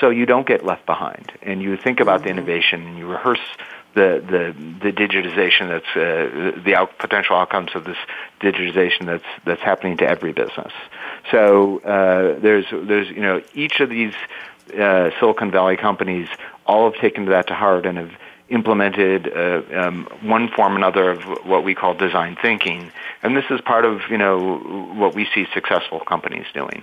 so 0.00 0.10
you 0.10 0.26
don't 0.26 0.46
get 0.46 0.64
left 0.64 0.86
behind, 0.86 1.32
and 1.42 1.62
you 1.62 1.76
think 1.76 2.00
about 2.00 2.20
mm-hmm. 2.20 2.24
the 2.24 2.30
innovation 2.30 2.86
and 2.86 2.98
you 2.98 3.06
rehearse 3.06 3.46
the 3.94 4.20
the 4.26 4.90
the 4.90 4.92
digitization 4.92 5.68
that's 5.68 5.96
uh, 5.96 6.60
the 6.64 6.74
out, 6.74 6.98
potential 6.98 7.36
outcomes 7.36 7.70
of 7.76 7.84
this 7.84 7.98
digitization 8.40 9.06
that's 9.06 9.24
that's 9.44 9.62
happening 9.62 9.96
to 9.98 10.08
every 10.08 10.32
business. 10.32 10.72
So 11.30 11.78
uh, 11.78 12.38
there's 12.40 12.66
there's 12.72 13.08
you 13.08 13.22
know 13.22 13.42
each 13.54 13.78
of 13.78 13.90
these 13.90 14.14
uh, 14.72 15.10
Silicon 15.20 15.50
Valley 15.50 15.76
companies 15.76 16.28
all 16.66 16.90
have 16.90 17.00
taken 17.00 17.26
that 17.26 17.48
to 17.48 17.54
heart 17.54 17.86
and 17.86 17.98
have 17.98 18.12
implemented 18.48 19.26
uh, 19.32 19.62
um, 19.74 20.06
one 20.22 20.48
form 20.48 20.74
or 20.74 20.76
another 20.76 21.10
of 21.10 21.22
what 21.46 21.64
we 21.64 21.74
call 21.74 21.94
design 21.94 22.36
thinking. 22.40 22.92
And 23.22 23.36
this 23.36 23.44
is 23.50 23.60
part 23.60 23.84
of 23.84 24.02
you 24.10 24.18
know 24.18 24.58
what 24.94 25.14
we 25.14 25.26
see 25.34 25.46
successful 25.52 26.00
companies 26.00 26.46
doing. 26.52 26.82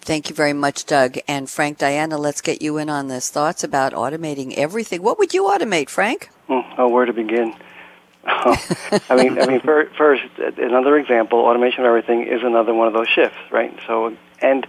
Thank 0.00 0.30
you 0.30 0.34
very 0.34 0.54
much, 0.54 0.86
Doug. 0.86 1.18
And 1.28 1.50
Frank, 1.50 1.76
Diana, 1.76 2.16
let's 2.16 2.40
get 2.40 2.62
you 2.62 2.78
in 2.78 2.88
on 2.88 3.08
this. 3.08 3.28
Thoughts 3.28 3.62
about 3.62 3.92
automating 3.92 4.54
everything. 4.54 5.02
What 5.02 5.18
would 5.18 5.34
you 5.34 5.44
automate, 5.44 5.90
Frank? 5.90 6.30
Hmm, 6.46 6.60
oh, 6.78 6.88
where 6.88 7.04
to 7.04 7.12
begin? 7.12 7.54
I 8.24 9.16
mean, 9.16 9.38
I 9.38 9.46
mean, 9.46 9.60
first, 9.60 10.22
another 10.38 10.96
example, 10.96 11.40
automation 11.40 11.80
of 11.80 11.86
everything 11.86 12.26
is 12.26 12.42
another 12.42 12.74
one 12.74 12.86
of 12.86 12.94
those 12.94 13.08
shifts, 13.08 13.38
right? 13.50 13.78
So, 13.86 14.16
and 14.40 14.66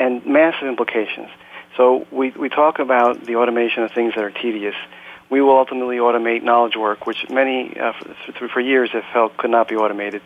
and 0.00 0.26
massive 0.26 0.66
implications. 0.66 1.28
So 1.76 2.06
we 2.10 2.30
we 2.30 2.48
talk 2.48 2.80
about 2.80 3.24
the 3.24 3.36
automation 3.36 3.84
of 3.84 3.92
things 3.92 4.14
that 4.16 4.24
are 4.24 4.30
tedious. 4.30 4.74
We 5.28 5.40
will 5.40 5.56
ultimately 5.56 5.98
automate 5.98 6.42
knowledge 6.42 6.74
work, 6.74 7.06
which 7.06 7.28
many 7.30 7.78
uh, 7.78 7.92
for, 8.36 8.48
for 8.48 8.60
years 8.60 8.90
have 8.90 9.04
felt 9.12 9.36
could 9.36 9.50
not 9.50 9.68
be 9.68 9.76
automated. 9.76 10.22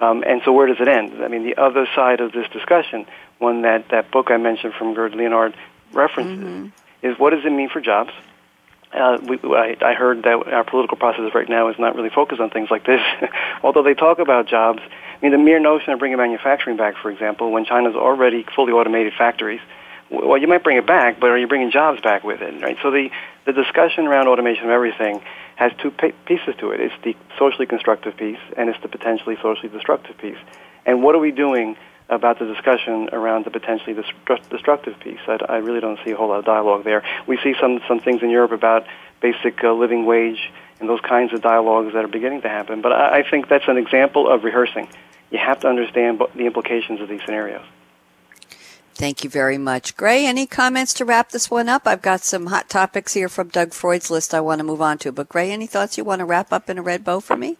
Um, 0.00 0.22
and 0.24 0.42
so, 0.44 0.52
where 0.52 0.66
does 0.68 0.76
it 0.80 0.86
end? 0.86 1.24
I 1.24 1.28
mean, 1.28 1.42
the 1.42 1.56
other 1.56 1.88
side 1.96 2.20
of 2.20 2.30
this 2.30 2.48
discussion, 2.52 3.06
one 3.38 3.62
that 3.62 3.88
that 3.88 4.12
book 4.12 4.30
I 4.30 4.36
mentioned 4.36 4.74
from 4.74 4.94
Gerd 4.94 5.14
Leonhard 5.14 5.56
references, 5.92 6.38
mm-hmm. 6.38 7.06
is 7.06 7.18
what 7.18 7.30
does 7.30 7.44
it 7.44 7.50
mean 7.50 7.70
for 7.70 7.80
jobs? 7.80 8.12
Uh, 8.94 9.18
we, 9.22 9.38
I, 9.42 9.76
I 9.84 9.94
heard 9.94 10.22
that 10.22 10.46
our 10.52 10.64
political 10.64 10.96
process 10.96 11.34
right 11.34 11.48
now 11.48 11.68
is 11.68 11.78
not 11.78 11.96
really 11.96 12.10
focused 12.10 12.40
on 12.40 12.50
things 12.50 12.70
like 12.70 12.86
this, 12.86 13.00
although 13.62 13.82
they 13.82 13.94
talk 13.94 14.20
about 14.20 14.46
jobs. 14.46 14.80
I 14.80 15.18
mean, 15.20 15.32
the 15.32 15.38
mere 15.38 15.58
notion 15.58 15.92
of 15.92 15.98
bringing 15.98 16.18
manufacturing 16.18 16.76
back, 16.76 16.94
for 17.02 17.10
example, 17.10 17.50
when 17.50 17.64
China's 17.64 17.96
already 17.96 18.44
fully 18.54 18.72
automated 18.72 19.12
factories, 19.18 19.60
well, 20.10 20.38
you 20.38 20.46
might 20.46 20.62
bring 20.62 20.76
it 20.76 20.86
back, 20.86 21.18
but 21.18 21.30
are 21.30 21.38
you 21.38 21.48
bringing 21.48 21.70
jobs 21.70 22.00
back 22.00 22.22
with 22.22 22.40
it, 22.40 22.62
right? 22.62 22.76
So 22.82 22.90
the, 22.90 23.10
the 23.46 23.52
discussion 23.52 24.06
around 24.06 24.28
automation 24.28 24.64
of 24.64 24.70
everything 24.70 25.22
has 25.56 25.72
two 25.78 25.90
pieces 25.90 26.54
to 26.58 26.70
it. 26.70 26.80
It's 26.80 26.94
the 27.02 27.16
socially 27.38 27.66
constructive 27.66 28.16
piece, 28.16 28.38
and 28.56 28.68
it's 28.68 28.80
the 28.82 28.88
potentially 28.88 29.36
socially 29.42 29.70
destructive 29.70 30.18
piece. 30.18 30.38
And 30.86 31.02
what 31.02 31.14
are 31.14 31.20
we 31.20 31.32
doing 31.32 31.76
about 32.08 32.38
the 32.38 32.44
discussion 32.44 33.08
around 33.12 33.44
the 33.44 33.50
potentially 33.50 33.94
destructive 34.50 34.98
piece. 35.00 35.20
I, 35.26 35.38
I, 35.48 35.56
really 35.56 35.80
don't 35.80 35.98
see 36.04 36.10
a 36.10 36.16
whole 36.16 36.28
lot 36.28 36.38
of 36.38 36.44
dialogue 36.44 36.84
there. 36.84 37.02
We 37.26 37.38
see 37.42 37.54
some, 37.60 37.80
some 37.88 37.98
things 37.98 38.22
in 38.22 38.30
Europe 38.30 38.52
about 38.52 38.86
basic 39.20 39.64
uh, 39.64 39.72
living 39.72 40.04
wage 40.04 40.52
and 40.80 40.88
those 40.88 41.00
kinds 41.00 41.32
of 41.32 41.40
dialogues 41.40 41.94
that 41.94 42.04
are 42.04 42.08
beginning 42.08 42.42
to 42.42 42.48
happen. 42.48 42.82
But 42.82 42.92
I, 42.92 43.20
I 43.20 43.30
think 43.30 43.48
that's 43.48 43.68
an 43.68 43.78
example 43.78 44.28
of 44.28 44.44
rehearsing. 44.44 44.88
You 45.30 45.38
have 45.38 45.60
to 45.60 45.68
understand 45.68 46.20
the 46.34 46.46
implications 46.46 47.00
of 47.00 47.08
these 47.08 47.22
scenarios. 47.24 47.64
Thank 48.94 49.24
you 49.24 49.30
very 49.30 49.58
much. 49.58 49.96
Gray, 49.96 50.24
any 50.24 50.46
comments 50.46 50.94
to 50.94 51.04
wrap 51.04 51.30
this 51.30 51.50
one 51.50 51.68
up? 51.68 51.82
I've 51.86 52.02
got 52.02 52.20
some 52.20 52.46
hot 52.46 52.68
topics 52.68 53.14
here 53.14 53.28
from 53.28 53.48
Doug 53.48 53.72
Freud's 53.72 54.08
list 54.10 54.32
I 54.32 54.40
want 54.40 54.60
to 54.60 54.64
move 54.64 54.80
on 54.80 54.98
to. 54.98 55.10
But 55.10 55.28
Gray, 55.28 55.50
any 55.50 55.66
thoughts 55.66 55.98
you 55.98 56.04
want 56.04 56.20
to 56.20 56.24
wrap 56.24 56.52
up 56.52 56.70
in 56.70 56.78
a 56.78 56.82
red 56.82 57.02
bow 57.02 57.18
for 57.18 57.36
me? 57.36 57.56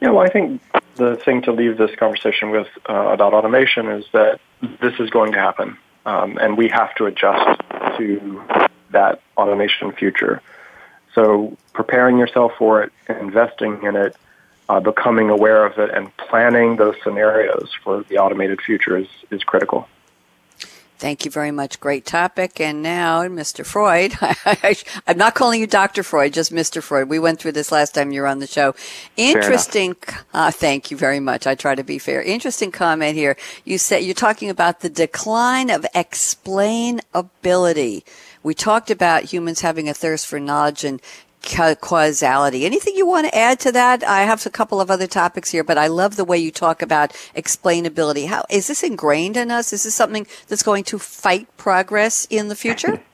Yeah, 0.00 0.10
well, 0.10 0.24
I 0.24 0.28
think 0.28 0.62
the 0.96 1.16
thing 1.24 1.42
to 1.42 1.52
leave 1.52 1.78
this 1.78 1.94
conversation 1.96 2.50
with 2.50 2.68
uh, 2.88 2.94
about 2.94 3.32
automation 3.34 3.88
is 3.88 4.04
that 4.12 4.40
this 4.80 4.94
is 4.98 5.10
going 5.10 5.32
to 5.32 5.38
happen, 5.38 5.76
um, 6.04 6.38
and 6.38 6.56
we 6.56 6.68
have 6.68 6.94
to 6.96 7.06
adjust 7.06 7.60
to 7.98 8.42
that 8.90 9.20
automation 9.36 9.92
future. 9.92 10.42
So 11.14 11.56
preparing 11.72 12.18
yourself 12.18 12.52
for 12.58 12.82
it, 12.82 12.92
investing 13.08 13.82
in 13.82 13.96
it, 13.96 14.16
uh, 14.68 14.80
becoming 14.80 15.30
aware 15.30 15.64
of 15.64 15.78
it, 15.78 15.90
and 15.90 16.14
planning 16.16 16.76
those 16.76 16.94
scenarios 17.02 17.70
for 17.82 18.02
the 18.04 18.18
automated 18.18 18.60
future 18.60 18.96
is, 18.96 19.08
is 19.30 19.42
critical. 19.44 19.88
Thank 20.98 21.26
you 21.26 21.30
very 21.30 21.50
much. 21.50 21.78
Great 21.78 22.06
topic. 22.06 22.58
And 22.58 22.82
now, 22.82 23.20
Mr. 23.22 23.66
Freud, 23.66 24.14
I'm 25.06 25.18
not 25.18 25.34
calling 25.34 25.60
you 25.60 25.66
Dr. 25.66 26.02
Freud, 26.02 26.32
just 26.32 26.52
Mr. 26.52 26.82
Freud. 26.82 27.10
We 27.10 27.18
went 27.18 27.38
through 27.38 27.52
this 27.52 27.70
last 27.70 27.94
time 27.94 28.12
you 28.12 28.22
were 28.22 28.26
on 28.26 28.38
the 28.38 28.46
show. 28.46 28.74
Interesting. 29.16 29.96
Uh, 30.32 30.50
thank 30.50 30.90
you 30.90 30.96
very 30.96 31.20
much. 31.20 31.46
I 31.46 31.54
try 31.54 31.74
to 31.74 31.84
be 31.84 31.98
fair. 31.98 32.22
Interesting 32.22 32.72
comment 32.72 33.14
here. 33.14 33.36
You 33.64 33.76
said 33.76 33.98
you're 33.98 34.14
talking 34.14 34.48
about 34.48 34.80
the 34.80 34.88
decline 34.88 35.68
of 35.68 35.82
explainability. 35.94 38.04
We 38.42 38.54
talked 38.54 38.90
about 38.90 39.24
humans 39.24 39.60
having 39.60 39.88
a 39.88 39.94
thirst 39.94 40.26
for 40.26 40.38
knowledge 40.38 40.84
and 40.84 41.00
causality. 41.46 42.66
Anything 42.66 42.96
you 42.96 43.06
want 43.06 43.26
to 43.26 43.34
add 43.34 43.58
to 43.60 43.72
that? 43.72 44.04
I 44.04 44.22
have 44.22 44.44
a 44.46 44.50
couple 44.50 44.80
of 44.80 44.90
other 44.90 45.06
topics 45.06 45.50
here, 45.50 45.64
but 45.64 45.78
I 45.78 45.86
love 45.86 46.16
the 46.16 46.24
way 46.24 46.38
you 46.38 46.50
talk 46.50 46.82
about 46.82 47.12
explainability. 47.34 48.26
How 48.26 48.44
is 48.50 48.66
this 48.66 48.82
ingrained 48.82 49.36
in 49.36 49.50
us? 49.50 49.72
Is 49.72 49.84
this 49.84 49.94
something 49.94 50.26
that's 50.48 50.62
going 50.62 50.84
to 50.84 50.98
fight 50.98 51.48
progress 51.56 52.26
in 52.28 52.48
the 52.48 52.56
future? 52.56 53.02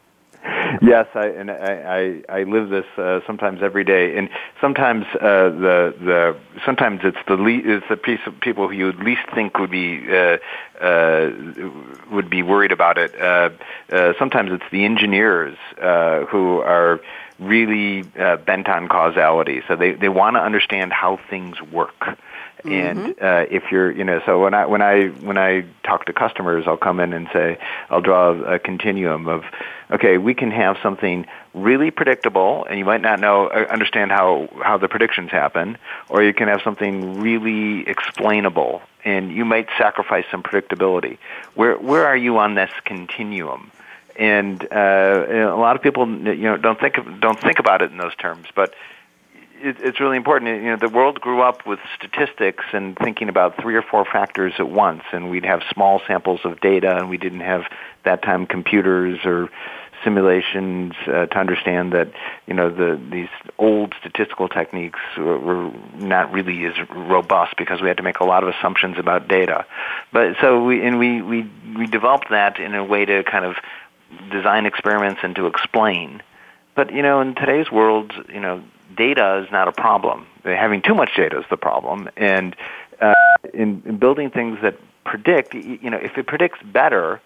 Yes, 0.80 1.06
I 1.14 1.26
and 1.26 1.50
I, 1.50 2.22
I, 2.28 2.40
I 2.40 2.42
live 2.44 2.70
this 2.70 2.86
uh, 2.96 3.20
sometimes 3.26 3.62
every 3.62 3.84
day, 3.84 4.16
and 4.16 4.28
sometimes 4.60 5.04
uh, 5.14 5.50
the 5.50 5.94
the 6.00 6.36
sometimes 6.64 7.00
it's 7.04 7.18
the 7.28 7.36
le- 7.36 7.76
it's 7.76 7.86
the 7.88 7.96
piece 7.96 8.20
of 8.26 8.40
people 8.40 8.66
who 8.68 8.74
you 8.74 8.86
would 8.86 8.98
least 8.98 9.20
think 9.34 9.58
would 9.58 9.70
be 9.70 10.04
uh, 10.10 10.38
uh, 10.80 11.30
would 12.10 12.28
be 12.30 12.42
worried 12.42 12.72
about 12.72 12.98
it. 12.98 13.14
Uh, 13.20 13.50
uh, 13.92 14.14
sometimes 14.18 14.50
it's 14.50 14.64
the 14.72 14.84
engineers 14.84 15.56
uh, 15.80 16.24
who 16.24 16.58
are 16.60 17.00
really 17.38 18.04
uh, 18.18 18.36
bent 18.36 18.68
on 18.68 18.88
causality. 18.88 19.62
So 19.68 19.76
they, 19.76 19.92
they 19.92 20.08
want 20.08 20.36
to 20.36 20.40
understand 20.40 20.92
how 20.92 21.18
things 21.30 21.60
work. 21.60 22.18
Mm-hmm. 22.64 22.72
And 22.72 23.20
uh, 23.20 23.46
if 23.50 23.72
you're, 23.72 23.90
you 23.90 24.04
know, 24.04 24.20
so 24.24 24.40
when 24.40 24.54
I 24.54 24.66
when 24.66 24.82
I 24.82 25.08
when 25.08 25.36
I 25.36 25.64
talk 25.82 26.04
to 26.06 26.12
customers, 26.12 26.64
I'll 26.68 26.76
come 26.76 27.00
in 27.00 27.12
and 27.12 27.28
say, 27.32 27.58
I'll 27.90 28.00
draw 28.00 28.30
a 28.30 28.58
continuum 28.60 29.26
of, 29.26 29.44
okay, 29.90 30.16
we 30.16 30.34
can 30.34 30.52
have 30.52 30.76
something 30.80 31.26
really 31.54 31.90
predictable, 31.90 32.64
and 32.64 32.78
you 32.78 32.84
might 32.84 33.00
not 33.00 33.18
know 33.18 33.48
uh, 33.48 33.66
understand 33.68 34.12
how 34.12 34.48
how 34.62 34.78
the 34.78 34.88
predictions 34.88 35.32
happen, 35.32 35.76
or 36.08 36.22
you 36.22 36.32
can 36.32 36.46
have 36.46 36.62
something 36.62 37.20
really 37.20 37.88
explainable, 37.88 38.80
and 39.04 39.32
you 39.32 39.44
might 39.44 39.68
sacrifice 39.76 40.24
some 40.30 40.44
predictability. 40.44 41.18
Where 41.54 41.76
where 41.76 42.06
are 42.06 42.16
you 42.16 42.38
on 42.38 42.54
this 42.54 42.70
continuum? 42.84 43.72
And 44.16 44.62
uh, 44.70 45.26
a 45.54 45.58
lot 45.58 45.76
of 45.76 45.82
people 45.82 46.06
you 46.08 46.42
know 46.42 46.56
don't 46.56 46.78
think 46.78 46.96
don't 47.20 47.40
think 47.40 47.58
about 47.58 47.82
it 47.82 47.90
in 47.90 47.98
those 47.98 48.14
terms, 48.16 48.46
but 48.54 48.74
it, 49.62 49.76
it's 49.80 50.00
really 50.00 50.16
important. 50.16 50.62
You 50.62 50.70
know, 50.70 50.76
the 50.76 50.88
world 50.88 51.20
grew 51.20 51.40
up 51.40 51.66
with 51.66 51.78
statistics 51.96 52.64
and 52.72 52.96
thinking 52.96 53.28
about 53.28 53.60
three 53.60 53.76
or 53.76 53.82
four 53.82 54.04
factors 54.04 54.54
at 54.58 54.68
once, 54.68 55.02
and 55.12 55.30
we'd 55.30 55.44
have 55.44 55.62
small 55.72 56.00
samples 56.06 56.40
of 56.44 56.60
data, 56.60 56.96
and 56.96 57.08
we 57.08 57.16
didn't 57.16 57.40
have 57.40 57.64
that 58.04 58.22
time 58.22 58.46
computers 58.46 59.20
or 59.24 59.48
simulations 60.04 60.94
uh, 61.06 61.26
to 61.26 61.38
understand 61.38 61.92
that 61.92 62.12
you 62.46 62.54
know 62.54 62.70
the 62.70 63.00
these 63.10 63.28
old 63.58 63.94
statistical 64.00 64.48
techniques 64.48 64.98
were, 65.16 65.38
were 65.38 65.72
not 65.96 66.32
really 66.32 66.64
as 66.64 66.74
robust 66.90 67.54
because 67.56 67.80
we 67.80 67.88
had 67.88 67.96
to 67.96 68.02
make 68.02 68.18
a 68.20 68.24
lot 68.24 68.42
of 68.42 68.48
assumptions 68.48 68.98
about 68.98 69.28
data. 69.28 69.64
But 70.12 70.36
so 70.40 70.64
we 70.64 70.84
and 70.84 70.98
we 70.98 71.22
we 71.22 71.50
we 71.76 71.86
developed 71.86 72.30
that 72.30 72.58
in 72.58 72.74
a 72.74 72.84
way 72.84 73.04
to 73.04 73.22
kind 73.22 73.44
of 73.44 73.56
design 74.30 74.66
experiments 74.66 75.20
and 75.22 75.34
to 75.36 75.46
explain. 75.46 76.22
But 76.74 76.92
you 76.92 77.02
know, 77.02 77.20
in 77.20 77.34
today's 77.34 77.70
world, 77.70 78.12
you 78.32 78.40
know, 78.40 78.62
data 78.96 79.42
is 79.44 79.50
not 79.52 79.68
a 79.68 79.72
problem. 79.72 80.26
Having 80.44 80.82
too 80.82 80.94
much 80.94 81.10
data 81.16 81.38
is 81.38 81.44
the 81.50 81.56
problem, 81.56 82.08
and 82.16 82.56
uh, 83.00 83.14
in, 83.52 83.82
in 83.84 83.98
building 83.98 84.30
things 84.30 84.58
that 84.62 84.76
predict, 85.04 85.54
you 85.54 85.90
know, 85.90 85.98
if 85.98 86.16
it 86.16 86.26
predicts 86.26 86.60
better, 86.62 87.20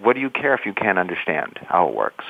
what 0.00 0.14
do 0.14 0.20
you 0.20 0.30
care 0.30 0.54
if 0.54 0.66
you 0.66 0.72
can't 0.72 0.98
understand 0.98 1.58
how 1.66 1.88
it 1.88 1.94
works? 1.94 2.24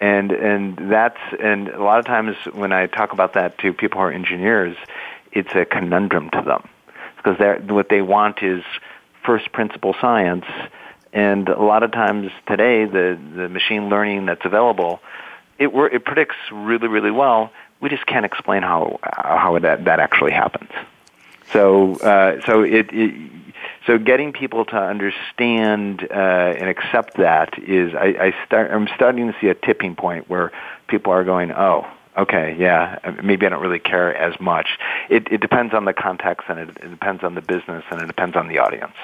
And 0.00 0.30
and 0.30 0.92
that's 0.92 1.18
and 1.40 1.68
a 1.68 1.82
lot 1.82 1.98
of 1.98 2.04
times 2.04 2.36
when 2.52 2.72
I 2.72 2.86
talk 2.86 3.12
about 3.12 3.34
that 3.34 3.58
to 3.58 3.72
people 3.72 4.00
who 4.00 4.06
are 4.06 4.12
engineers, 4.12 4.76
it's 5.32 5.54
a 5.54 5.64
conundrum 5.64 6.30
to 6.30 6.42
them 6.42 6.68
because 7.16 7.68
what 7.68 7.88
they 7.88 8.02
want 8.02 8.42
is 8.42 8.62
first 9.24 9.52
principle 9.52 9.94
science 10.00 10.44
and 11.12 11.48
a 11.48 11.62
lot 11.62 11.82
of 11.82 11.92
times 11.92 12.30
today, 12.46 12.84
the, 12.84 13.18
the 13.34 13.48
machine 13.48 13.88
learning 13.88 14.26
that's 14.26 14.44
available, 14.44 15.00
it, 15.58 15.68
it 15.68 16.04
predicts 16.04 16.36
really, 16.52 16.88
really 16.88 17.10
well. 17.10 17.50
We 17.80 17.88
just 17.88 18.06
can't 18.06 18.26
explain 18.26 18.62
how, 18.62 18.98
how 19.02 19.58
that, 19.60 19.84
that 19.84 20.00
actually 20.00 20.32
happens. 20.32 20.70
So, 21.52 21.96
uh, 21.96 22.40
so 22.44 22.62
it, 22.62 22.92
it, 22.92 23.30
so 23.86 23.98
getting 23.98 24.32
people 24.32 24.66
to 24.66 24.76
understand 24.76 26.06
uh, 26.10 26.14
and 26.14 26.68
accept 26.68 27.16
that 27.16 27.58
is, 27.58 27.94
I, 27.94 28.06
I 28.20 28.46
start, 28.46 28.70
I'm 28.70 28.88
starting 28.94 29.32
to 29.32 29.38
see 29.40 29.48
a 29.48 29.54
tipping 29.54 29.96
point 29.96 30.28
where 30.28 30.52
people 30.88 31.12
are 31.12 31.24
going, 31.24 31.52
oh, 31.52 31.86
okay, 32.16 32.54
yeah, 32.58 32.98
maybe 33.22 33.46
I 33.46 33.48
don't 33.48 33.62
really 33.62 33.78
care 33.78 34.14
as 34.14 34.38
much. 34.40 34.78
It, 35.08 35.28
it 35.30 35.40
depends 35.40 35.72
on 35.72 35.86
the 35.86 35.94
context 35.94 36.48
and 36.48 36.58
it, 36.58 36.68
it 36.82 36.90
depends 36.90 37.24
on 37.24 37.34
the 37.34 37.40
business 37.40 37.84
and 37.90 38.02
it 38.02 38.06
depends 38.06 38.36
on 38.36 38.48
the 38.48 38.58
audience. 38.58 38.94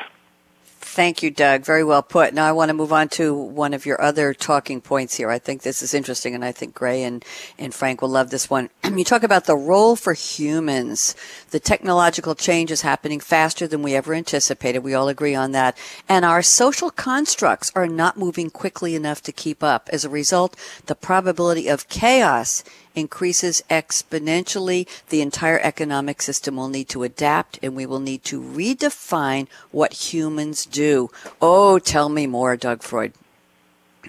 Thank 0.94 1.24
you, 1.24 1.32
Doug. 1.32 1.64
Very 1.64 1.82
well 1.82 2.04
put. 2.04 2.34
Now 2.34 2.46
I 2.46 2.52
want 2.52 2.68
to 2.68 2.72
move 2.72 2.92
on 2.92 3.08
to 3.08 3.34
one 3.34 3.74
of 3.74 3.84
your 3.84 4.00
other 4.00 4.32
talking 4.32 4.80
points 4.80 5.16
here. 5.16 5.28
I 5.28 5.40
think 5.40 5.62
this 5.62 5.82
is 5.82 5.92
interesting, 5.92 6.36
and 6.36 6.44
I 6.44 6.52
think 6.52 6.72
Gray 6.72 7.02
and, 7.02 7.24
and 7.58 7.74
Frank 7.74 8.00
will 8.00 8.10
love 8.10 8.30
this 8.30 8.48
one. 8.48 8.70
you 8.96 9.02
talk 9.02 9.24
about 9.24 9.46
the 9.46 9.56
role 9.56 9.96
for 9.96 10.12
humans. 10.12 11.16
The 11.50 11.58
technological 11.58 12.36
change 12.36 12.70
is 12.70 12.82
happening 12.82 13.18
faster 13.18 13.66
than 13.66 13.82
we 13.82 13.96
ever 13.96 14.14
anticipated. 14.14 14.84
We 14.84 14.94
all 14.94 15.08
agree 15.08 15.34
on 15.34 15.50
that. 15.50 15.76
And 16.08 16.24
our 16.24 16.42
social 16.42 16.92
constructs 16.92 17.72
are 17.74 17.88
not 17.88 18.16
moving 18.16 18.48
quickly 18.48 18.94
enough 18.94 19.20
to 19.22 19.32
keep 19.32 19.64
up. 19.64 19.88
As 19.92 20.04
a 20.04 20.08
result, 20.08 20.54
the 20.86 20.94
probability 20.94 21.66
of 21.66 21.88
chaos 21.88 22.62
increases 22.94 23.62
exponentially, 23.70 24.88
the 25.08 25.20
entire 25.20 25.58
economic 25.60 26.22
system 26.22 26.56
will 26.56 26.68
need 26.68 26.88
to 26.90 27.02
adapt 27.02 27.58
and 27.62 27.74
we 27.74 27.86
will 27.86 28.00
need 28.00 28.24
to 28.24 28.40
redefine 28.40 29.48
what 29.70 30.12
humans 30.12 30.66
do. 30.66 31.10
Oh, 31.40 31.78
tell 31.78 32.08
me 32.08 32.26
more, 32.26 32.56
Doug 32.56 32.82
Freud. 32.82 33.12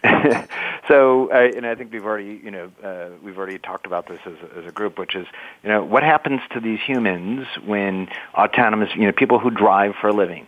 So, 0.88 1.32
and 1.32 1.66
I 1.66 1.74
think 1.74 1.92
we've 1.92 2.06
already, 2.06 2.40
you 2.44 2.52
know, 2.52 2.72
uh, 2.84 3.10
we've 3.24 3.38
already 3.38 3.58
talked 3.58 3.88
about 3.88 4.08
this 4.08 4.20
as 4.26 4.34
a, 4.34 4.60
as 4.60 4.66
a 4.68 4.72
group, 4.72 5.00
which 5.00 5.16
is, 5.16 5.26
you 5.64 5.70
know, 5.70 5.84
what 5.84 6.04
happens 6.04 6.42
to 6.52 6.60
these 6.60 6.80
humans 6.80 7.48
when 7.66 8.10
autonomous, 8.36 8.96
you 8.96 9.06
know, 9.06 9.12
people 9.12 9.40
who 9.40 9.50
drive 9.50 9.96
for 9.96 10.10
a 10.10 10.14
living, 10.14 10.46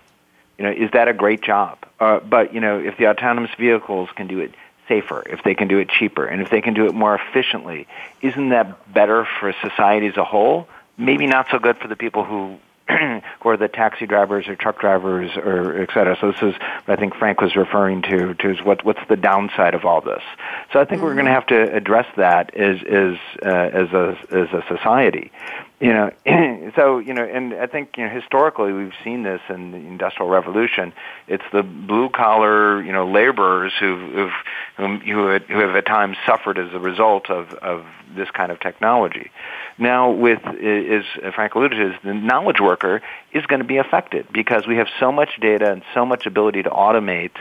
you 0.58 0.64
know, 0.64 0.72
is 0.72 0.92
that 0.92 1.08
a 1.08 1.14
great 1.14 1.42
job? 1.42 1.80
Uh, 2.00 2.20
but 2.20 2.54
you 2.54 2.60
know, 2.60 2.78
if 2.78 2.98
the 2.98 3.08
autonomous 3.08 3.52
vehicles 3.58 4.10
can 4.16 4.28
do 4.28 4.40
it 4.40 4.54
safer, 4.88 5.24
if 5.30 5.44
they 5.44 5.56
can 5.56 5.68
do 5.68 5.78
it 5.78 5.90
cheaper, 5.90 6.26
and 6.26 6.42
if 6.42 6.50
they 6.50 6.62
can 6.62 6.74
do 6.74 6.86
it 6.86 6.94
more 6.94 7.16
efficiently, 7.16 7.88
isn't 8.22 8.50
that 8.50 8.94
better 8.94 9.28
for 9.40 9.54
society 9.62 10.08
as 10.08 10.18
a 10.18 10.24
whole? 10.24 10.68
Maybe 10.98 11.28
not 11.28 11.48
so 11.52 11.60
good 11.60 11.78
for 11.78 11.88
the 11.88 11.96
people 11.96 12.24
who 12.24 12.58
who 12.90 13.50
are 13.50 13.58
the 13.58 13.68
taxi 13.68 14.06
drivers 14.06 14.48
or 14.48 14.56
truck 14.56 14.80
drivers 14.80 15.36
or 15.36 15.82
et 15.82 15.90
cetera. 15.94 16.18
So 16.22 16.32
this 16.32 16.42
is 16.42 16.54
what 16.86 16.88
I 16.88 16.96
think 16.96 17.16
Frank 17.16 17.42
was 17.42 17.56
referring 17.56 18.02
to, 18.04 18.34
to 18.34 18.50
is 18.50 18.62
what, 18.64 18.86
what's 18.86 19.06
the 19.10 19.18
downside 19.18 19.74
of 19.74 19.84
all 19.84 20.00
this. 20.00 20.24
So 20.72 20.80
I 20.80 20.86
think 20.86 21.00
mm-hmm. 21.00 21.04
we're 21.04 21.16
going 21.16 21.26
to 21.26 21.32
have 21.32 21.48
to 21.48 21.76
address 21.76 22.06
that 22.16 22.56
as, 22.56 22.82
as, 22.84 23.18
uh, 23.46 23.50
as, 23.50 23.92
a, 23.92 24.18
as 24.32 24.54
a 24.54 24.64
society 24.70 25.32
you 25.80 25.93
know 25.93 26.11
so 26.75 26.97
you 26.97 27.13
know 27.13 27.23
and 27.23 27.53
i 27.53 27.67
think 27.67 27.97
you 27.97 28.03
know 28.03 28.09
historically 28.09 28.73
we've 28.73 28.93
seen 29.03 29.23
this 29.23 29.41
in 29.49 29.71
the 29.71 29.78
industrial 29.78 30.30
revolution. 30.30 30.93
It's 31.28 31.43
the 31.51 31.63
blue 31.63 32.09
collar 32.09 32.82
you 32.82 32.91
know 32.91 33.07
laborers 33.07 33.73
who've, 33.80 34.11
who've 34.11 34.32
who, 34.78 34.97
who 35.39 35.59
have 35.59 35.75
at 35.75 35.86
times 35.86 36.17
suffered 36.25 36.57
as 36.57 36.73
a 36.73 36.80
result 36.80 37.30
of 37.30 37.53
of 37.55 37.86
this 38.15 38.30
kind 38.32 38.51
of 38.51 38.59
technology. 38.59 39.32
Now 39.78 40.11
with 40.11 40.43
as 40.45 41.34
frank 41.36 41.55
alluded 41.55 41.78
to 41.78 42.07
the 42.07 42.13
knowledge 42.13 42.59
worker 42.59 43.01
is 43.34 43.45
going 43.45 43.61
to 43.61 43.67
be 43.67 43.78
affected 43.78 44.28
because 44.32 44.65
we 44.67 44.78
have 44.78 44.88
so 44.99 45.11
much 45.11 45.39
data 45.39 45.71
and 45.71 45.84
so 45.93 46.05
much 46.05 46.25
ability 46.25 46.63
to 46.63 46.69
automate 46.69 47.36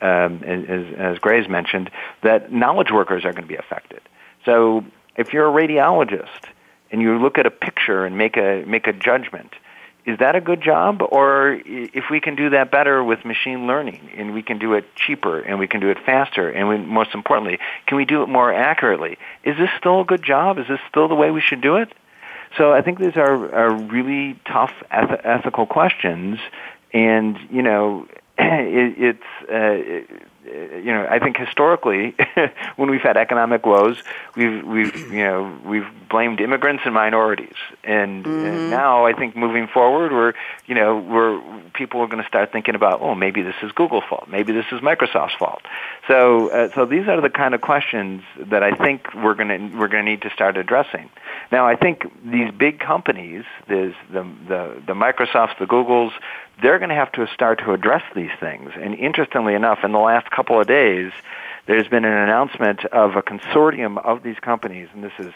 um, 0.00 0.42
as, 0.42 0.94
as 0.96 1.18
gray's 1.18 1.48
mentioned 1.48 1.90
that 2.22 2.52
knowledge 2.52 2.90
workers 2.90 3.24
are 3.24 3.32
going 3.32 3.44
to 3.44 3.48
be 3.48 3.56
affected. 3.56 4.00
So 4.44 4.84
if 5.16 5.32
you're 5.32 5.46
a 5.46 5.52
radiologist 5.52 6.48
and 6.92 7.02
you 7.02 7.18
look 7.18 7.38
at 7.38 7.46
a 7.46 7.50
picture 7.50 8.04
and 8.04 8.16
make 8.16 8.36
a 8.36 8.64
make 8.66 8.86
a 8.86 8.92
judgment 8.92 9.52
is 10.04 10.18
that 10.18 10.34
a 10.34 10.40
good 10.40 10.60
job? 10.60 11.00
Or 11.00 11.60
if 11.64 12.04
we 12.10 12.20
can 12.20 12.34
do 12.34 12.50
that 12.50 12.70
better 12.70 13.04
with 13.04 13.24
machine 13.24 13.66
learning 13.66 14.10
and 14.16 14.34
we 14.34 14.42
can 14.42 14.58
do 14.58 14.74
it 14.74 14.84
cheaper 14.96 15.38
and 15.38 15.58
we 15.58 15.68
can 15.68 15.80
do 15.80 15.90
it 15.90 15.98
faster 16.04 16.48
and 16.50 16.68
we, 16.68 16.78
most 16.78 17.14
importantly 17.14 17.58
can 17.86 17.96
we 17.96 18.04
do 18.04 18.22
it 18.22 18.28
more 18.28 18.52
accurately? 18.52 19.16
Is 19.44 19.56
this 19.56 19.70
still 19.78 20.00
a 20.00 20.04
good 20.04 20.22
job? 20.24 20.58
Is 20.58 20.66
this 20.68 20.80
still 20.88 21.08
the 21.08 21.14
way 21.14 21.30
we 21.30 21.40
should 21.40 21.60
do 21.60 21.76
it? 21.76 21.92
So 22.58 22.72
i 22.72 22.82
think 22.82 22.98
these 22.98 23.16
are, 23.16 23.54
are 23.54 23.74
really 23.74 24.38
tough 24.44 24.72
eth- 24.90 25.20
ethical 25.24 25.66
questions. 25.66 26.38
And 26.92 27.38
you 27.50 27.62
know 27.62 28.08
it, 28.38 29.20
it's 29.48 29.48
uh, 29.48 30.16
you 30.44 30.92
know, 30.92 31.06
I 31.08 31.18
think 31.18 31.36
historically, 31.36 32.16
when 32.76 32.90
we've 32.90 33.00
had 33.00 33.16
economic 33.16 33.64
woes, 33.64 33.96
we've 34.34 34.64
we've 34.64 34.96
you 35.12 35.24
know 35.24 35.58
we've 35.64 35.86
blamed 36.08 36.40
immigrants 36.40 36.82
and 36.84 36.94
minorities, 36.94 37.54
and, 37.84 38.24
mm-hmm. 38.24 38.46
and 38.46 38.70
now 38.70 39.06
I 39.06 39.12
think 39.12 39.36
moving 39.36 39.68
forward, 39.68 40.12
we're 40.12 40.34
you 40.66 40.74
know 40.74 40.98
we're 40.98 41.40
people 41.74 42.00
are 42.00 42.06
going 42.06 42.22
to 42.22 42.28
start 42.28 42.52
thinking 42.52 42.74
about, 42.74 43.00
oh, 43.00 43.14
maybe 43.14 43.42
this 43.42 43.54
is 43.62 43.72
Google's 43.72 44.04
fault, 44.08 44.28
maybe 44.28 44.52
this 44.52 44.66
is 44.72 44.80
Microsoft's 44.80 45.34
fault. 45.38 45.62
So 46.08 46.48
uh, 46.48 46.74
so 46.74 46.86
these 46.86 47.06
are 47.08 47.20
the 47.20 47.30
kind 47.30 47.54
of 47.54 47.60
questions 47.60 48.22
that 48.36 48.62
I 48.62 48.72
think 48.72 49.14
we're 49.14 49.34
going 49.34 49.48
to 49.48 49.78
we're 49.78 49.88
going 49.88 50.04
to 50.04 50.10
need 50.10 50.22
to 50.22 50.30
start 50.30 50.56
addressing. 50.56 51.08
Now, 51.50 51.66
I 51.66 51.76
think 51.76 52.10
these 52.24 52.50
big 52.50 52.80
companies, 52.80 53.44
there's 53.68 53.94
the 54.12 54.26
the 54.48 54.82
the 54.86 54.94
Microsofts, 54.94 55.58
the 55.58 55.66
Googles, 55.66 56.12
they're 56.62 56.78
going 56.78 56.90
to 56.90 56.94
have 56.94 57.12
to 57.12 57.26
start 57.34 57.58
to 57.58 57.72
address 57.72 58.02
these 58.14 58.30
things. 58.38 58.70
And 58.80 58.94
interestingly 58.94 59.54
enough, 59.54 59.80
in 59.82 59.92
the 59.92 59.98
last 59.98 60.30
couple 60.30 60.60
of 60.60 60.66
days, 60.66 61.12
there's 61.66 61.88
been 61.88 62.04
an 62.04 62.12
announcement 62.12 62.84
of 62.86 63.16
a 63.16 63.22
consortium 63.22 64.02
of 64.02 64.22
these 64.22 64.38
companies, 64.40 64.88
and 64.94 65.04
this 65.04 65.12
is 65.18 65.32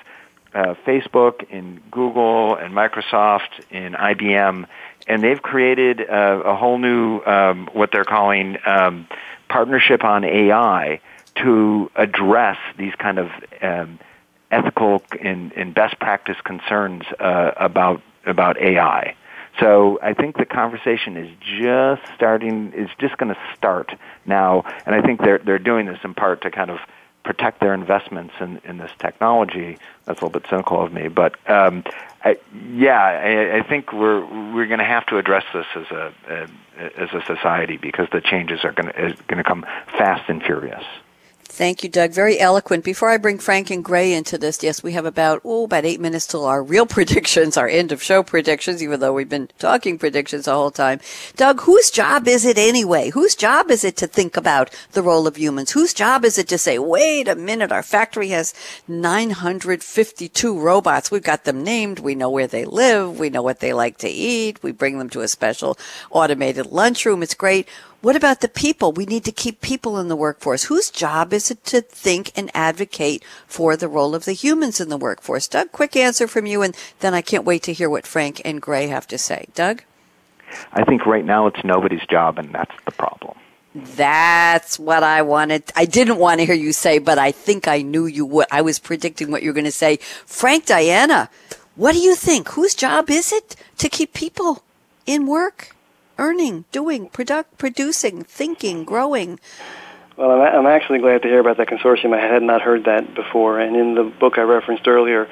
uh, 0.54 0.74
Facebook 0.86 1.46
and 1.50 1.80
Google 1.90 2.56
and 2.56 2.72
Microsoft 2.72 3.64
and 3.70 3.94
IBM, 3.94 4.66
and 5.06 5.22
they've 5.22 5.42
created 5.42 6.00
uh, 6.00 6.42
a 6.44 6.56
whole 6.56 6.78
new 6.78 7.20
um, 7.24 7.68
what 7.72 7.90
they're 7.92 8.04
calling 8.04 8.56
um, 8.64 9.06
partnership 9.48 10.02
on 10.04 10.24
AI 10.24 11.00
to 11.36 11.90
address 11.94 12.56
these 12.78 12.94
kind 12.94 13.18
of 13.18 13.30
um, 13.60 13.98
ethical 14.50 15.02
and, 15.20 15.52
and, 15.52 15.74
best 15.74 15.98
practice 15.98 16.36
concerns 16.44 17.02
uh, 17.20 17.50
about 17.56 18.00
about 18.24 18.60
AI. 18.60 19.14
So 19.60 19.98
I 20.02 20.12
think 20.12 20.36
the 20.36 20.44
conversation 20.44 21.16
is 21.16 21.30
just 21.40 22.02
starting. 22.14 22.72
Is 22.74 22.90
just 22.98 23.16
going 23.16 23.34
to 23.34 23.40
start 23.56 23.94
now, 24.26 24.64
and 24.84 24.94
I 24.94 25.02
think 25.02 25.20
they're 25.20 25.38
they're 25.38 25.58
doing 25.58 25.86
this 25.86 25.98
in 26.04 26.14
part 26.14 26.42
to 26.42 26.50
kind 26.50 26.70
of 26.70 26.78
protect 27.26 27.60
their 27.60 27.74
investments 27.74 28.34
in, 28.40 28.60
in 28.64 28.78
this 28.78 28.90
technology. 28.98 29.78
That's 30.04 30.20
a 30.20 30.24
little 30.24 30.40
bit 30.40 30.48
cynical 30.48 30.80
of 30.80 30.92
me, 30.92 31.08
but 31.08 31.34
um, 31.50 31.82
I, 32.24 32.38
yeah, 32.72 33.00
I, 33.00 33.58
I 33.58 33.62
think 33.62 33.92
we're 33.92 34.24
we're 34.54 34.66
going 34.66 34.78
to 34.78 34.84
have 34.84 35.06
to 35.06 35.18
address 35.18 35.44
this 35.52 35.66
as 35.74 35.86
a, 35.90 36.12
a 36.28 37.00
as 37.00 37.12
a 37.12 37.24
society 37.26 37.76
because 37.76 38.08
the 38.12 38.20
changes 38.20 38.64
are 38.64 38.72
going 38.72 38.92
to 38.92 39.16
going 39.26 39.38
to 39.38 39.44
come 39.44 39.64
fast 39.98 40.28
and 40.28 40.42
furious. 40.42 40.84
Thank 41.56 41.82
you, 41.82 41.88
Doug. 41.88 42.10
Very 42.10 42.38
eloquent. 42.38 42.84
Before 42.84 43.08
I 43.08 43.16
bring 43.16 43.38
Frank 43.38 43.70
and 43.70 43.82
Gray 43.82 44.12
into 44.12 44.36
this, 44.36 44.62
yes, 44.62 44.82
we 44.82 44.92
have 44.92 45.06
about, 45.06 45.40
oh, 45.42 45.64
about 45.64 45.86
eight 45.86 46.00
minutes 46.00 46.26
till 46.26 46.44
our 46.44 46.62
real 46.62 46.84
predictions, 46.96 47.56
our 47.56 47.66
end 47.66 47.92
of 47.92 48.02
show 48.02 48.22
predictions, 48.22 48.82
even 48.82 49.00
though 49.00 49.14
we've 49.14 49.30
been 49.30 49.48
talking 49.58 49.98
predictions 49.98 50.44
the 50.44 50.52
whole 50.52 50.70
time. 50.70 51.00
Doug, 51.34 51.62
whose 51.62 51.90
job 51.90 52.28
is 52.28 52.44
it 52.44 52.58
anyway? 52.58 53.08
Whose 53.08 53.34
job 53.34 53.70
is 53.70 53.84
it 53.84 53.96
to 53.96 54.06
think 54.06 54.36
about 54.36 54.68
the 54.92 55.00
role 55.00 55.26
of 55.26 55.38
humans? 55.38 55.70
Whose 55.70 55.94
job 55.94 56.26
is 56.26 56.36
it 56.36 56.46
to 56.48 56.58
say, 56.58 56.78
wait 56.78 57.26
a 57.26 57.34
minute, 57.34 57.72
our 57.72 57.82
factory 57.82 58.28
has 58.28 58.52
952 58.86 60.60
robots. 60.60 61.10
We've 61.10 61.22
got 61.22 61.44
them 61.44 61.64
named. 61.64 62.00
We 62.00 62.14
know 62.14 62.28
where 62.28 62.46
they 62.46 62.66
live. 62.66 63.18
We 63.18 63.30
know 63.30 63.40
what 63.40 63.60
they 63.60 63.72
like 63.72 63.96
to 63.98 64.10
eat. 64.10 64.62
We 64.62 64.72
bring 64.72 64.98
them 64.98 65.08
to 65.08 65.22
a 65.22 65.28
special 65.28 65.78
automated 66.10 66.66
lunchroom. 66.66 67.22
It's 67.22 67.32
great. 67.32 67.66
What 68.06 68.14
about 68.14 68.40
the 68.40 68.48
people? 68.48 68.92
We 68.92 69.04
need 69.04 69.24
to 69.24 69.32
keep 69.32 69.60
people 69.60 69.98
in 69.98 70.06
the 70.06 70.14
workforce. 70.14 70.66
Whose 70.66 70.90
job 70.90 71.32
is 71.32 71.50
it 71.50 71.64
to 71.64 71.80
think 71.80 72.30
and 72.36 72.52
advocate 72.54 73.24
for 73.48 73.76
the 73.76 73.88
role 73.88 74.14
of 74.14 74.26
the 74.26 74.32
humans 74.32 74.80
in 74.80 74.90
the 74.90 74.96
workforce? 74.96 75.48
Doug, 75.48 75.72
quick 75.72 75.96
answer 75.96 76.28
from 76.28 76.46
you, 76.46 76.62
and 76.62 76.76
then 77.00 77.14
I 77.14 77.20
can't 77.20 77.44
wait 77.44 77.64
to 77.64 77.72
hear 77.72 77.90
what 77.90 78.06
Frank 78.06 78.40
and 78.44 78.62
Gray 78.62 78.86
have 78.86 79.08
to 79.08 79.18
say. 79.18 79.48
Doug? 79.56 79.82
I 80.72 80.84
think 80.84 81.04
right 81.04 81.24
now 81.24 81.48
it's 81.48 81.64
nobody's 81.64 82.06
job, 82.06 82.38
and 82.38 82.52
that's 82.52 82.76
the 82.84 82.92
problem. 82.92 83.36
That's 83.74 84.78
what 84.78 85.02
I 85.02 85.22
wanted. 85.22 85.64
I 85.74 85.84
didn't 85.84 86.18
want 86.18 86.38
to 86.38 86.46
hear 86.46 86.54
you 86.54 86.72
say, 86.72 87.00
but 87.00 87.18
I 87.18 87.32
think 87.32 87.66
I 87.66 87.82
knew 87.82 88.06
you 88.06 88.24
would. 88.24 88.46
I 88.52 88.62
was 88.62 88.78
predicting 88.78 89.32
what 89.32 89.42
you 89.42 89.48
were 89.48 89.52
going 89.52 89.64
to 89.64 89.72
say. 89.72 89.96
Frank, 90.24 90.66
Diana, 90.66 91.28
what 91.74 91.94
do 91.94 91.98
you 91.98 92.14
think? 92.14 92.50
Whose 92.50 92.76
job 92.76 93.10
is 93.10 93.32
it 93.32 93.56
to 93.78 93.88
keep 93.88 94.14
people 94.14 94.62
in 95.06 95.26
work? 95.26 95.75
Earning, 96.18 96.64
doing, 96.72 97.08
product, 97.08 97.58
producing, 97.58 98.22
thinking, 98.24 98.84
growing. 98.84 99.38
Well, 100.16 100.40
I'm, 100.40 100.66
actually 100.66 101.00
glad 101.00 101.22
to 101.22 101.28
hear 101.28 101.40
about 101.40 101.58
that 101.58 101.68
consortium. 101.68 102.14
I 102.14 102.20
had 102.20 102.42
not 102.42 102.62
heard 102.62 102.84
that 102.84 103.14
before. 103.14 103.60
And 103.60 103.76
in 103.76 103.94
the 103.94 104.04
book 104.04 104.38
I 104.38 104.42
referenced 104.42 104.88
earlier, 104.88 105.28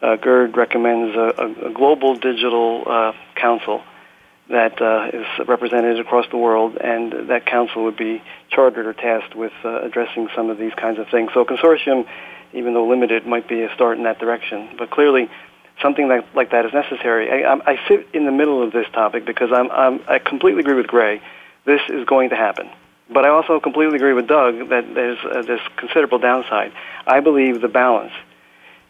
uh, 0.00 0.16
GERD 0.16 0.56
recommends 0.56 1.14
a, 1.14 1.34
a, 1.38 1.68
a 1.68 1.72
global 1.72 2.14
digital 2.14 2.82
uh, 2.86 3.12
council 3.36 3.82
that 4.48 4.80
uh, 4.82 5.10
is 5.12 5.48
represented 5.48 6.00
across 6.00 6.26
the 6.30 6.36
world, 6.36 6.76
and 6.76 7.30
that 7.30 7.46
council 7.46 7.84
would 7.84 7.96
be 7.96 8.22
chartered 8.50 8.86
or 8.86 8.92
tasked 8.92 9.34
with 9.34 9.52
uh, 9.64 9.82
addressing 9.82 10.28
some 10.34 10.50
of 10.50 10.58
these 10.58 10.72
kinds 10.74 10.98
of 10.98 11.08
things. 11.08 11.30
So, 11.32 11.40
a 11.40 11.46
consortium, 11.46 12.06
even 12.52 12.74
though 12.74 12.86
limited, 12.86 13.26
might 13.26 13.48
be 13.48 13.62
a 13.62 13.72
start 13.74 13.98
in 13.98 14.04
that 14.04 14.18
direction. 14.18 14.70
But 14.76 14.90
clearly, 14.90 15.30
something 15.82 16.08
like, 16.08 16.24
like 16.34 16.50
that 16.52 16.64
is 16.64 16.72
necessary. 16.72 17.44
I, 17.44 17.52
I, 17.54 17.88
sit 17.88 18.08
in 18.14 18.24
the 18.24 18.32
middle 18.32 18.62
of 18.62 18.72
this 18.72 18.86
topic 18.92 19.26
because 19.26 19.50
I'm, 19.52 19.70
I'm, 19.70 20.00
I 20.08 20.18
completely 20.18 20.60
agree 20.60 20.74
with 20.74 20.86
Gray. 20.86 21.20
This 21.64 21.80
is 21.88 22.04
going 22.06 22.30
to 22.30 22.36
happen. 22.36 22.70
But 23.10 23.24
I 23.24 23.28
also 23.28 23.60
completely 23.60 23.96
agree 23.96 24.14
with 24.14 24.26
Doug 24.26 24.70
that 24.70 24.94
there's 24.94 25.18
uh, 25.24 25.42
this 25.42 25.60
considerable 25.76 26.18
downside. 26.18 26.72
I 27.06 27.20
believe 27.20 27.60
the 27.60 27.68
balance 27.68 28.12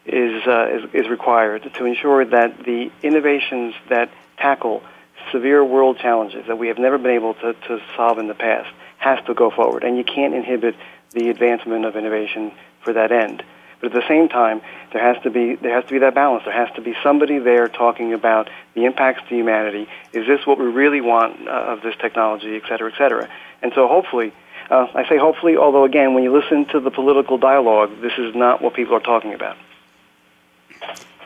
is, 0.07 0.47
uh, 0.47 0.69
is, 0.71 0.95
is 1.05 1.09
required 1.09 1.71
to 1.75 1.85
ensure 1.85 2.25
that 2.25 2.65
the 2.65 2.91
innovations 3.03 3.75
that 3.89 4.11
tackle 4.37 4.83
severe 5.31 5.65
world 5.65 5.99
challenges 5.99 6.47
that 6.47 6.59
we 6.59 6.69
have 6.69 6.79
never 6.79 6.99
been 6.99 7.13
able 7.13 7.35
to, 7.35 7.55
to 7.55 7.81
solve 7.97 8.19
in 8.19 8.29
the 8.29 8.35
past 8.35 8.69
has 8.99 9.25
to 9.27 9.35
go 9.35 9.51
forward. 9.51 9.85
And 9.85 9.97
you 9.97 10.05
can't 10.05 10.35
inhibit 10.35 10.77
the 11.11 11.29
advancement 11.31 11.85
of 11.85 11.97
innovation 11.97 12.53
for 12.83 12.93
that 12.93 13.13
end. 13.13 13.43
But 13.83 13.95
at 13.97 14.01
the 14.01 14.09
same 14.09 14.29
time, 14.29 14.63
there 14.93 15.03
has 15.03 15.21
to 15.25 15.31
be 15.31 15.57
there 15.57 15.75
has 15.75 15.85
to 15.87 15.91
be 15.91 15.99
that 15.99 16.15
balance. 16.15 16.45
There 16.45 16.55
has 16.55 16.73
to 16.77 16.81
be 16.81 16.95
somebody 17.03 17.41
there 17.41 17.67
talking 17.67 18.15
about 18.15 18.49
the 18.75 18.85
impacts 18.85 19.29
to 19.29 19.35
humanity. 19.35 19.89
Is 20.13 20.25
this 20.29 20.47
what 20.47 20.59
we 20.59 20.67
really 20.67 21.01
want 21.01 21.49
uh, 21.49 21.51
of 21.51 21.83
this 21.83 21.97
technology, 22.01 22.55
et 22.55 22.63
cetera, 22.69 22.93
et 22.93 22.97
cetera? 22.97 23.29
And 23.61 23.73
so 23.75 23.89
hopefully, 23.89 24.33
uh, 24.71 24.87
I 24.95 25.09
say 25.09 25.19
hopefully, 25.19 25.57
although 25.57 25.85
again, 25.85 26.15
when 26.15 26.23
you 26.23 26.33
listen 26.33 26.65
to 26.67 26.79
the 26.79 26.93
political 26.93 27.39
dialogue, 27.39 27.91
this 28.01 28.13
is 28.19 28.37
not 28.37 28.63
what 28.63 28.75
people 28.75 28.95
are 28.95 29.01
talking 29.01 29.35
about. 29.35 29.57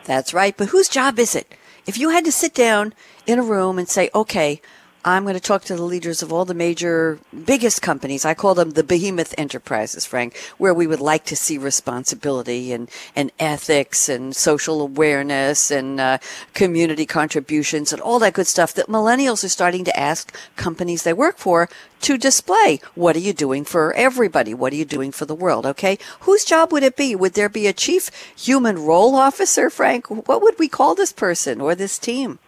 That's 0.04 0.32
right. 0.32 0.57
But 0.57 0.68
whose 0.68 0.88
job 0.88 1.18
is 1.18 1.34
it? 1.34 1.54
If 1.86 1.98
you 1.98 2.09
had 2.09 2.24
to 2.24 2.32
sit 2.32 2.54
down 2.54 2.94
in 3.26 3.38
a 3.38 3.42
room 3.42 3.78
and 3.78 3.86
say, 3.86 4.09
okay, 4.14 4.62
I'm 5.09 5.22
going 5.22 5.34
to 5.34 5.40
talk 5.40 5.62
to 5.66 5.76
the 5.76 5.84
leaders 5.84 6.20
of 6.20 6.32
all 6.32 6.44
the 6.44 6.52
major, 6.52 7.20
biggest 7.44 7.80
companies. 7.80 8.24
I 8.24 8.34
call 8.34 8.57
them 8.57 8.70
the 8.70 8.82
behemoth 8.82 9.36
enterprises, 9.38 10.04
Frank, 10.04 10.36
where 10.59 10.74
we 10.74 10.88
would 10.88 10.98
like 10.98 11.24
to 11.26 11.36
see 11.36 11.59
responsibility 11.59 12.72
and, 12.72 12.90
and 13.14 13.30
ethics 13.38 14.09
and 14.09 14.34
social 14.34 14.80
awareness 14.80 15.70
and 15.70 16.00
uh, 16.00 16.18
community 16.54 17.07
contributions 17.07 17.92
and 17.92 18.02
all 18.02 18.18
that 18.18 18.32
good 18.32 18.48
stuff 18.48 18.74
that 18.74 18.88
millennials 18.88 19.44
are 19.44 19.48
starting 19.48 19.84
to 19.84 19.96
ask 19.96 20.36
companies 20.57 21.04
they 21.04 21.12
work 21.12 21.38
for 21.38 21.68
to 22.00 22.18
display. 22.18 22.80
What 22.96 23.14
are 23.14 23.20
you 23.20 23.32
doing 23.32 23.64
for 23.64 23.92
everybody? 23.92 24.54
What 24.54 24.72
are 24.72 24.76
you 24.76 24.84
doing 24.84 25.12
for 25.12 25.24
the 25.24 25.36
world? 25.36 25.66
Okay. 25.66 26.00
Whose 26.22 26.44
job 26.44 26.72
would 26.72 26.82
it 26.82 26.96
be? 26.96 27.14
Would 27.14 27.34
there 27.34 27.48
be 27.48 27.68
a 27.68 27.72
chief 27.72 28.11
human 28.36 28.84
role 28.84 29.14
officer, 29.14 29.70
Frank? 29.70 30.11
What 30.11 30.42
would 30.42 30.59
we 30.59 30.66
call 30.66 30.96
this 30.96 31.12
person 31.12 31.61
or 31.61 31.76
this 31.76 31.96
team? 31.96 32.40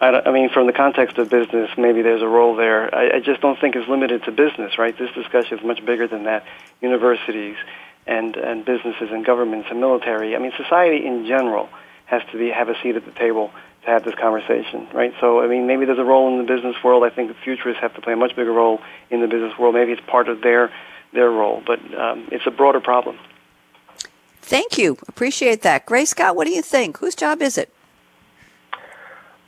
I, 0.00 0.22
I 0.26 0.30
mean, 0.32 0.50
from 0.50 0.66
the 0.66 0.72
context 0.72 1.18
of 1.18 1.28
business, 1.28 1.70
maybe 1.76 2.02
there's 2.02 2.22
a 2.22 2.28
role 2.28 2.54
there. 2.56 2.94
I, 2.94 3.16
I 3.16 3.20
just 3.20 3.40
don't 3.40 3.58
think 3.60 3.76
it's 3.76 3.88
limited 3.88 4.24
to 4.24 4.32
business, 4.32 4.78
right? 4.78 4.96
This 4.96 5.10
discussion 5.14 5.58
is 5.58 5.64
much 5.64 5.84
bigger 5.84 6.06
than 6.06 6.24
that. 6.24 6.44
Universities 6.80 7.56
and, 8.06 8.36
and 8.36 8.64
businesses 8.64 9.10
and 9.10 9.24
governments 9.24 9.68
and 9.70 9.80
military. 9.80 10.34
I 10.34 10.38
mean, 10.38 10.52
society 10.56 11.04
in 11.04 11.26
general 11.26 11.68
has 12.06 12.22
to 12.32 12.38
be 12.38 12.48
have 12.50 12.68
a 12.68 12.80
seat 12.82 12.96
at 12.96 13.04
the 13.04 13.12
table 13.12 13.50
to 13.82 13.90
have 13.90 14.04
this 14.04 14.14
conversation, 14.14 14.86
right? 14.92 15.12
So, 15.20 15.40
I 15.40 15.46
mean, 15.46 15.66
maybe 15.66 15.84
there's 15.84 15.98
a 15.98 16.04
role 16.04 16.28
in 16.32 16.38
the 16.38 16.52
business 16.52 16.76
world. 16.82 17.04
I 17.04 17.10
think 17.10 17.28
the 17.28 17.36
futurists 17.44 17.80
have 17.80 17.94
to 17.94 18.00
play 18.00 18.14
a 18.14 18.16
much 18.16 18.34
bigger 18.34 18.52
role 18.52 18.80
in 19.10 19.20
the 19.20 19.26
business 19.26 19.58
world. 19.58 19.74
Maybe 19.74 19.92
it's 19.92 20.06
part 20.06 20.28
of 20.28 20.40
their 20.40 20.72
their 21.12 21.30
role, 21.30 21.62
but 21.66 21.80
um, 21.98 22.28
it's 22.30 22.46
a 22.46 22.50
broader 22.50 22.80
problem. 22.80 23.18
Thank 24.42 24.76
you. 24.76 24.98
Appreciate 25.08 25.62
that. 25.62 25.86
Gray 25.86 26.04
Scott, 26.04 26.36
what 26.36 26.46
do 26.46 26.52
you 26.52 26.62
think? 26.62 26.98
Whose 26.98 27.14
job 27.14 27.40
is 27.40 27.56
it? 27.56 27.72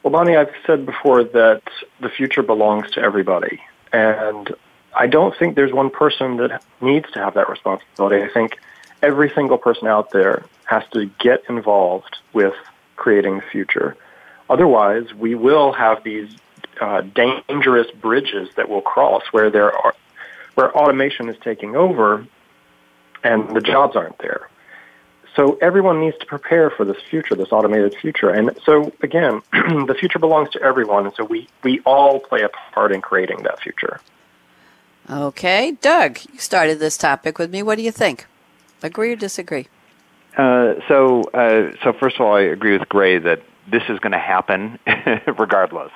Well, 0.03 0.13
Bonnie, 0.13 0.37
I've 0.37 0.53
said 0.67 0.87
before 0.87 1.25
that 1.25 1.63
the 2.01 2.09
future 2.09 2.43
belongs 2.43 2.91
to 2.93 3.01
everybody. 3.01 3.61
And 3.93 4.55
I 4.95 5.07
don't 5.07 5.37
think 5.37 5.57
there's 5.57 5.73
one 5.73 5.91
person 5.91 6.39
that 6.39 6.63
needs 6.81 7.11
to 7.13 7.19
have 7.19 7.35
that 7.35 7.49
responsibility. 7.49 8.23
I 8.23 8.29
think 8.29 8.59
every 9.03 9.31
single 9.31 9.59
person 9.59 9.89
out 9.89 10.11
there 10.11 10.45
has 10.65 10.85
to 10.93 11.07
get 11.19 11.43
involved 11.49 12.17
with 12.33 12.55
creating 12.97 13.37
the 13.37 13.43
future. 13.43 13.97
Otherwise, 14.49 15.13
we 15.15 15.35
will 15.35 15.73
have 15.73 16.03
these 16.03 16.31
uh, 16.81 17.03
dangerous 17.03 17.91
bridges 17.91 18.49
that 18.57 18.69
we'll 18.69 18.81
cross 18.81 19.23
where 19.33 19.51
there 19.51 19.73
are 19.73 19.95
where 20.55 20.77
automation 20.77 21.29
is 21.29 21.37
taking 21.43 21.77
over 21.77 22.27
and 23.23 23.55
the 23.55 23.61
jobs 23.61 23.95
aren't 23.97 24.19
there. 24.19 24.50
So 25.37 25.59
everyone 25.63 26.01
needs 26.01 26.19
to 26.19 26.27
prepare 26.27 26.71
for 26.71 26.85
this 26.85 26.97
future, 27.09 27.35
this 27.35 27.53
automated 27.53 27.95
future. 27.95 28.31
And 28.31 28.51
so 28.65 28.93
again, 29.03 29.43
the 29.53 29.97
future 29.99 30.19
belongs 30.19 30.51
to 30.51 30.63
everyone, 30.63 31.07
and 31.07 31.15
so 31.15 31.25
we, 31.25 31.49
we 31.63 31.81
all 31.81 32.19
play 32.21 32.43
a 32.43 32.49
part 32.49 32.93
in 32.93 33.01
creating 33.01 33.45
that 33.45 33.61
future. 33.61 34.01
Okay. 35.09 35.73
Doug, 35.81 36.19
you 36.33 36.39
started 36.39 36.79
this 36.79 36.97
topic 36.97 37.39
with 37.39 37.51
me. 37.51 37.63
What 37.63 37.77
do 37.77 37.83
you 37.83 37.93
think? 37.93 38.27
Agree 38.83 39.13
or 39.13 39.17
disagree? 39.17 39.69
Uh, 40.37 40.75
so, 40.89 41.23
uh, 41.35 41.73
so 41.83 41.93
first 41.93 42.17
of 42.17 42.23
all, 42.23 42.35
I 42.35 42.43
agree 42.43 42.77
with 42.77 42.89
Gray 42.89 43.19
that 43.19 43.43
this 43.71 43.83
is 43.89 43.99
going 43.99 44.13
to 44.13 44.19
happen 44.19 44.79
regardless. 45.39 45.93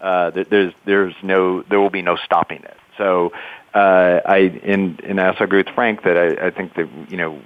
Uh, 0.00 0.30
there's, 0.30 0.72
there's 0.84 1.14
no, 1.22 1.62
there 1.62 1.80
will 1.80 1.90
be 1.90 2.02
no 2.02 2.16
stopping 2.16 2.62
it. 2.64 2.76
So, 2.98 3.32
uh, 3.74 4.20
I, 4.24 4.60
and, 4.64 5.00
and 5.00 5.20
I 5.20 5.28
also 5.28 5.44
agree 5.44 5.58
with 5.58 5.74
Frank 5.74 6.02
that 6.02 6.16
I, 6.16 6.46
I 6.46 6.50
think 6.50 6.74
that, 6.74 6.88
you 7.08 7.16
know, 7.16 7.40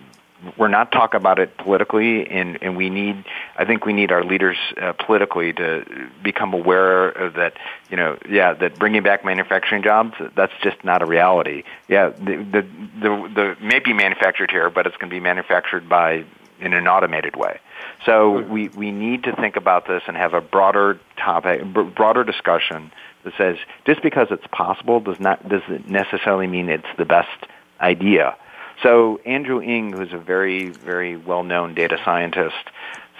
we're 0.56 0.68
not 0.68 0.92
talking 0.92 1.18
about 1.18 1.38
it 1.38 1.56
politically, 1.58 2.26
and, 2.26 2.58
and 2.62 2.76
we 2.76 2.90
need, 2.90 3.24
I 3.56 3.64
think 3.64 3.84
we 3.84 3.92
need 3.92 4.12
our 4.12 4.24
leaders 4.24 4.56
uh, 4.80 4.92
politically 4.92 5.52
to 5.54 5.84
become 6.22 6.54
aware 6.54 7.08
of 7.08 7.34
that, 7.34 7.54
you 7.90 7.96
know, 7.96 8.18
yeah, 8.28 8.54
that 8.54 8.78
bringing 8.78 9.02
back 9.02 9.24
manufacturing 9.24 9.82
jobs, 9.82 10.14
that's 10.34 10.52
just 10.62 10.82
not 10.84 11.02
a 11.02 11.06
reality. 11.06 11.62
Yeah, 11.88 12.10
the, 12.10 12.36
the, 12.36 12.66
the, 13.00 13.30
the 13.34 13.56
may 13.60 13.80
be 13.80 13.92
manufactured 13.92 14.50
here, 14.50 14.70
but 14.70 14.86
it's 14.86 14.96
going 14.96 15.10
to 15.10 15.14
be 15.14 15.20
manufactured 15.20 15.88
by, 15.88 16.24
in 16.60 16.72
an 16.72 16.86
automated 16.86 17.36
way. 17.36 17.60
So 18.04 18.42
we, 18.42 18.68
we 18.68 18.90
need 18.90 19.24
to 19.24 19.34
think 19.36 19.56
about 19.56 19.86
this 19.86 20.02
and 20.06 20.16
have 20.16 20.34
a 20.34 20.40
broader 20.40 21.00
topic, 21.16 21.62
broader 21.94 22.24
discussion 22.24 22.92
that 23.24 23.34
says 23.36 23.56
just 23.86 24.02
because 24.02 24.28
it's 24.30 24.46
possible 24.52 25.00
does 25.00 25.18
not 25.18 25.48
doesn't 25.48 25.88
necessarily 25.88 26.46
mean 26.46 26.68
it's 26.68 26.86
the 26.96 27.04
best 27.04 27.46
idea 27.80 28.36
so 28.82 29.20
Andrew 29.24 29.60
Ng, 29.60 29.92
who's 29.92 30.12
a 30.12 30.18
very, 30.18 30.68
very 30.68 31.16
well-known 31.16 31.74
data 31.74 31.98
scientist, 32.04 32.54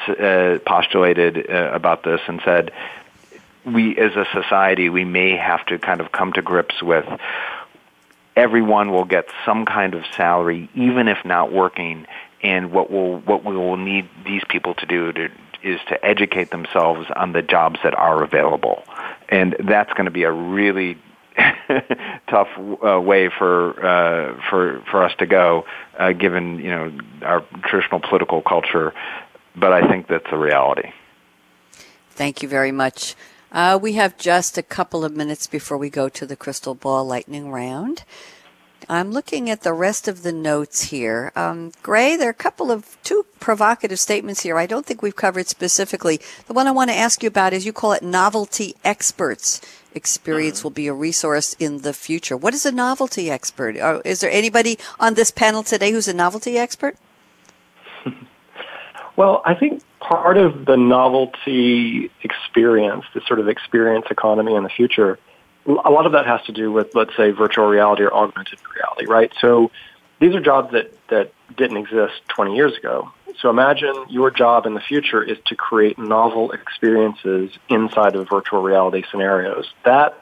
uh, 0.08 0.58
postulated 0.66 1.50
uh, 1.50 1.70
about 1.72 2.02
this 2.02 2.20
and 2.28 2.40
said, 2.44 2.70
we 3.64 3.96
as 3.96 4.14
a 4.14 4.26
society, 4.32 4.88
we 4.88 5.04
may 5.04 5.36
have 5.36 5.64
to 5.66 5.78
kind 5.78 6.00
of 6.00 6.12
come 6.12 6.32
to 6.34 6.42
grips 6.42 6.82
with 6.82 7.04
everyone 8.36 8.92
will 8.92 9.04
get 9.04 9.28
some 9.44 9.64
kind 9.64 9.94
of 9.94 10.04
salary, 10.14 10.68
even 10.74 11.08
if 11.08 11.24
not 11.24 11.52
working, 11.52 12.06
and 12.42 12.70
what 12.70 12.90
will 12.90 13.18
what 13.20 13.44
we 13.44 13.56
will 13.56 13.78
need 13.78 14.08
these 14.24 14.42
people 14.48 14.74
to 14.74 14.86
do 14.86 15.12
to, 15.12 15.30
is 15.62 15.80
to 15.88 16.04
educate 16.04 16.50
themselves 16.50 17.08
on 17.16 17.32
the 17.32 17.42
jobs 17.42 17.80
that 17.82 17.94
are 17.94 18.22
available, 18.22 18.84
and 19.28 19.56
that's 19.60 19.92
going 19.94 20.04
to 20.04 20.10
be 20.10 20.24
a 20.24 20.30
really 20.30 20.98
tough 22.28 22.48
uh, 22.84 23.00
way 23.00 23.28
for 23.28 23.84
uh, 23.84 24.40
for 24.48 24.82
for 24.90 25.04
us 25.04 25.14
to 25.18 25.26
go, 25.26 25.64
uh, 25.98 26.12
given 26.12 26.58
you 26.58 26.70
know 26.70 26.92
our 27.22 27.40
traditional 27.64 28.00
political 28.00 28.42
culture. 28.42 28.94
But 29.54 29.72
I 29.72 29.88
think 29.88 30.08
that's 30.08 30.26
a 30.30 30.36
reality. 30.36 30.92
Thank 32.10 32.42
you 32.42 32.48
very 32.48 32.72
much. 32.72 33.14
Uh, 33.52 33.78
we 33.80 33.94
have 33.94 34.16
just 34.18 34.58
a 34.58 34.62
couple 34.62 35.04
of 35.04 35.16
minutes 35.16 35.46
before 35.46 35.78
we 35.78 35.88
go 35.88 36.08
to 36.08 36.26
the 36.26 36.36
crystal 36.36 36.74
ball 36.74 37.04
lightning 37.04 37.50
round. 37.50 38.04
I'm 38.88 39.10
looking 39.10 39.50
at 39.50 39.62
the 39.62 39.72
rest 39.72 40.06
of 40.06 40.22
the 40.22 40.32
notes 40.32 40.84
here. 40.84 41.32
Um, 41.34 41.72
Gray, 41.82 42.16
there 42.16 42.28
are 42.28 42.30
a 42.30 42.34
couple 42.34 42.70
of 42.70 42.96
two 43.02 43.26
provocative 43.40 43.98
statements 43.98 44.42
here 44.42 44.56
I 44.56 44.66
don't 44.66 44.86
think 44.86 45.02
we've 45.02 45.16
covered 45.16 45.48
specifically. 45.48 46.20
The 46.46 46.52
one 46.52 46.68
I 46.68 46.70
want 46.70 46.90
to 46.90 46.96
ask 46.96 47.22
you 47.22 47.26
about 47.26 47.52
is 47.52 47.66
you 47.66 47.72
call 47.72 47.92
it 47.92 48.02
novelty 48.02 48.76
experts 48.84 49.60
experience 49.92 50.62
will 50.62 50.70
be 50.70 50.86
a 50.86 50.92
resource 50.92 51.54
in 51.58 51.78
the 51.78 51.92
future. 51.92 52.36
What 52.36 52.54
is 52.54 52.64
a 52.66 52.70
novelty 52.70 53.30
expert? 53.30 53.76
Uh, 53.76 54.02
is 54.04 54.20
there 54.20 54.30
anybody 54.30 54.78
on 55.00 55.14
this 55.14 55.30
panel 55.30 55.62
today 55.62 55.90
who's 55.90 56.06
a 56.06 56.14
novelty 56.14 56.58
expert? 56.58 56.96
well, 59.16 59.42
I 59.44 59.54
think 59.54 59.82
part 60.00 60.36
of 60.36 60.66
the 60.66 60.76
novelty 60.76 62.10
experience, 62.22 63.04
the 63.14 63.22
sort 63.26 63.40
of 63.40 63.48
experience 63.48 64.06
economy 64.10 64.54
in 64.54 64.62
the 64.62 64.68
future, 64.68 65.18
a 65.66 65.90
lot 65.90 66.06
of 66.06 66.12
that 66.12 66.26
has 66.26 66.42
to 66.46 66.52
do 66.52 66.70
with, 66.70 66.94
let's 66.94 67.16
say, 67.16 67.30
virtual 67.30 67.66
reality 67.66 68.04
or 68.04 68.14
augmented 68.14 68.58
reality, 68.74 69.06
right? 69.06 69.32
So 69.40 69.70
these 70.20 70.34
are 70.34 70.40
jobs 70.40 70.72
that, 70.72 70.92
that 71.08 71.32
didn't 71.56 71.76
exist 71.76 72.14
20 72.28 72.54
years 72.54 72.76
ago. 72.76 73.10
So 73.40 73.50
imagine 73.50 73.94
your 74.08 74.30
job 74.30 74.66
in 74.66 74.74
the 74.74 74.80
future 74.80 75.22
is 75.22 75.38
to 75.46 75.56
create 75.56 75.98
novel 75.98 76.52
experiences 76.52 77.50
inside 77.68 78.16
of 78.16 78.28
virtual 78.28 78.62
reality 78.62 79.04
scenarios. 79.10 79.70
That 79.84 80.16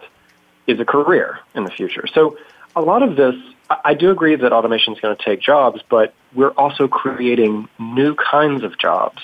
is 0.66 0.80
a 0.80 0.84
career 0.84 1.38
in 1.55 1.64
the 1.64 1.70
future. 1.70 2.07
So 2.12 2.38
a 2.74 2.80
lot 2.80 3.03
of 3.03 3.16
this, 3.16 3.36
I 3.70 3.95
do 3.95 4.11
agree 4.11 4.34
that 4.34 4.53
automation 4.53 4.95
is 4.95 5.01
going 5.01 5.16
to 5.16 5.24
take 5.24 5.40
jobs, 5.40 5.80
but 5.88 6.12
we're 6.34 6.51
also 6.51 6.88
creating 6.88 7.68
new 7.78 8.14
kinds 8.14 8.64
of 8.64 8.78
jobs. 8.78 9.22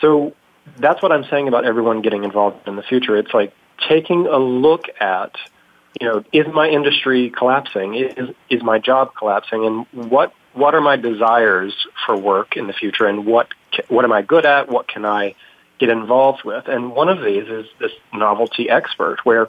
So 0.00 0.34
that's 0.78 1.02
what 1.02 1.12
I'm 1.12 1.24
saying 1.24 1.48
about 1.48 1.64
everyone 1.64 2.00
getting 2.00 2.24
involved 2.24 2.68
in 2.68 2.76
the 2.76 2.82
future. 2.82 3.16
It's 3.16 3.34
like 3.34 3.52
taking 3.88 4.26
a 4.26 4.38
look 4.38 4.86
at, 5.00 5.36
you 6.00 6.06
know, 6.06 6.24
is 6.32 6.46
my 6.52 6.68
industry 6.68 7.30
collapsing? 7.30 7.94
Is, 7.94 8.34
is 8.48 8.62
my 8.62 8.78
job 8.78 9.14
collapsing? 9.14 9.64
And 9.64 10.10
what 10.10 10.32
what 10.52 10.74
are 10.74 10.80
my 10.80 10.96
desires 10.96 11.74
for 12.04 12.16
work 12.16 12.56
in 12.56 12.66
the 12.66 12.72
future 12.72 13.06
and 13.06 13.24
what 13.24 13.48
what 13.88 14.04
am 14.04 14.12
I 14.12 14.22
good 14.22 14.44
at? 14.44 14.68
What 14.68 14.88
can 14.88 15.04
I 15.04 15.34
get 15.78 15.88
involved 15.88 16.44
with? 16.44 16.68
And 16.68 16.92
one 16.92 17.08
of 17.08 17.22
these 17.22 17.48
is 17.48 17.66
this 17.78 17.92
novelty 18.12 18.68
expert 18.68 19.24
where 19.24 19.48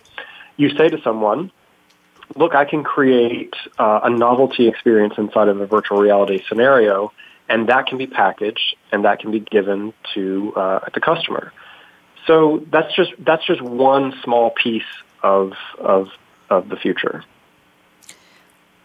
you 0.58 0.70
say 0.78 0.90
to 0.90 1.02
someone, 1.02 1.52
look, 2.36 2.54
I 2.54 2.66
can 2.66 2.84
create 2.84 3.54
uh, 3.80 4.02
a 4.04 4.10
novelty 4.10 4.68
experience 4.68 5.16
inside 5.18 5.48
of 5.48 5.60
a 5.60 5.66
virtual 5.66 6.00
reality 6.00 6.44
scenario 6.48 7.12
and 7.52 7.68
that 7.68 7.86
can 7.86 7.98
be 7.98 8.08
packaged 8.08 8.78
and 8.92 9.04
that 9.04 9.20
can 9.20 9.30
be 9.30 9.42
given 9.42 9.94
to 10.14 10.54
uh, 10.56 10.80
the 10.94 11.02
customer. 11.02 11.52
So 12.28 12.64
that's 12.72 12.94
just 12.96 13.14
that's 13.20 13.46
just 13.46 13.62
one 13.62 14.14
small 14.24 14.52
piece 14.52 14.84
of 15.24 15.54
of 15.80 16.10
of 16.50 16.70
the 16.70 16.76
future. 16.76 17.24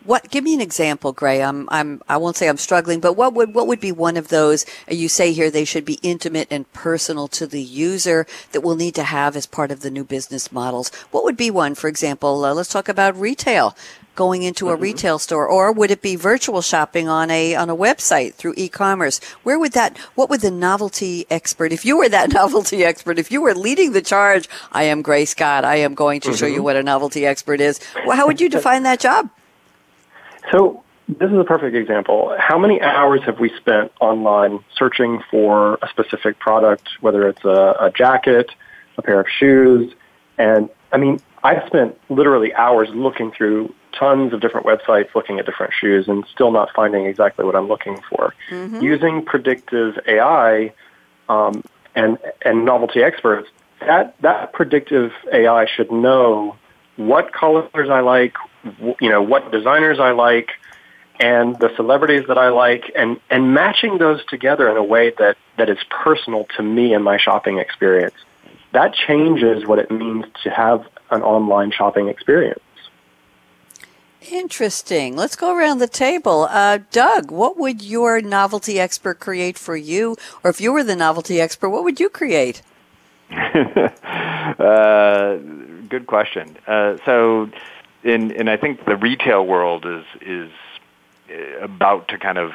What? 0.07 0.31
Give 0.31 0.45
me 0.45 0.55
an 0.55 0.61
example, 0.61 1.13
Gray. 1.13 1.43
I'm, 1.43 1.69
I'm, 1.71 2.01
I 2.09 2.17
won't 2.17 2.37
say 2.37 2.49
I'm 2.49 2.57
struggling, 2.57 3.01
but 3.01 3.15
what 3.15 3.35
would, 3.35 3.55
what 3.55 3.67
would 3.67 3.81
be 3.81 3.91
one 3.91 4.17
of 4.17 4.29
those? 4.29 4.65
You 4.89 5.09
say 5.09 5.33
here 5.33 5.51
they 5.51 5.65
should 5.65 5.85
be 5.85 5.99
intimate 6.03 6.47
and 6.51 6.73
personal 6.73 7.27
to 7.29 7.47
the 7.47 7.63
user 7.63 8.25
that 8.53 8.61
we'll 8.61 8.77
need 8.77 8.95
to 8.95 9.03
have 9.03 9.35
as 9.35 9.47
part 9.47 9.73
of 9.73 9.81
the 9.81 9.91
new 9.91 10.05
business 10.05 10.53
models. 10.53 10.95
What 11.11 11.25
would 11.25 11.37
be 11.37 11.51
one? 11.51 11.75
For 11.75 11.89
example, 11.89 12.45
uh, 12.45 12.55
let's 12.55 12.73
talk 12.73 12.89
about 12.89 13.19
retail. 13.19 13.77
going 14.15 14.43
into 14.43 14.71
a 14.71 14.73
mm-hmm. 14.73 14.83
retail 14.83 15.19
store, 15.19 15.47
or 15.47 15.71
would 15.71 15.91
it 15.91 16.01
be 16.01 16.17
virtual 16.17 16.63
shopping 16.63 17.07
on 17.07 17.31
a 17.31 17.55
on 17.55 17.69
a 17.69 17.77
website 17.77 18.35
through 18.35 18.55
e-commerce? 18.57 19.21
Where 19.43 19.59
would 19.59 19.73
that? 19.73 19.99
What 20.15 20.31
would 20.31 20.41
the 20.41 20.51
novelty 20.51 21.27
expert, 21.31 21.71
if 21.71 21.85
you 21.85 21.99
were 21.99 22.09
that 22.09 22.33
novelty 22.43 22.85
expert, 22.85 23.19
if 23.19 23.31
you 23.31 23.43
were 23.43 23.55
leading 23.55 23.93
the 23.93 24.03
charge, 24.03 24.49
I 24.73 24.85
am 24.85 25.03
Gray 25.03 25.27
Scott. 25.27 25.65
I 25.65 25.77
am 25.77 25.95
going 25.95 26.21
to 26.21 26.29
mm-hmm. 26.29 26.37
show 26.37 26.47
you 26.47 26.55
mm-hmm. 26.55 26.65
what 26.65 26.77
a 26.77 26.83
novelty 26.83 27.27
expert 27.27 27.61
is. 27.61 27.79
Well, 28.07 28.17
how 28.17 28.27
would 28.27 28.41
you 28.41 28.49
define 28.49 28.83
that 28.85 29.01
job? 29.01 29.29
So 30.53 30.83
this 31.09 31.31
is 31.31 31.39
a 31.39 31.45
perfect 31.45 31.77
example. 31.77 32.35
How 32.39 32.59
many 32.59 32.81
hours 32.81 33.23
have 33.25 33.39
we 33.39 33.51
spent 33.57 33.93
online 34.01 34.61
searching 34.77 35.23
for 35.31 35.79
a 35.83 35.89
specific 35.89 36.39
product, 36.39 36.89
whether 37.01 37.29
it's 37.29 37.45
a, 37.45 37.77
a 37.81 37.93
jacket, 37.95 38.51
a 38.99 39.03
pair 39.03 39.21
of 39.21 39.27
shoes? 39.29 39.93
And 40.39 40.69
I 40.93 40.99
mean, 40.99 41.21
I've 41.45 41.67
spent 41.67 41.99
literally 42.09 42.53
hours 42.55 42.89
looking 42.93 43.31
through 43.31 43.73
tons 43.93 44.33
of 44.33 44.41
different 44.41 44.67
websites 44.67 45.15
looking 45.15 45.39
at 45.39 45.47
different 45.47 45.73
shoes 45.73 46.07
and 46.09 46.25
still 46.33 46.51
not 46.51 46.69
finding 46.75 47.07
exactly 47.07 47.45
what 47.45 47.57
I'm 47.57 47.69
looking 47.69 48.01
for. 48.11 48.35
Mm-hmm. 48.51 48.81
Using 48.83 49.25
predictive 49.25 49.99
AI 50.07 50.73
um, 51.29 51.63
and 51.95 52.19
and 52.43 52.65
novelty 52.65 53.03
experts, 53.03 53.49
that 53.81 54.21
that 54.23 54.53
predictive 54.53 55.13
AI 55.33 55.67
should 55.67 55.91
know 55.91 56.57
what 56.97 57.33
colors 57.33 57.91
I 57.91 58.01
like, 58.01 58.35
you 59.01 59.09
know, 59.09 59.23
what 59.23 59.51
designers 59.51 59.99
I 59.99 60.13
like, 60.13 60.51
and 61.19 61.59
the 61.59 61.75
celebrities 61.77 62.25
that 62.29 62.39
I 62.39 62.49
like 62.49 62.93
and, 62.95 63.21
and 63.31 63.55
matching 63.55 63.99
those 63.99 64.25
together 64.27 64.71
in 64.71 64.77
a 64.77 64.85
way 64.85 65.13
that, 65.19 65.37
that 65.57 65.71
is 65.71 65.79
personal 65.89 66.47
to 66.57 66.63
me 66.63 66.93
and 66.93 67.03
my 67.03 67.19
shopping 67.19 67.59
experience. 67.59 68.15
That 68.73 68.95
changes 68.95 69.67
what 69.67 69.79
it 69.79 69.91
means 69.91 70.27
to 70.43 70.51
have 70.51 70.87
an 71.11 71.23
online 71.23 71.71
shopping 71.71 72.09
experience. 72.09 72.61
Interesting. 74.31 75.17
Let's 75.17 75.37
go 75.37 75.57
around 75.57 75.79
the 75.79 75.89
table. 75.89 76.49
Uh, 76.51 76.81
Doug, 76.91 77.31
what 77.31 77.57
would 77.57 77.81
your 77.81 78.21
novelty 78.21 78.81
expert 78.81 79.21
create 79.21 79.57
for 79.57 79.77
you? 79.77 80.17
Or 80.43 80.51
if 80.51 80.61
you 80.61 80.73
were 80.73 80.83
the 80.83 80.97
novelty 80.97 81.41
expert, 81.41 81.71
what 81.71 81.85
would 81.85 82.01
you 82.01 82.09
create? 82.09 82.61
uh, 83.31 85.37
good 85.89 86.07
question. 86.07 86.57
Uh, 86.67 86.97
so, 87.05 87.51
in, 88.07 88.31
in 88.31 88.49
I 88.49 88.57
think 88.57 88.85
the 88.85 88.97
retail 88.97 89.45
world 89.47 89.85
is 89.87 90.05
is 90.21 90.51
uh, 91.31 91.65
about 91.65 92.09
to 92.09 92.19
kind 92.19 92.39
of 92.39 92.53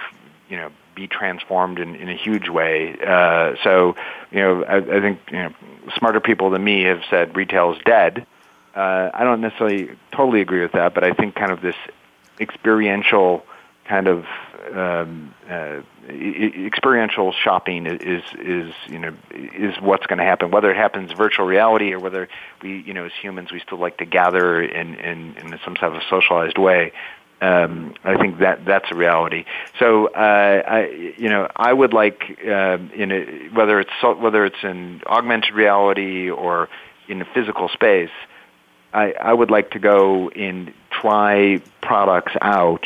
you 0.49 0.57
know 0.57 0.71
be 0.95 1.07
transformed 1.07 1.79
in, 1.79 1.95
in 1.95 2.09
a 2.09 2.15
huge 2.15 2.49
way. 2.49 2.97
Uh, 3.05 3.55
so 3.63 3.95
you 4.31 4.39
know 4.39 4.63
I, 4.63 4.77
I 4.77 5.01
think 5.01 5.19
you 5.31 5.37
know 5.37 5.53
smarter 5.97 6.19
people 6.19 6.49
than 6.49 6.63
me 6.63 6.83
have 6.83 7.01
said 7.09 7.35
retail 7.35 7.73
is 7.73 7.81
dead. 7.85 8.25
Uh, 8.75 9.09
I 9.13 9.23
don't 9.23 9.41
necessarily 9.41 9.89
totally 10.11 10.41
agree 10.41 10.61
with 10.61 10.71
that, 10.71 10.93
but 10.93 11.03
I 11.03 11.11
think 11.11 11.35
kind 11.35 11.51
of 11.51 11.61
this 11.61 11.75
experiential 12.39 13.45
kind 13.85 14.07
of 14.07 14.25
um, 14.73 15.33
uh, 15.49 15.81
experiential 16.09 17.31
shopping 17.31 17.87
is 17.87 18.23
is 18.39 18.73
you 18.87 18.99
know 18.99 19.13
is 19.31 19.75
what's 19.81 20.05
going 20.05 20.19
to 20.19 20.25
happen. 20.25 20.51
Whether 20.51 20.71
it 20.71 20.77
happens 20.77 21.11
virtual 21.11 21.45
reality 21.45 21.93
or 21.93 21.99
whether 21.99 22.29
we 22.61 22.81
you 22.81 22.93
know 22.93 23.05
as 23.05 23.11
humans 23.21 23.51
we 23.51 23.59
still 23.59 23.79
like 23.79 23.97
to 23.97 24.05
gather 24.05 24.61
in 24.61 24.95
in, 24.95 25.35
in 25.37 25.59
some 25.65 25.75
sort 25.75 25.95
of 25.95 26.01
socialized 26.09 26.57
way 26.57 26.93
um, 27.41 27.95
I 28.03 28.17
think 28.17 28.37
that 28.39 28.65
that's 28.65 28.91
a 28.91 28.95
reality. 28.95 29.45
So, 29.79 30.07
uh, 30.07 30.61
I, 30.67 31.13
you 31.17 31.27
know, 31.27 31.49
I 31.55 31.73
would 31.73 31.91
like 31.91 32.37
uh, 32.45 32.77
in 32.93 33.11
a, 33.11 33.49
whether 33.49 33.79
it's 33.79 33.91
whether 34.03 34.45
it's 34.45 34.63
in 34.63 35.01
augmented 35.07 35.53
reality 35.53 36.29
or 36.29 36.69
in 37.07 37.21
a 37.21 37.25
physical 37.25 37.67
space, 37.69 38.11
I, 38.93 39.13
I 39.13 39.33
would 39.33 39.49
like 39.49 39.71
to 39.71 39.79
go 39.79 40.29
and 40.29 40.71
try 40.91 41.61
products 41.81 42.33
out 42.41 42.85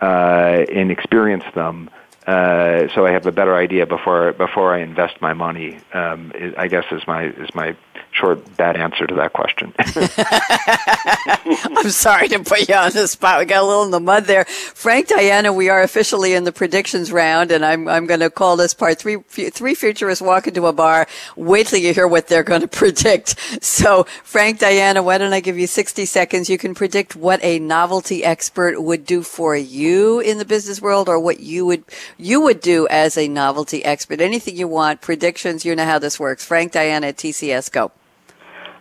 uh, 0.00 0.64
and 0.72 0.90
experience 0.90 1.44
them. 1.54 1.90
Uh, 2.26 2.88
so 2.94 3.06
I 3.06 3.12
have 3.12 3.26
a 3.26 3.32
better 3.32 3.56
idea 3.56 3.86
before 3.86 4.32
before 4.32 4.74
I 4.74 4.80
invest 4.80 5.20
my 5.20 5.32
money. 5.32 5.78
Um, 5.94 6.32
I 6.56 6.68
guess 6.68 6.84
is 6.92 7.06
my 7.06 7.24
is 7.28 7.54
my 7.54 7.76
short, 8.12 8.56
bad 8.56 8.76
answer 8.76 9.06
to 9.06 9.14
that 9.14 9.32
question. 9.32 9.72
I'm 11.76 11.90
sorry 11.90 12.28
to 12.28 12.40
put 12.40 12.68
you 12.68 12.74
on 12.74 12.92
the 12.92 13.08
spot. 13.08 13.38
We 13.38 13.46
got 13.46 13.62
a 13.62 13.66
little 13.66 13.84
in 13.84 13.90
the 13.90 14.00
mud 14.00 14.24
there. 14.24 14.44
Frank, 14.44 15.08
Diana, 15.08 15.52
we 15.52 15.68
are 15.68 15.82
officially 15.82 16.34
in 16.34 16.44
the 16.44 16.52
predictions 16.52 17.12
round, 17.12 17.50
and 17.50 17.64
I'm, 17.64 17.88
I'm 17.88 18.06
going 18.06 18.20
to 18.20 18.30
call 18.30 18.56
this 18.56 18.74
part 18.74 18.98
three, 18.98 19.16
three 19.16 19.74
futurists 19.74 20.22
walk 20.22 20.46
into 20.46 20.66
a 20.66 20.72
bar. 20.72 21.06
Wait 21.36 21.68
till 21.68 21.78
you 21.78 21.94
hear 21.94 22.06
what 22.06 22.28
they're 22.28 22.42
going 22.42 22.60
to 22.68 22.68
predict. 22.68 23.64
So, 23.64 24.04
Frank, 24.24 24.58
Diana, 24.58 25.02
why 25.02 25.18
don't 25.18 25.32
I 25.32 25.40
give 25.40 25.58
you 25.58 25.66
60 25.66 26.04
seconds? 26.04 26.50
You 26.50 26.58
can 26.58 26.74
predict 26.74 27.16
what 27.16 27.42
a 27.42 27.58
novelty 27.58 28.24
expert 28.24 28.80
would 28.80 29.06
do 29.06 29.22
for 29.22 29.56
you 29.56 30.20
in 30.20 30.38
the 30.38 30.44
business 30.44 30.80
world 30.80 31.08
or 31.08 31.18
what 31.18 31.40
you 31.40 31.66
would, 31.66 31.84
you 32.18 32.40
would 32.40 32.60
do 32.60 32.86
as 32.88 33.16
a 33.16 33.28
novelty 33.28 33.84
expert. 33.84 34.20
Anything 34.20 34.56
you 34.56 34.68
want, 34.68 35.00
predictions, 35.00 35.64
you 35.64 35.74
know 35.74 35.84
how 35.84 35.98
this 35.98 36.20
works. 36.20 36.44
Frank, 36.44 36.72
Diana 36.72 37.08
at 37.08 37.16
TCS, 37.16 37.70
go. 37.70 37.92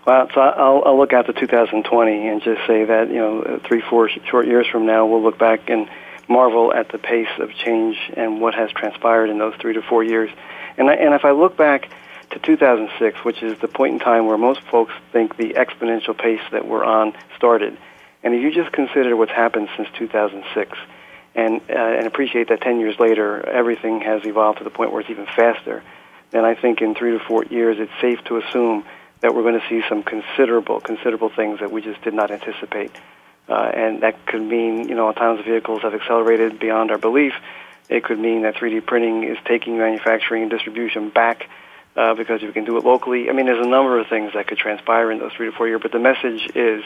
Well, 0.09 0.27
so 0.33 0.41
I'll, 0.41 0.81
I'll 0.87 0.97
look 0.97 1.13
out 1.13 1.27
to 1.27 1.33
2020 1.33 2.27
and 2.29 2.41
just 2.41 2.65
say 2.65 2.83
that 2.83 3.09
you 3.09 3.17
know 3.17 3.59
three, 3.63 3.79
four 3.79 4.09
short 4.09 4.47
years 4.47 4.65
from 4.65 4.87
now, 4.87 5.05
we'll 5.05 5.21
look 5.21 5.37
back 5.37 5.69
and 5.69 5.87
marvel 6.27 6.73
at 6.73 6.89
the 6.89 6.97
pace 6.97 7.29
of 7.37 7.53
change 7.53 7.95
and 8.17 8.41
what 8.41 8.55
has 8.55 8.71
transpired 8.71 9.29
in 9.29 9.37
those 9.37 9.53
three 9.61 9.73
to 9.73 9.83
four 9.83 10.03
years. 10.03 10.31
And 10.79 10.89
I, 10.89 10.95
and 10.95 11.13
if 11.13 11.25
I 11.25 11.29
look 11.29 11.55
back 11.55 11.91
to 12.31 12.39
2006, 12.39 13.23
which 13.23 13.43
is 13.43 13.59
the 13.59 13.67
point 13.67 13.93
in 13.93 13.99
time 13.99 14.25
where 14.25 14.35
most 14.39 14.61
folks 14.61 14.93
think 15.11 15.37
the 15.37 15.53
exponential 15.53 16.17
pace 16.17 16.41
that 16.51 16.67
we're 16.67 16.83
on 16.83 17.13
started, 17.37 17.77
and 18.23 18.33
if 18.33 18.41
you 18.41 18.51
just 18.51 18.71
consider 18.71 19.15
what's 19.15 19.31
happened 19.31 19.69
since 19.77 19.89
2006, 19.95 20.75
and 21.35 21.61
uh, 21.69 21.73
and 21.75 22.07
appreciate 22.07 22.49
that 22.49 22.61
10 22.61 22.79
years 22.79 22.99
later 22.99 23.47
everything 23.47 24.01
has 24.01 24.25
evolved 24.25 24.57
to 24.57 24.63
the 24.63 24.71
point 24.71 24.91
where 24.91 25.01
it's 25.01 25.09
even 25.11 25.27
faster, 25.27 25.83
then 26.31 26.45
I 26.45 26.55
think 26.55 26.81
in 26.81 26.95
three 26.95 27.11
to 27.11 27.19
four 27.19 27.45
years 27.45 27.77
it's 27.79 27.91
safe 28.01 28.23
to 28.23 28.37
assume 28.37 28.85
that 29.21 29.35
we're 29.35 29.43
going 29.43 29.59
to 29.59 29.67
see 29.67 29.81
some 29.89 30.03
considerable, 30.03 30.79
considerable 30.79 31.29
things 31.29 31.59
that 31.59 31.71
we 31.71 31.81
just 31.81 32.01
did 32.01 32.13
not 32.13 32.31
anticipate. 32.31 32.91
Uh, 33.47 33.71
and 33.73 34.03
that 34.03 34.25
could 34.25 34.41
mean, 34.41 34.87
you 34.87 34.95
know, 34.95 35.09
autonomous 35.09 35.45
vehicles 35.45 35.81
have 35.81 35.93
accelerated 35.93 36.59
beyond 36.59 36.91
our 36.91 36.97
belief. 36.97 37.33
It 37.89 38.03
could 38.03 38.19
mean 38.19 38.43
that 38.43 38.55
3D 38.55 38.85
printing 38.85 39.23
is 39.23 39.37
taking 39.45 39.77
manufacturing 39.77 40.43
and 40.43 40.51
distribution 40.51 41.09
back 41.09 41.49
uh, 41.95 42.13
because 42.13 42.41
we 42.41 42.51
can 42.51 42.63
do 42.63 42.77
it 42.77 42.85
locally. 42.85 43.29
I 43.29 43.33
mean, 43.33 43.47
there's 43.47 43.65
a 43.65 43.69
number 43.69 43.99
of 43.99 44.07
things 44.07 44.33
that 44.33 44.47
could 44.47 44.59
transpire 44.59 45.11
in 45.11 45.17
those 45.17 45.33
three 45.33 45.49
to 45.49 45.55
four 45.55 45.67
years, 45.67 45.81
but 45.81 45.91
the 45.91 45.99
message 45.99 46.47
is 46.55 46.83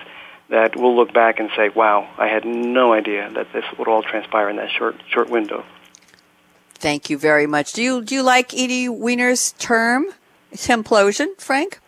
that 0.50 0.76
we'll 0.76 0.96
look 0.96 1.14
back 1.14 1.40
and 1.40 1.50
say, 1.56 1.70
wow, 1.70 2.10
I 2.18 2.28
had 2.28 2.46
no 2.46 2.94
idea 2.94 3.30
that 3.34 3.52
this 3.52 3.66
would 3.78 3.88
all 3.88 4.02
transpire 4.02 4.50
in 4.50 4.56
that 4.56 4.70
short, 4.72 4.96
short 5.10 5.30
window. 5.30 5.66
Thank 6.76 7.10
you 7.10 7.18
very 7.18 7.48
much. 7.48 7.74
Do 7.74 7.84
you, 7.84 8.02
do 8.02 8.16
you 8.16 8.24
like 8.24 8.54
Edie 8.54 8.88
Weiner's 8.88 9.54
term, 9.54 10.08
implosion, 10.54 11.40
Frank? 11.40 11.80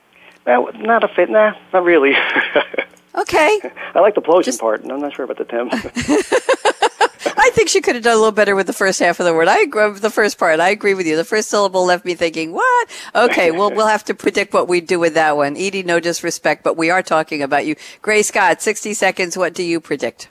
Well, 0.46 0.70
not 0.76 1.04
a 1.04 1.08
fit. 1.08 1.30
Nah, 1.30 1.56
not 1.74 1.84
really. 1.84 2.12
okay. 3.16 3.72
I 3.94 4.00
like 4.00 4.16
the 4.16 4.22
plosion 4.22 4.46
Just... 4.46 4.60
part, 4.60 4.84
and 4.84 4.92
I'm 4.92 5.02
not 5.02 5.14
sure 5.14 5.26
about 5.26 5.38
the 5.38 5.46
Tim. 5.46 5.70
I 7.38 7.50
think 7.52 7.70
she 7.70 7.82
could 7.82 7.96
have 7.96 8.04
done 8.04 8.14
a 8.14 8.18
little 8.18 8.32
better 8.32 8.56
with 8.56 8.66
the 8.66 8.74
first 8.74 9.00
half 9.00 9.20
of 9.20 9.26
the 9.26 9.34
word. 9.34 9.48
I 9.48 9.60
agree 9.60 9.90
with 9.90 10.02
the 10.02 10.10
first 10.10 10.38
part. 10.38 10.60
I 10.60 10.70
agree 10.70 10.94
with 10.94 11.06
you. 11.06 11.16
The 11.16 11.24
first 11.24 11.50
syllable 11.50 11.86
left 11.86 12.06
me 12.06 12.16
thinking, 12.16 12.54
"What?" 12.54 12.90
Okay, 13.14 13.52
well, 13.52 13.72
we'll 13.72 13.88
have 13.88 14.04
to 14.06 14.16
predict 14.16 14.54
what 14.54 14.68
we 14.68 14.82
do 14.82 15.00
with 15.00 15.14
that 15.16 15.38
one. 15.38 15.56
Edie, 15.56 15.84
no 15.84 16.00
disrespect, 16.00 16.64
but 16.64 16.78
we 16.78 16.90
are 16.90 17.04
talking 17.04 17.42
about 17.42 17.66
you. 17.66 17.76
Gray 18.02 18.24
Scott, 18.24 18.62
sixty 18.62 18.94
seconds. 18.94 19.38
What 19.38 19.54
do 19.54 19.64
you 19.64 19.80
predict? 19.80 20.30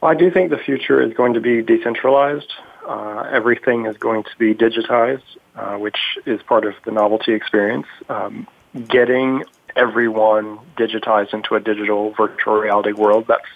Well, 0.00 0.10
I 0.10 0.14
do 0.14 0.30
think 0.30 0.50
the 0.50 0.58
future 0.58 1.00
is 1.02 1.12
going 1.14 1.34
to 1.34 1.40
be 1.40 1.62
decentralized. 1.62 2.52
Uh, 2.86 3.28
everything 3.30 3.86
is 3.86 3.96
going 3.98 4.24
to 4.24 4.30
be 4.38 4.54
digitized, 4.54 5.22
uh, 5.54 5.76
which 5.76 5.98
is 6.24 6.42
part 6.42 6.64
of 6.64 6.74
the 6.84 6.90
novelty 6.90 7.34
experience. 7.34 7.86
Um, 8.08 8.46
getting 8.88 9.44
everyone 9.76 10.58
digitized 10.76 11.34
into 11.34 11.54
a 11.54 11.60
digital 11.60 12.12
virtual 12.12 12.54
reality 12.54 12.92
world. 12.92 13.26
That's 13.28 13.46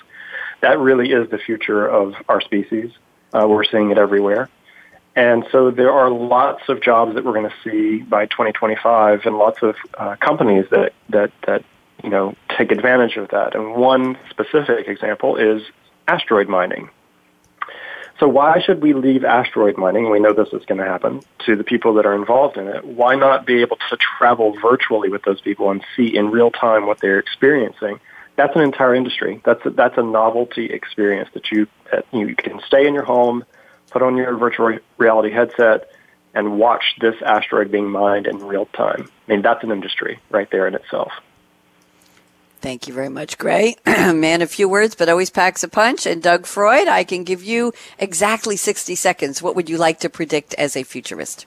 that 0.60 0.78
really 0.78 1.10
is 1.10 1.28
the 1.30 1.38
future 1.38 1.86
of 1.86 2.14
our 2.28 2.40
species. 2.40 2.92
Uh, 3.32 3.46
we're 3.48 3.64
seeing 3.64 3.90
it 3.90 3.98
everywhere. 3.98 4.48
And 5.14 5.44
so 5.52 5.70
there 5.70 5.92
are 5.92 6.10
lots 6.10 6.62
of 6.68 6.80
jobs 6.80 7.14
that 7.14 7.24
we're 7.24 7.34
going 7.34 7.50
to 7.50 7.56
see 7.64 8.02
by 8.02 8.26
2025 8.26 9.22
and 9.26 9.36
lots 9.36 9.58
of 9.62 9.74
uh, 9.98 10.16
companies 10.16 10.64
that, 10.70 10.92
that, 11.10 11.32
that, 11.46 11.64
you 12.02 12.08
know, 12.08 12.34
take 12.56 12.72
advantage 12.72 13.16
of 13.16 13.28
that. 13.28 13.54
And 13.54 13.74
one 13.74 14.16
specific 14.30 14.88
example 14.88 15.36
is 15.36 15.62
asteroid 16.08 16.48
mining. 16.48 16.88
So 18.22 18.28
why 18.28 18.60
should 18.64 18.80
we 18.80 18.94
leave 18.94 19.24
asteroid 19.24 19.76
mining? 19.76 20.08
We 20.08 20.20
know 20.20 20.32
this 20.32 20.52
is 20.52 20.64
going 20.66 20.78
to 20.78 20.84
happen 20.84 21.22
to 21.44 21.56
the 21.56 21.64
people 21.64 21.94
that 21.94 22.06
are 22.06 22.14
involved 22.14 22.56
in 22.56 22.68
it. 22.68 22.84
Why 22.84 23.16
not 23.16 23.46
be 23.46 23.62
able 23.62 23.78
to 23.90 23.96
travel 23.96 24.56
virtually 24.62 25.08
with 25.08 25.24
those 25.24 25.40
people 25.40 25.72
and 25.72 25.84
see 25.96 26.16
in 26.16 26.30
real 26.30 26.52
time 26.52 26.86
what 26.86 27.00
they're 27.00 27.18
experiencing? 27.18 27.98
That's 28.36 28.54
an 28.54 28.62
entire 28.62 28.94
industry. 28.94 29.42
That's 29.44 29.66
a, 29.66 29.70
that's 29.70 29.98
a 29.98 30.04
novelty 30.04 30.66
experience 30.66 31.30
that 31.34 31.50
you 31.50 31.66
that 31.90 32.06
you 32.12 32.36
can 32.36 32.60
stay 32.64 32.86
in 32.86 32.94
your 32.94 33.02
home, 33.02 33.44
put 33.90 34.02
on 34.02 34.16
your 34.16 34.36
virtual 34.36 34.78
reality 34.98 35.32
headset, 35.32 35.90
and 36.32 36.60
watch 36.60 36.84
this 37.00 37.16
asteroid 37.26 37.72
being 37.72 37.90
mined 37.90 38.28
in 38.28 38.38
real 38.38 38.66
time. 38.66 39.08
I 39.26 39.32
mean, 39.32 39.42
that's 39.42 39.64
an 39.64 39.72
industry 39.72 40.20
right 40.30 40.48
there 40.52 40.68
in 40.68 40.76
itself. 40.76 41.10
Thank 42.62 42.86
you 42.86 42.94
very 42.94 43.08
much, 43.08 43.38
Gray. 43.38 43.74
Man, 43.86 44.40
a 44.40 44.46
few 44.46 44.68
words, 44.68 44.94
but 44.94 45.08
always 45.08 45.30
packs 45.30 45.64
a 45.64 45.68
punch. 45.68 46.06
And 46.06 46.22
Doug 46.22 46.46
Freud, 46.46 46.86
I 46.86 47.02
can 47.02 47.24
give 47.24 47.42
you 47.42 47.72
exactly 47.98 48.56
60 48.56 48.94
seconds. 48.94 49.42
What 49.42 49.56
would 49.56 49.68
you 49.68 49.78
like 49.78 49.98
to 50.00 50.08
predict 50.08 50.54
as 50.54 50.76
a 50.76 50.84
futurist? 50.84 51.44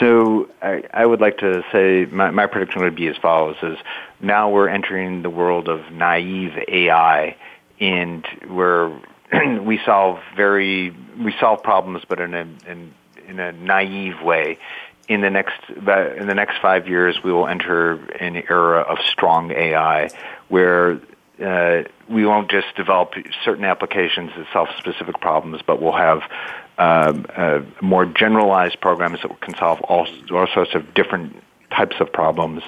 So 0.00 0.48
I, 0.62 0.82
I 0.94 1.04
would 1.04 1.20
like 1.20 1.36
to 1.38 1.62
say 1.72 2.06
my, 2.06 2.30
my 2.30 2.46
prediction 2.46 2.82
would 2.82 2.96
be 2.96 3.06
as 3.08 3.18
follows: 3.18 3.56
is 3.62 3.76
now 4.18 4.50
we're 4.50 4.68
entering 4.68 5.20
the 5.20 5.30
world 5.30 5.68
of 5.68 5.92
naive 5.92 6.52
AI, 6.68 7.36
and 7.78 8.26
where 8.48 8.90
we 9.60 9.78
solve 9.84 10.20
very 10.34 10.96
we 11.22 11.34
solve 11.38 11.62
problems, 11.62 12.02
but 12.08 12.18
in 12.18 12.32
a 12.32 12.48
in, 12.66 12.94
in 13.28 13.40
a 13.40 13.52
naive 13.52 14.22
way 14.22 14.58
in 15.08 15.20
the 15.20 15.30
next 15.30 15.60
in 15.68 16.26
the 16.26 16.34
next 16.34 16.60
five 16.60 16.88
years, 16.88 17.22
we 17.22 17.32
will 17.32 17.46
enter 17.46 17.92
an 18.14 18.36
era 18.36 18.80
of 18.80 18.98
strong 19.06 19.50
AI, 19.52 20.10
where 20.48 21.00
uh, 21.44 21.82
we 22.08 22.24
won't 22.24 22.50
just 22.50 22.74
develop 22.76 23.14
certain 23.44 23.64
applications 23.64 24.30
that 24.36 24.46
solve 24.52 24.68
specific 24.78 25.20
problems, 25.20 25.60
but 25.66 25.80
we'll 25.80 25.92
have 25.92 26.22
um, 26.78 27.26
uh, 27.36 27.60
more 27.80 28.04
generalized 28.06 28.80
programs 28.80 29.20
that 29.22 29.40
can 29.40 29.54
solve 29.56 29.80
all, 29.82 30.06
all 30.30 30.46
sorts 30.52 30.74
of 30.74 30.94
different 30.94 31.36
types 31.70 31.96
of 32.00 32.12
problems, 32.12 32.62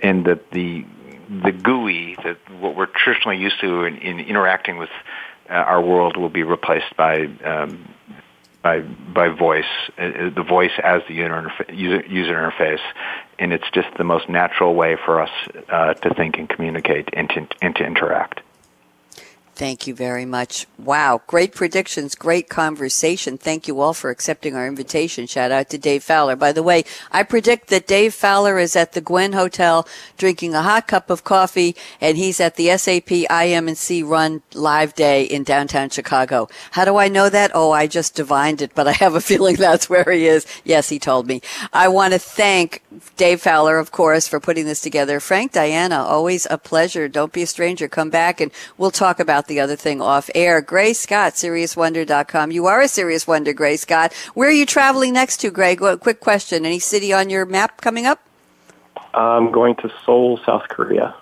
and 0.00 0.24
that 0.26 0.50
the 0.50 0.84
the 1.28 1.52
GUI, 1.52 2.16
that 2.24 2.36
what 2.60 2.76
we're 2.76 2.86
traditionally 2.86 3.38
used 3.38 3.58
to 3.60 3.84
in, 3.84 3.96
in 3.98 4.20
interacting 4.20 4.76
with 4.76 4.90
uh, 5.48 5.54
our 5.54 5.80
world, 5.80 6.16
will 6.16 6.28
be 6.28 6.42
replaced 6.42 6.94
by 6.96 7.24
um, 7.44 7.88
by 8.62 8.80
by 8.80 9.28
voice, 9.28 9.64
uh, 9.98 10.02
uh, 10.02 10.30
the 10.30 10.42
voice 10.42 10.72
as 10.82 11.02
the 11.08 11.14
user, 11.14 11.30
interfa- 11.30 11.76
user, 11.76 12.06
user 12.06 12.34
interface, 12.34 12.80
and 13.38 13.52
it's 13.52 13.68
just 13.72 13.88
the 13.98 14.04
most 14.04 14.28
natural 14.28 14.74
way 14.74 14.96
for 15.04 15.20
us 15.20 15.30
uh, 15.68 15.94
to 15.94 16.14
think 16.14 16.38
and 16.38 16.48
communicate 16.48 17.08
and 17.12 17.28
to, 17.30 17.46
and 17.60 17.74
to 17.76 17.84
interact. 17.84 18.40
Thank 19.54 19.86
you 19.86 19.94
very 19.94 20.24
much. 20.24 20.66
Wow. 20.78 21.20
Great 21.26 21.54
predictions. 21.54 22.14
Great 22.14 22.48
conversation. 22.48 23.36
Thank 23.36 23.68
you 23.68 23.80
all 23.80 23.92
for 23.92 24.08
accepting 24.08 24.56
our 24.56 24.66
invitation. 24.66 25.26
Shout 25.26 25.52
out 25.52 25.68
to 25.70 25.78
Dave 25.78 26.02
Fowler. 26.02 26.36
By 26.36 26.52
the 26.52 26.62
way, 26.62 26.84
I 27.10 27.22
predict 27.22 27.68
that 27.68 27.86
Dave 27.86 28.14
Fowler 28.14 28.58
is 28.58 28.74
at 28.74 28.92
the 28.92 29.02
Gwen 29.02 29.34
Hotel 29.34 29.86
drinking 30.16 30.54
a 30.54 30.62
hot 30.62 30.88
cup 30.88 31.10
of 31.10 31.22
coffee 31.22 31.76
and 32.00 32.16
he's 32.16 32.40
at 32.40 32.56
the 32.56 32.74
SAP 32.78 33.12
IM&C 33.12 34.02
run 34.02 34.40
live 34.54 34.94
day 34.94 35.24
in 35.24 35.44
downtown 35.44 35.90
Chicago. 35.90 36.48
How 36.70 36.86
do 36.86 36.96
I 36.96 37.08
know 37.08 37.28
that? 37.28 37.50
Oh, 37.54 37.72
I 37.72 37.86
just 37.86 38.14
divined 38.14 38.62
it, 38.62 38.74
but 38.74 38.88
I 38.88 38.92
have 38.92 39.14
a 39.14 39.20
feeling 39.20 39.56
that's 39.58 39.90
where 39.90 40.10
he 40.10 40.26
is. 40.26 40.46
Yes, 40.64 40.88
he 40.88 40.98
told 40.98 41.26
me. 41.26 41.42
I 41.74 41.88
want 41.88 42.14
to 42.14 42.18
thank 42.18 42.82
Dave 43.18 43.42
Fowler, 43.42 43.76
of 43.76 43.92
course, 43.92 44.26
for 44.26 44.40
putting 44.40 44.64
this 44.64 44.80
together. 44.80 45.20
Frank, 45.20 45.52
Diana, 45.52 45.96
always 45.96 46.46
a 46.50 46.56
pleasure. 46.56 47.06
Don't 47.06 47.34
be 47.34 47.42
a 47.42 47.46
stranger. 47.46 47.86
Come 47.86 48.08
back 48.08 48.40
and 48.40 48.50
we'll 48.78 48.90
talk 48.90 49.20
about 49.20 49.41
the 49.46 49.60
other 49.60 49.76
thing 49.76 50.00
off 50.00 50.30
air. 50.34 50.60
Gray 50.60 50.92
Scott, 50.92 51.34
SeriousWonder.com. 51.34 52.50
You 52.50 52.66
are 52.66 52.80
a 52.80 52.88
serious 52.88 53.26
wonder, 53.26 53.52
Gray 53.52 53.76
Scott. 53.76 54.12
Where 54.34 54.48
are 54.48 54.52
you 54.52 54.66
traveling 54.66 55.12
next 55.12 55.38
to, 55.38 55.50
Greg? 55.50 55.80
Well, 55.80 55.96
quick 55.96 56.20
question. 56.20 56.66
Any 56.66 56.78
city 56.78 57.12
on 57.12 57.30
your 57.30 57.44
map 57.44 57.80
coming 57.80 58.06
up? 58.06 58.20
I'm 59.14 59.50
going 59.52 59.76
to 59.76 59.90
Seoul, 60.04 60.40
South 60.44 60.68
Korea. 60.68 61.14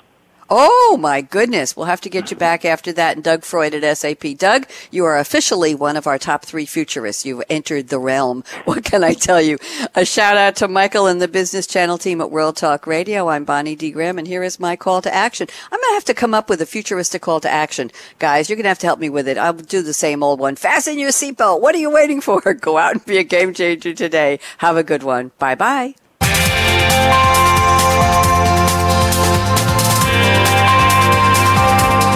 Oh 0.52 0.98
my 1.00 1.20
goodness. 1.20 1.76
We'll 1.76 1.86
have 1.86 2.00
to 2.00 2.10
get 2.10 2.32
you 2.32 2.36
back 2.36 2.64
after 2.64 2.92
that. 2.94 3.14
And 3.14 3.22
Doug 3.22 3.44
Freud 3.44 3.72
at 3.72 3.96
SAP. 3.96 4.36
Doug, 4.36 4.66
you 4.90 5.04
are 5.04 5.16
officially 5.16 5.76
one 5.76 5.96
of 5.96 6.08
our 6.08 6.18
top 6.18 6.44
three 6.44 6.66
futurists. 6.66 7.24
You've 7.24 7.44
entered 7.48 7.88
the 7.88 8.00
realm. 8.00 8.42
What 8.64 8.84
can 8.84 9.02
I 9.02 9.14
tell 9.14 9.40
you? 9.40 9.58
A 9.94 10.04
shout 10.04 10.36
out 10.36 10.56
to 10.56 10.68
Michael 10.68 11.06
and 11.06 11.20
the 11.20 11.28
Business 11.28 11.66
Channel 11.66 11.98
team 11.98 12.20
at 12.20 12.30
World 12.30 12.56
Talk 12.56 12.86
Radio. 12.86 13.28
I'm 13.28 13.44
Bonnie 13.44 13.74
D. 13.74 13.90
Graham 13.90 14.18
and 14.18 14.28
here 14.28 14.42
is 14.42 14.60
my 14.60 14.76
call 14.76 15.02
to 15.02 15.12
action. 15.12 15.48
I'm 15.72 15.80
going 15.80 15.90
to 15.90 15.94
have 15.94 16.04
to 16.04 16.14
come 16.14 16.34
up 16.34 16.48
with 16.48 16.60
a 16.60 16.66
futuristic 16.66 17.22
call 17.22 17.40
to 17.40 17.50
action. 17.50 17.90
Guys, 18.18 18.48
you're 18.48 18.56
going 18.56 18.64
to 18.64 18.68
have 18.70 18.78
to 18.80 18.86
help 18.86 19.00
me 19.00 19.08
with 19.08 19.28
it. 19.28 19.38
I'll 19.38 19.52
do 19.52 19.82
the 19.82 19.92
same 19.92 20.22
old 20.22 20.40
one. 20.40 20.56
Fasten 20.56 20.98
your 20.98 21.10
seatbelt. 21.10 21.60
What 21.60 21.74
are 21.74 21.78
you 21.78 21.90
waiting 21.90 22.20
for? 22.20 22.40
Go 22.54 22.76
out 22.76 22.92
and 22.92 23.04
be 23.04 23.18
a 23.18 23.24
game 23.24 23.54
changer 23.54 23.94
today. 23.94 24.40
Have 24.58 24.76
a 24.76 24.84
good 24.84 25.02
one. 25.02 25.32
Bye 25.38 25.54
bye. 25.54 27.26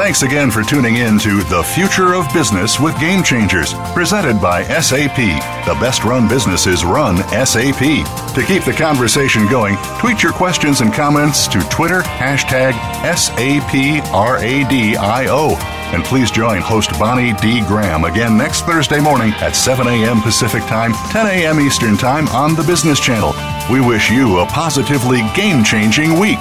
Thanks 0.04 0.20
again 0.22 0.50
for 0.50 0.62
tuning 0.62 0.96
in 0.96 1.18
to 1.20 1.42
The 1.44 1.62
Future 1.62 2.12
of 2.12 2.30
Business 2.34 2.78
with 2.78 2.94
Game 3.00 3.22
Changers, 3.22 3.72
presented 3.94 4.38
by 4.38 4.62
SAP. 4.64 5.16
The 5.16 5.74
best 5.80 6.04
run 6.04 6.28
businesses 6.28 6.84
run 6.84 7.16
SAP. 7.46 8.04
To 8.34 8.44
keep 8.46 8.64
the 8.64 8.74
conversation 8.76 9.48
going, 9.48 9.78
tweet 9.98 10.22
your 10.22 10.34
questions 10.34 10.82
and 10.82 10.92
comments 10.92 11.48
to 11.48 11.58
Twitter 11.70 12.02
hashtag 12.02 12.74
SAPRADIO. 13.14 13.56
And 15.94 16.04
please 16.04 16.30
join 16.30 16.60
host 16.60 16.90
Bonnie 16.98 17.32
D. 17.40 17.62
Graham 17.66 18.04
again 18.04 18.36
next 18.36 18.66
Thursday 18.66 19.00
morning 19.00 19.32
at 19.38 19.56
7 19.56 19.86
a.m. 19.88 20.20
Pacific 20.20 20.64
Time, 20.64 20.92
10 21.12 21.26
a.m. 21.28 21.58
Eastern 21.60 21.96
Time 21.96 22.28
on 22.28 22.54
the 22.54 22.64
Business 22.64 23.00
Channel. 23.00 23.32
We 23.72 23.80
wish 23.80 24.10
you 24.10 24.40
a 24.40 24.46
positively 24.46 25.22
game 25.34 25.64
changing 25.64 26.18
week. 26.20 26.40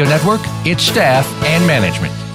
Radio 0.01 0.17
Network, 0.17 0.41
its 0.65 0.81
staff, 0.81 1.27
and 1.43 1.67
management. 1.67 2.30